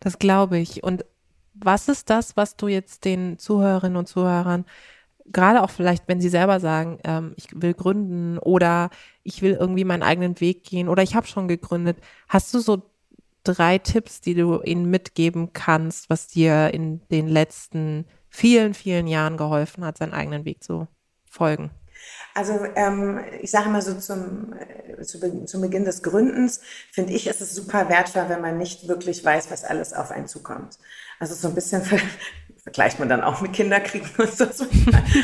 Das 0.00 0.18
glaube 0.18 0.58
ich. 0.58 0.84
Und 0.84 1.04
was 1.54 1.88
ist 1.88 2.10
das, 2.10 2.36
was 2.36 2.56
du 2.56 2.68
jetzt 2.68 3.04
den 3.04 3.38
Zuhörerinnen 3.38 3.96
und 3.96 4.06
Zuhörern 4.06 4.64
gerade 5.26 5.62
auch 5.62 5.70
vielleicht, 5.70 6.08
wenn 6.08 6.20
sie 6.20 6.28
selber 6.28 6.60
sagen, 6.60 6.98
ähm, 7.04 7.34
ich 7.36 7.48
will 7.54 7.74
gründen 7.74 8.38
oder 8.38 8.90
ich 9.22 9.42
will 9.42 9.56
irgendwie 9.58 9.84
meinen 9.84 10.02
eigenen 10.02 10.40
Weg 10.40 10.64
gehen 10.64 10.88
oder 10.88 11.02
ich 11.02 11.14
habe 11.14 11.26
schon 11.26 11.48
gegründet, 11.48 11.98
hast 12.28 12.52
du 12.54 12.58
so 12.58 12.82
drei 13.44 13.78
Tipps, 13.78 14.20
die 14.20 14.34
du 14.34 14.60
ihnen 14.62 14.90
mitgeben 14.90 15.52
kannst, 15.52 16.10
was 16.10 16.26
dir 16.26 16.72
in 16.72 17.00
den 17.08 17.28
letzten 17.28 18.06
vielen, 18.28 18.74
vielen 18.74 19.06
Jahren 19.06 19.36
geholfen 19.36 19.84
hat, 19.84 19.98
seinen 19.98 20.14
eigenen 20.14 20.44
Weg 20.44 20.62
zu 20.62 20.88
folgen? 21.28 21.70
Also 22.34 22.64
ähm, 22.76 23.20
ich 23.40 23.50
sage 23.50 23.68
immer 23.68 23.82
so 23.82 23.94
zum, 23.98 24.54
äh, 24.54 25.02
zu, 25.02 25.44
zum 25.44 25.60
Beginn 25.60 25.84
des 25.84 26.02
Gründens, 26.02 26.60
finde 26.90 27.12
ich, 27.12 27.26
ist 27.26 27.40
es 27.40 27.54
super 27.54 27.88
wertvoll, 27.88 28.28
wenn 28.28 28.40
man 28.40 28.58
nicht 28.58 28.88
wirklich 28.88 29.24
weiß, 29.24 29.50
was 29.50 29.64
alles 29.64 29.92
auf 29.92 30.10
einen 30.10 30.26
zukommt. 30.26 30.78
Also 31.18 31.34
so 31.34 31.48
ein 31.48 31.54
bisschen 31.54 31.82
vergleicht 32.62 33.00
man 33.00 33.08
dann 33.08 33.22
auch 33.22 33.40
mit 33.40 33.52
Kinderkriegen 33.52 34.08
und 34.18 34.32
so. 34.32 34.46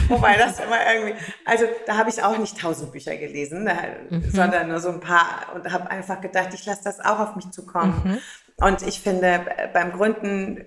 Wobei 0.08 0.36
das 0.36 0.58
immer 0.58 0.78
irgendwie, 0.92 1.14
also 1.44 1.64
da 1.86 1.96
habe 1.96 2.10
ich 2.10 2.22
auch 2.22 2.36
nicht 2.36 2.58
tausend 2.58 2.92
Bücher 2.92 3.16
gelesen, 3.16 3.64
da, 3.64 3.74
mhm. 4.10 4.30
sondern 4.30 4.68
nur 4.68 4.80
so 4.80 4.88
ein 4.88 5.00
paar 5.00 5.54
und 5.54 5.72
habe 5.72 5.90
einfach 5.90 6.20
gedacht, 6.20 6.50
ich 6.52 6.66
lasse 6.66 6.82
das 6.84 7.00
auch 7.00 7.20
auf 7.20 7.36
mich 7.36 7.50
zukommen. 7.50 8.02
Mhm. 8.04 8.18
Und 8.64 8.82
ich 8.82 9.00
finde, 9.00 9.46
beim 9.72 9.92
Gründen 9.92 10.64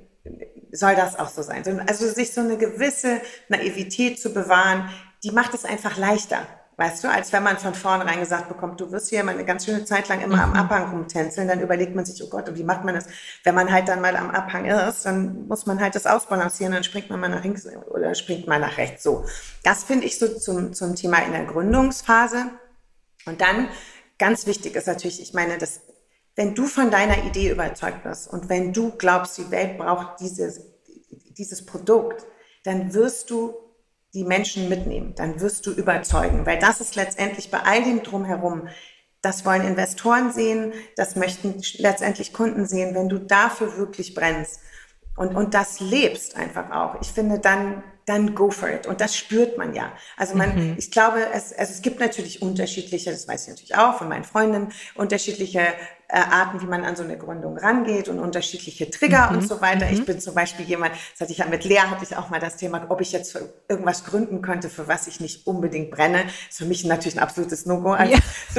soll 0.72 0.96
das 0.96 1.20
auch 1.20 1.28
so 1.28 1.42
sein. 1.42 1.84
Also 1.88 2.08
sich 2.08 2.34
so 2.34 2.40
eine 2.42 2.58
gewisse 2.58 3.22
Naivität 3.50 4.22
zu 4.22 4.34
bewahren, 4.34 4.90
die 5.24 5.32
macht 5.32 5.54
es 5.54 5.66
einfach 5.66 5.98
leichter. 5.98 6.48
Weißt 6.82 7.04
du, 7.04 7.12
als 7.12 7.32
wenn 7.32 7.44
man 7.44 7.60
von 7.60 7.76
vornherein 7.76 8.22
gesagt 8.22 8.50
bekommt, 8.50 8.82
du 8.82 8.92
wirst 8.92 9.10
hier 9.10 9.24
mal 9.24 9.36
eine 9.36 9.46
ganz 9.46 9.66
schöne 9.66 9.86
Zeit 9.86 10.10
lang 10.10 10.20
immer 10.22 10.38
mhm. 10.38 10.42
am 10.42 10.54
Abhang 10.54 10.90
rumtänzeln, 10.90 11.48
dann 11.48 11.60
überlegt 11.60 11.94
man 11.94 12.06
sich, 12.06 12.24
oh 12.24 12.28
Gott, 12.28 12.50
und 12.50 12.58
wie 12.58 12.64
macht 12.64 12.84
man 12.84 12.96
das? 12.96 13.06
Wenn 13.44 13.54
man 13.54 13.72
halt 13.72 13.88
dann 13.88 14.02
mal 14.02 14.16
am 14.16 14.32
Abhang 14.32 14.66
ist, 14.66 15.06
dann 15.06 15.48
muss 15.48 15.68
man 15.68 15.80
halt 15.80 15.94
das 15.94 16.08
ausbalancieren, 16.08 16.74
dann 16.74 16.84
springt 16.84 17.12
man 17.12 17.20
mal 17.20 17.30
nach 17.30 17.44
links 17.44 17.68
oder 17.68 18.16
springt 18.16 18.48
mal 18.48 18.60
nach 18.60 18.80
rechts. 18.80 19.04
So. 19.04 19.26
Das 19.64 19.84
finde 19.84 20.08
ich 20.08 20.18
so 20.18 20.28
zum, 20.40 20.74
zum 20.74 20.96
Thema 20.96 21.20
in 21.20 21.34
der 21.34 21.46
Gründungsphase. 21.46 22.46
Und 23.28 23.42
dann, 23.42 23.68
ganz 24.18 24.48
wichtig 24.48 24.76
ist 24.76 24.88
natürlich, 24.88 25.22
ich 25.22 25.36
meine, 25.36 25.60
das, 25.60 25.82
wenn 26.36 26.56
du 26.56 26.66
von 26.66 26.90
deiner 26.90 27.26
Idee 27.26 27.52
überzeugt 27.52 28.02
bist 28.02 28.28
und 28.28 28.50
wenn 28.50 28.74
du 28.74 28.90
glaubst, 28.98 29.38
die 29.38 29.52
Welt 29.52 29.78
braucht 29.78 30.20
dieses, 30.20 30.62
dieses 31.38 31.64
Produkt, 31.64 32.26
dann 32.64 32.96
wirst 32.96 33.30
du 33.30 33.54
die 34.14 34.24
Menschen 34.24 34.70
mitnehmen, 34.70 35.14
dann 35.16 35.40
wirst 35.40 35.66
du 35.66 35.72
überzeugen, 35.72 36.46
weil 36.46 36.60
das 36.60 36.82
ist 36.82 36.96
letztendlich 36.96 37.50
bei 37.50 37.60
all 37.60 37.84
dem 37.84 38.04
drumherum. 38.04 38.68
Das 39.22 39.46
wollen 39.46 39.64
Investoren 39.64 40.34
sehen, 40.34 40.74
das 40.96 41.16
möchten 41.16 41.62
letztendlich 41.78 42.34
Kunden 42.34 42.66
sehen, 42.66 42.96
wenn 42.96 43.08
du 43.08 43.20
dafür 43.20 43.78
wirklich 43.78 44.16
brennst 44.16 44.60
und, 45.16 45.36
und 45.36 45.54
das 45.54 45.80
lebst 45.80 46.36
einfach 46.36 46.72
auch. 46.72 47.00
Ich 47.02 47.10
finde, 47.10 47.40
dann 47.40 47.84
dann 48.06 48.34
go 48.36 48.50
for 48.50 48.70
it. 48.70 48.88
Und 48.88 49.00
das 49.00 49.16
spürt 49.16 49.58
man 49.58 49.74
ja. 49.74 49.92
Also 50.18 50.36
man, 50.36 50.56
mhm. 50.56 50.76
ich 50.78 50.92
glaube, 50.92 51.20
es, 51.34 51.54
also 51.54 51.72
es 51.72 51.82
gibt 51.82 52.00
natürlich 52.00 52.42
unterschiedliche, 52.42 53.12
das 53.12 53.28
weiß 53.28 53.44
ich 53.44 53.50
natürlich 53.50 53.76
auch 53.76 53.98
von 53.98 54.10
meinen 54.10 54.24
Freundinnen, 54.24 54.74
unterschiedliche 54.96 55.62
äh, 56.12 56.18
Arten, 56.18 56.62
wie 56.62 56.66
man 56.66 56.84
an 56.84 56.98
so 56.98 57.04
eine 57.04 57.18
Gründung 57.18 57.58
rangeht 57.58 58.10
und 58.10 58.20
unterschiedliche 58.20 58.90
Trigger 58.90 59.32
mhm. 59.32 59.38
und 59.38 59.48
so 59.48 59.62
weiter. 59.62 59.86
Mhm. 59.86 59.94
Ich 59.94 60.06
bin 60.06 60.20
zum 60.20 60.36
Beispiel 60.36 60.66
jemand, 60.66 60.92
das 60.94 61.22
hatte 61.22 61.32
ich 61.32 61.38
ja 61.38 61.46
mit 61.46 61.64
Lea, 61.64 61.80
hatte 61.80 62.04
ich 62.04 62.18
auch 62.18 62.30
mal 62.30 62.40
das 62.40 62.58
Thema, 62.58 62.86
ob 62.90 63.00
ich 63.00 63.14
jetzt 63.14 63.38
irgendwas 63.70 64.04
gründen 64.04 64.42
könnte, 64.42 64.70
für 64.70 64.90
was 64.90 65.08
ich 65.08 65.22
nicht 65.22 65.48
unbedingt 65.48 65.90
brenne. 65.90 66.24
Das 66.24 66.34
ist 66.50 66.58
für 66.58 66.66
mich 66.66 66.84
natürlich 66.84 67.16
ein 67.16 67.24
absolutes 67.24 67.66
No-Go 67.66 67.92
als 67.92 68.12
ja. 68.12 68.18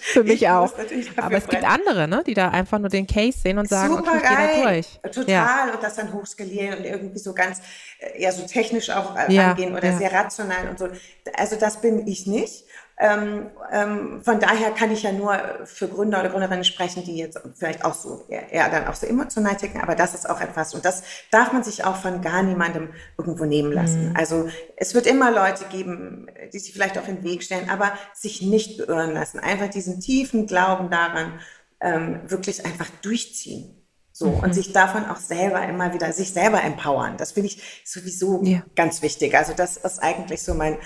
Für 0.00 0.24
mich 0.24 0.42
ich 0.42 0.48
auch. 0.48 0.72
Aber 1.16 1.36
es 1.36 1.44
brennen. 1.44 1.46
gibt 1.48 1.64
andere, 1.64 2.08
ne, 2.08 2.22
die 2.26 2.34
da 2.34 2.48
einfach 2.48 2.78
nur 2.78 2.88
den 2.88 3.06
Case 3.06 3.38
sehen 3.38 3.58
und 3.58 3.68
sagen, 3.68 3.96
Super 3.96 4.12
okay, 4.12 4.20
ich 4.22 4.28
gehe 4.28 4.64
da 4.64 4.70
durch. 4.70 5.00
Total. 5.14 5.30
Ja. 5.30 5.74
Und 5.74 5.82
das 5.82 5.96
dann 5.96 6.12
hochskalieren 6.12 6.78
und 6.78 6.84
irgendwie 6.84 7.18
so 7.18 7.34
ganz, 7.34 7.60
äh, 7.98 8.22
eher 8.22 8.32
so 8.32 8.46
technisch 8.46 8.88
auch 8.90 9.16
äh, 9.16 9.32
ja. 9.32 9.50
angehen 9.50 9.74
oder 9.74 9.90
ja. 9.90 9.98
sehr 9.98 10.12
rational 10.12 10.68
und 10.70 10.78
so. 10.78 10.88
Also 11.36 11.56
das 11.56 11.80
bin 11.80 12.06
ich 12.06 12.26
nicht. 12.26 12.64
Ähm, 13.02 13.46
ähm, 13.72 14.20
von 14.22 14.40
daher 14.40 14.72
kann 14.72 14.90
ich 14.90 15.04
ja 15.04 15.12
nur 15.12 15.38
für 15.64 15.88
Gründer 15.88 16.20
oder 16.20 16.28
Gründerinnen 16.28 16.64
sprechen, 16.64 17.02
die 17.02 17.16
jetzt 17.16 17.40
vielleicht 17.54 17.82
auch 17.82 17.94
so 17.94 18.26
eher, 18.28 18.68
dann 18.68 18.86
auch 18.88 18.94
so 18.94 19.06
emotional 19.06 19.56
ticken, 19.56 19.80
aber 19.80 19.94
das 19.94 20.14
ist 20.14 20.28
auch 20.28 20.42
etwas 20.42 20.74
und 20.74 20.84
das 20.84 21.02
darf 21.30 21.50
man 21.54 21.64
sich 21.64 21.84
auch 21.84 21.96
von 21.96 22.20
gar 22.20 22.42
niemandem 22.42 22.90
irgendwo 23.16 23.46
nehmen 23.46 23.72
lassen. 23.72 24.10
Mhm. 24.10 24.16
Also 24.16 24.50
es 24.76 24.94
wird 24.94 25.06
immer 25.06 25.30
Leute 25.30 25.64
geben, 25.70 26.26
die 26.52 26.58
sich 26.58 26.74
vielleicht 26.74 26.98
auf 26.98 27.06
den 27.06 27.24
Weg 27.24 27.42
stellen, 27.42 27.70
aber 27.70 27.94
sich 28.12 28.42
nicht 28.42 28.86
beirren 28.86 29.14
lassen. 29.14 29.38
Einfach 29.38 29.68
diesen 29.68 30.00
tiefen 30.00 30.46
Glauben 30.46 30.90
daran 30.90 31.40
ähm, 31.80 32.20
wirklich 32.26 32.66
einfach 32.66 32.90
durchziehen. 33.00 33.80
So, 34.12 34.26
mhm. 34.26 34.40
und 34.40 34.54
sich 34.54 34.74
davon 34.74 35.06
auch 35.06 35.16
selber 35.16 35.66
immer 35.66 35.94
wieder, 35.94 36.12
sich 36.12 36.34
selber 36.34 36.62
empowern. 36.62 37.16
Das 37.16 37.32
finde 37.32 37.46
ich 37.46 37.82
sowieso 37.86 38.42
ja. 38.44 38.62
ganz 38.76 39.00
wichtig. 39.00 39.34
Also 39.34 39.54
das 39.54 39.78
ist 39.78 39.98
eigentlich 39.98 40.42
so 40.42 40.52
mein, 40.52 40.76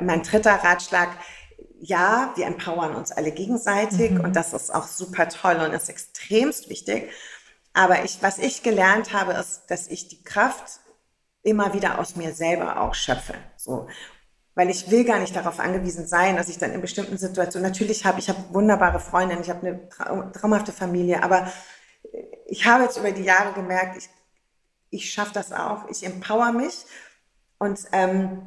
mein 0.00 0.22
dritter 0.22 0.54
Ratschlag, 0.54 1.08
ja, 1.80 2.32
wir 2.36 2.46
empowern 2.46 2.94
uns 2.94 3.10
alle 3.10 3.32
gegenseitig 3.32 4.12
mhm. 4.12 4.20
und 4.20 4.36
das 4.36 4.52
ist 4.52 4.72
auch 4.72 4.86
super 4.86 5.28
toll 5.28 5.56
und 5.56 5.72
ist 5.72 5.88
extremst 5.88 6.68
wichtig. 6.68 7.10
Aber 7.72 8.04
ich, 8.04 8.22
was 8.22 8.38
ich 8.38 8.62
gelernt 8.62 9.12
habe, 9.12 9.32
ist, 9.32 9.62
dass 9.68 9.86
ich 9.86 10.08
die 10.08 10.22
Kraft 10.22 10.80
immer 11.42 11.72
wieder 11.72 11.98
aus 11.98 12.16
mir 12.16 12.34
selber 12.34 12.80
auch 12.80 12.94
schöpfe. 12.94 13.34
So. 13.56 13.88
Weil 14.54 14.68
ich 14.68 14.90
will 14.90 15.04
gar 15.04 15.20
nicht 15.20 15.34
darauf 15.34 15.58
angewiesen 15.58 16.06
sein, 16.06 16.36
dass 16.36 16.48
ich 16.48 16.58
dann 16.58 16.72
in 16.72 16.80
bestimmten 16.80 17.16
Situationen, 17.16 17.70
natürlich 17.70 18.04
habe 18.04 18.18
ich 18.18 18.28
habe 18.28 18.52
wunderbare 18.52 19.00
Freundinnen, 19.00 19.42
ich 19.42 19.48
habe 19.48 19.66
eine 19.66 20.32
traumhafte 20.32 20.72
Familie, 20.72 21.22
aber 21.22 21.50
ich 22.46 22.66
habe 22.66 22.82
jetzt 22.82 22.98
über 22.98 23.12
die 23.12 23.22
Jahre 23.22 23.52
gemerkt, 23.54 23.96
ich, 23.96 24.10
ich 24.90 25.10
schaffe 25.12 25.32
das 25.32 25.52
auch, 25.52 25.88
ich 25.88 26.04
empower 26.04 26.52
mich 26.52 26.84
und 27.58 27.78
ähm, 27.92 28.42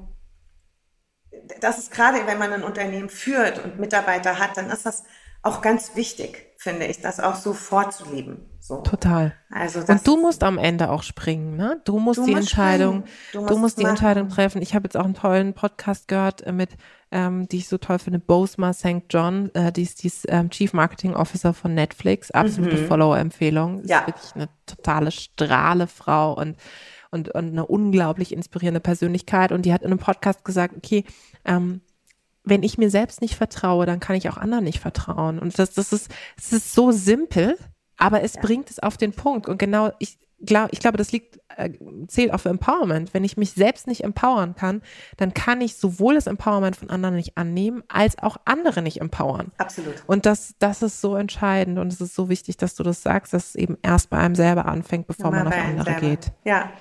das 1.62 1.78
ist 1.78 1.92
gerade, 1.92 2.26
wenn 2.26 2.38
man 2.38 2.54
ein 2.54 2.64
Unternehmen 2.64 3.10
führt 3.10 3.64
und 3.64 3.80
Mitarbeiter 3.80 4.40
hat, 4.40 4.58
dann 4.58 4.70
ist 4.70 4.86
das 4.86 5.04
auch 5.44 5.62
ganz 5.62 5.96
wichtig, 5.96 6.54
finde 6.58 6.86
ich, 6.86 7.02
das 7.02 7.20
auch 7.20 7.36
so 7.36 7.54
vorzuleben. 7.54 8.50
So. 8.62 8.78
Total. 8.78 9.34
Also 9.52 9.82
und 9.82 10.08
du 10.08 10.16
musst 10.16 10.42
am 10.42 10.58
Ende 10.58 10.90
auch 10.90 11.04
springen, 11.04 11.58
ne? 11.58 11.82
Du 11.84 12.00
musst 12.00 12.20
du 12.20 12.26
die 12.26 12.32
musst 12.32 12.44
Entscheidung, 12.44 13.04
du 13.34 13.42
musst, 13.42 13.52
du 13.52 13.58
musst 13.58 13.78
die 13.78 13.84
Entscheidung 13.84 14.30
treffen. 14.30 14.62
Ich 14.62 14.74
habe 14.74 14.86
jetzt 14.86 14.96
auch 14.96 15.04
einen 15.04 15.16
tollen 15.16 15.54
Podcast 15.54 16.08
gehört 16.08 16.44
äh, 16.44 16.54
mit, 16.54 16.70
ähm, 17.12 17.46
die 17.50 17.58
ich 17.58 17.68
so 17.68 17.78
toll 17.78 18.00
finde, 18.00 18.20
Bosma 18.20 18.72
St. 18.72 19.04
John, 19.10 19.54
äh, 19.54 19.74
die 19.74 19.84
ist 19.84 20.02
die 20.02 20.12
ähm, 20.30 20.50
Chief 20.50 20.72
Marketing 20.72 21.14
Officer 21.14 21.54
von 21.54 21.74
Netflix, 21.74 22.32
absolute 22.32 22.78
mhm. 22.78 22.88
Follower-Empfehlung. 22.88 23.84
Ja. 23.84 24.00
Ist 24.00 24.08
wirklich 24.08 24.36
eine 24.36 24.50
totale 24.66 25.12
Strahlefrau 25.12 26.34
und 26.34 26.56
und, 27.14 27.30
und 27.30 27.52
eine 27.52 27.66
unglaublich 27.66 28.34
inspirierende 28.34 28.80
Persönlichkeit. 28.80 29.52
Und 29.52 29.66
die 29.66 29.74
hat 29.74 29.82
in 29.82 29.88
einem 29.88 30.00
Podcast 30.00 30.44
gesagt, 30.44 30.76
okay, 30.76 31.06
ähm, 31.46 31.82
wenn 32.44 32.64
ich 32.64 32.78
mir 32.78 32.90
selbst 32.90 33.22
nicht 33.22 33.36
vertraue, 33.36 33.86
dann 33.86 34.00
kann 34.00 34.16
ich 34.16 34.30
auch 34.30 34.38
anderen 34.38 34.66
nicht 34.66 34.80
vertrauen. 34.80 35.40
Und 35.40 35.58
das, 35.58 35.74
das 35.74 35.94
ist, 35.94 36.12
es 36.38 36.52
ist 36.52 36.74
so 36.74 36.92
simpel, 36.92 37.58
aber 37.98 38.22
es 38.22 38.34
ja. 38.36 38.42
bringt 38.42 38.70
es 38.70 38.80
auf 38.80 38.98
den 38.98 39.14
Punkt. 39.14 39.48
Und 39.48 39.58
genau, 39.58 39.92
ich 40.00 40.18
glaube, 40.46 40.70
ich 40.72 40.80
glaube, 40.80 40.98
das 40.98 41.12
liegt, 41.12 41.40
äh, 41.56 41.72
zählt 42.08 42.34
auch 42.34 42.40
für 42.40 42.50
Empowerment. 42.50 43.14
Wenn 43.14 43.24
ich 43.24 43.38
mich 43.38 43.52
selbst 43.52 43.88
nicht 43.88 44.04
empowern 44.04 44.56
kann, 44.56 44.82
dann 45.18 45.34
kann 45.34 45.62
ich 45.62 45.76
sowohl 45.76 46.16
das 46.16 46.28
Empowerment 46.28 46.76
von 46.76 46.90
anderen 46.90 47.16
nicht 47.16 47.38
annehmen, 47.38 47.84
als 47.88 48.20
auch 48.20 48.38
andere 48.46 48.82
nicht 48.82 49.00
empowern. 49.00 49.52
Absolut. 49.58 50.04
Und 50.08 50.26
das, 50.26 50.56
das 50.60 50.82
ist 50.82 51.02
so 51.02 51.16
entscheidend 51.16 51.80
und 51.80 51.94
es 51.94 52.02
ist 52.02 52.16
so 52.16 52.30
wichtig, 52.30 52.58
dass 52.58 52.76
du 52.76 52.84
das 52.84 53.02
sagst, 53.02 53.34
dass 53.34 53.50
es 53.50 53.56
eben 53.56 53.78
erst 53.82 54.10
bei 54.10 54.18
einem 54.18 54.36
selber 54.36 54.66
anfängt, 54.66 55.08
bevor 55.08 55.28
Immer 55.28 55.46
man 55.46 55.48
auf 55.48 55.58
andere 55.58 55.94
geht. 55.96 56.32
Ja. 56.44 56.72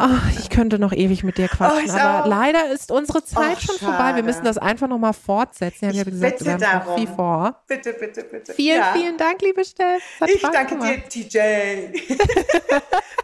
Oh, 0.00 0.06
ich 0.38 0.48
könnte 0.48 0.78
noch 0.78 0.92
ewig 0.92 1.24
mit 1.24 1.38
dir 1.38 1.48
quatschen, 1.48 1.90
oh, 1.90 1.98
aber 1.98 2.24
auch. 2.24 2.28
leider 2.28 2.70
ist 2.70 2.92
unsere 2.92 3.24
Zeit 3.24 3.56
oh, 3.56 3.60
schon 3.60 3.78
schade. 3.78 3.92
vorbei. 3.92 4.14
Wir 4.14 4.22
müssen 4.22 4.44
das 4.44 4.56
einfach 4.56 4.86
nochmal 4.86 5.12
fortsetzen. 5.12 5.90
Ich 5.90 5.98
habe 5.98 5.98
ja 5.98 6.04
gesagt, 6.04 6.44
wir 6.44 6.52
haben 6.52 6.60
darum. 6.60 6.96
viel 6.96 7.08
vor. 7.08 7.56
Bitte, 7.66 7.92
bitte, 7.94 8.22
bitte. 8.22 8.52
Vielen, 8.52 8.78
ja. 8.78 8.92
vielen 8.92 9.16
Dank, 9.16 9.42
liebe 9.42 9.64
Steff. 9.64 10.00
Ich 10.24 10.38
Spaß 10.38 10.52
danke 10.52 10.76
gemacht. 10.76 11.12
dir, 11.12 11.28
TJ. 11.28 11.38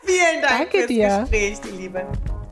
vielen 0.05 0.43
Dank 0.43 0.59
danke 0.59 0.79
fürs 0.79 0.87
dir. 0.89 1.18
Gespräch, 1.20 1.61
die 1.61 1.77
Liebe. 1.83 2.07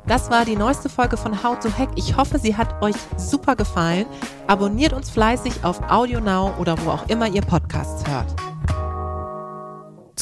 Das 0.07 0.31
war 0.31 0.45
die 0.45 0.57
neueste 0.57 0.89
Folge 0.89 1.17
von 1.17 1.43
How 1.43 1.59
to 1.59 1.69
Hack. 1.77 1.89
Ich 1.97 2.17
hoffe, 2.17 2.39
sie 2.39 2.57
hat 2.57 2.81
euch 2.81 2.97
super 3.17 3.57
gefallen. 3.57 4.07
Abonniert 4.47 4.93
uns 4.93 5.11
fleißig 5.11 5.65
auf 5.65 5.81
Audio 5.91 6.21
Now 6.21 6.55
oder 6.61 6.77
wo 6.85 6.91
auch 6.91 7.09
immer 7.09 7.27
ihr 7.27 7.43
Podcasts 7.43 8.09
hört. 8.09 8.27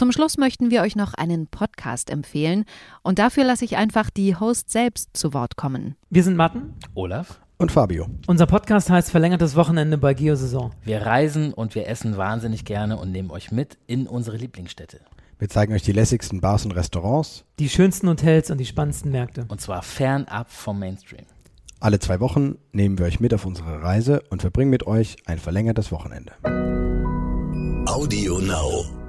Zum 0.00 0.12
Schluss 0.12 0.38
möchten 0.38 0.70
wir 0.70 0.80
euch 0.80 0.96
noch 0.96 1.12
einen 1.12 1.46
Podcast 1.46 2.08
empfehlen 2.08 2.64
und 3.02 3.18
dafür 3.18 3.44
lasse 3.44 3.66
ich 3.66 3.76
einfach 3.76 4.08
die 4.08 4.34
Host 4.34 4.70
selbst 4.70 5.10
zu 5.12 5.34
Wort 5.34 5.56
kommen. 5.56 5.94
Wir 6.08 6.22
sind 6.22 6.38
Matten, 6.38 6.72
Olaf 6.94 7.38
und 7.58 7.70
Fabio. 7.70 8.06
Unser 8.26 8.46
Podcast 8.46 8.88
heißt 8.88 9.10
Verlängertes 9.10 9.56
Wochenende 9.56 9.98
bei 9.98 10.14
Geosaison. 10.14 10.70
Wir 10.84 11.02
reisen 11.02 11.52
und 11.52 11.74
wir 11.74 11.86
essen 11.86 12.16
wahnsinnig 12.16 12.64
gerne 12.64 12.96
und 12.96 13.12
nehmen 13.12 13.30
euch 13.30 13.52
mit 13.52 13.76
in 13.86 14.06
unsere 14.06 14.38
Lieblingsstädte. 14.38 15.00
Wir 15.38 15.50
zeigen 15.50 15.74
euch 15.74 15.82
die 15.82 15.92
lässigsten 15.92 16.40
Bars 16.40 16.64
und 16.64 16.72
Restaurants, 16.72 17.44
die 17.58 17.68
schönsten 17.68 18.08
Hotels 18.08 18.50
und 18.50 18.56
die 18.56 18.64
spannendsten 18.64 19.12
Märkte. 19.12 19.44
Und 19.48 19.60
zwar 19.60 19.82
fernab 19.82 20.50
vom 20.50 20.78
Mainstream. 20.78 21.26
Alle 21.78 21.98
zwei 21.98 22.20
Wochen 22.20 22.56
nehmen 22.72 22.96
wir 22.96 23.04
euch 23.04 23.20
mit 23.20 23.34
auf 23.34 23.44
unsere 23.44 23.82
Reise 23.82 24.22
und 24.30 24.40
verbringen 24.40 24.70
mit 24.70 24.86
euch 24.86 25.16
ein 25.26 25.38
verlängertes 25.38 25.92
Wochenende. 25.92 26.32
Audio 27.84 28.38
Now. 28.38 28.99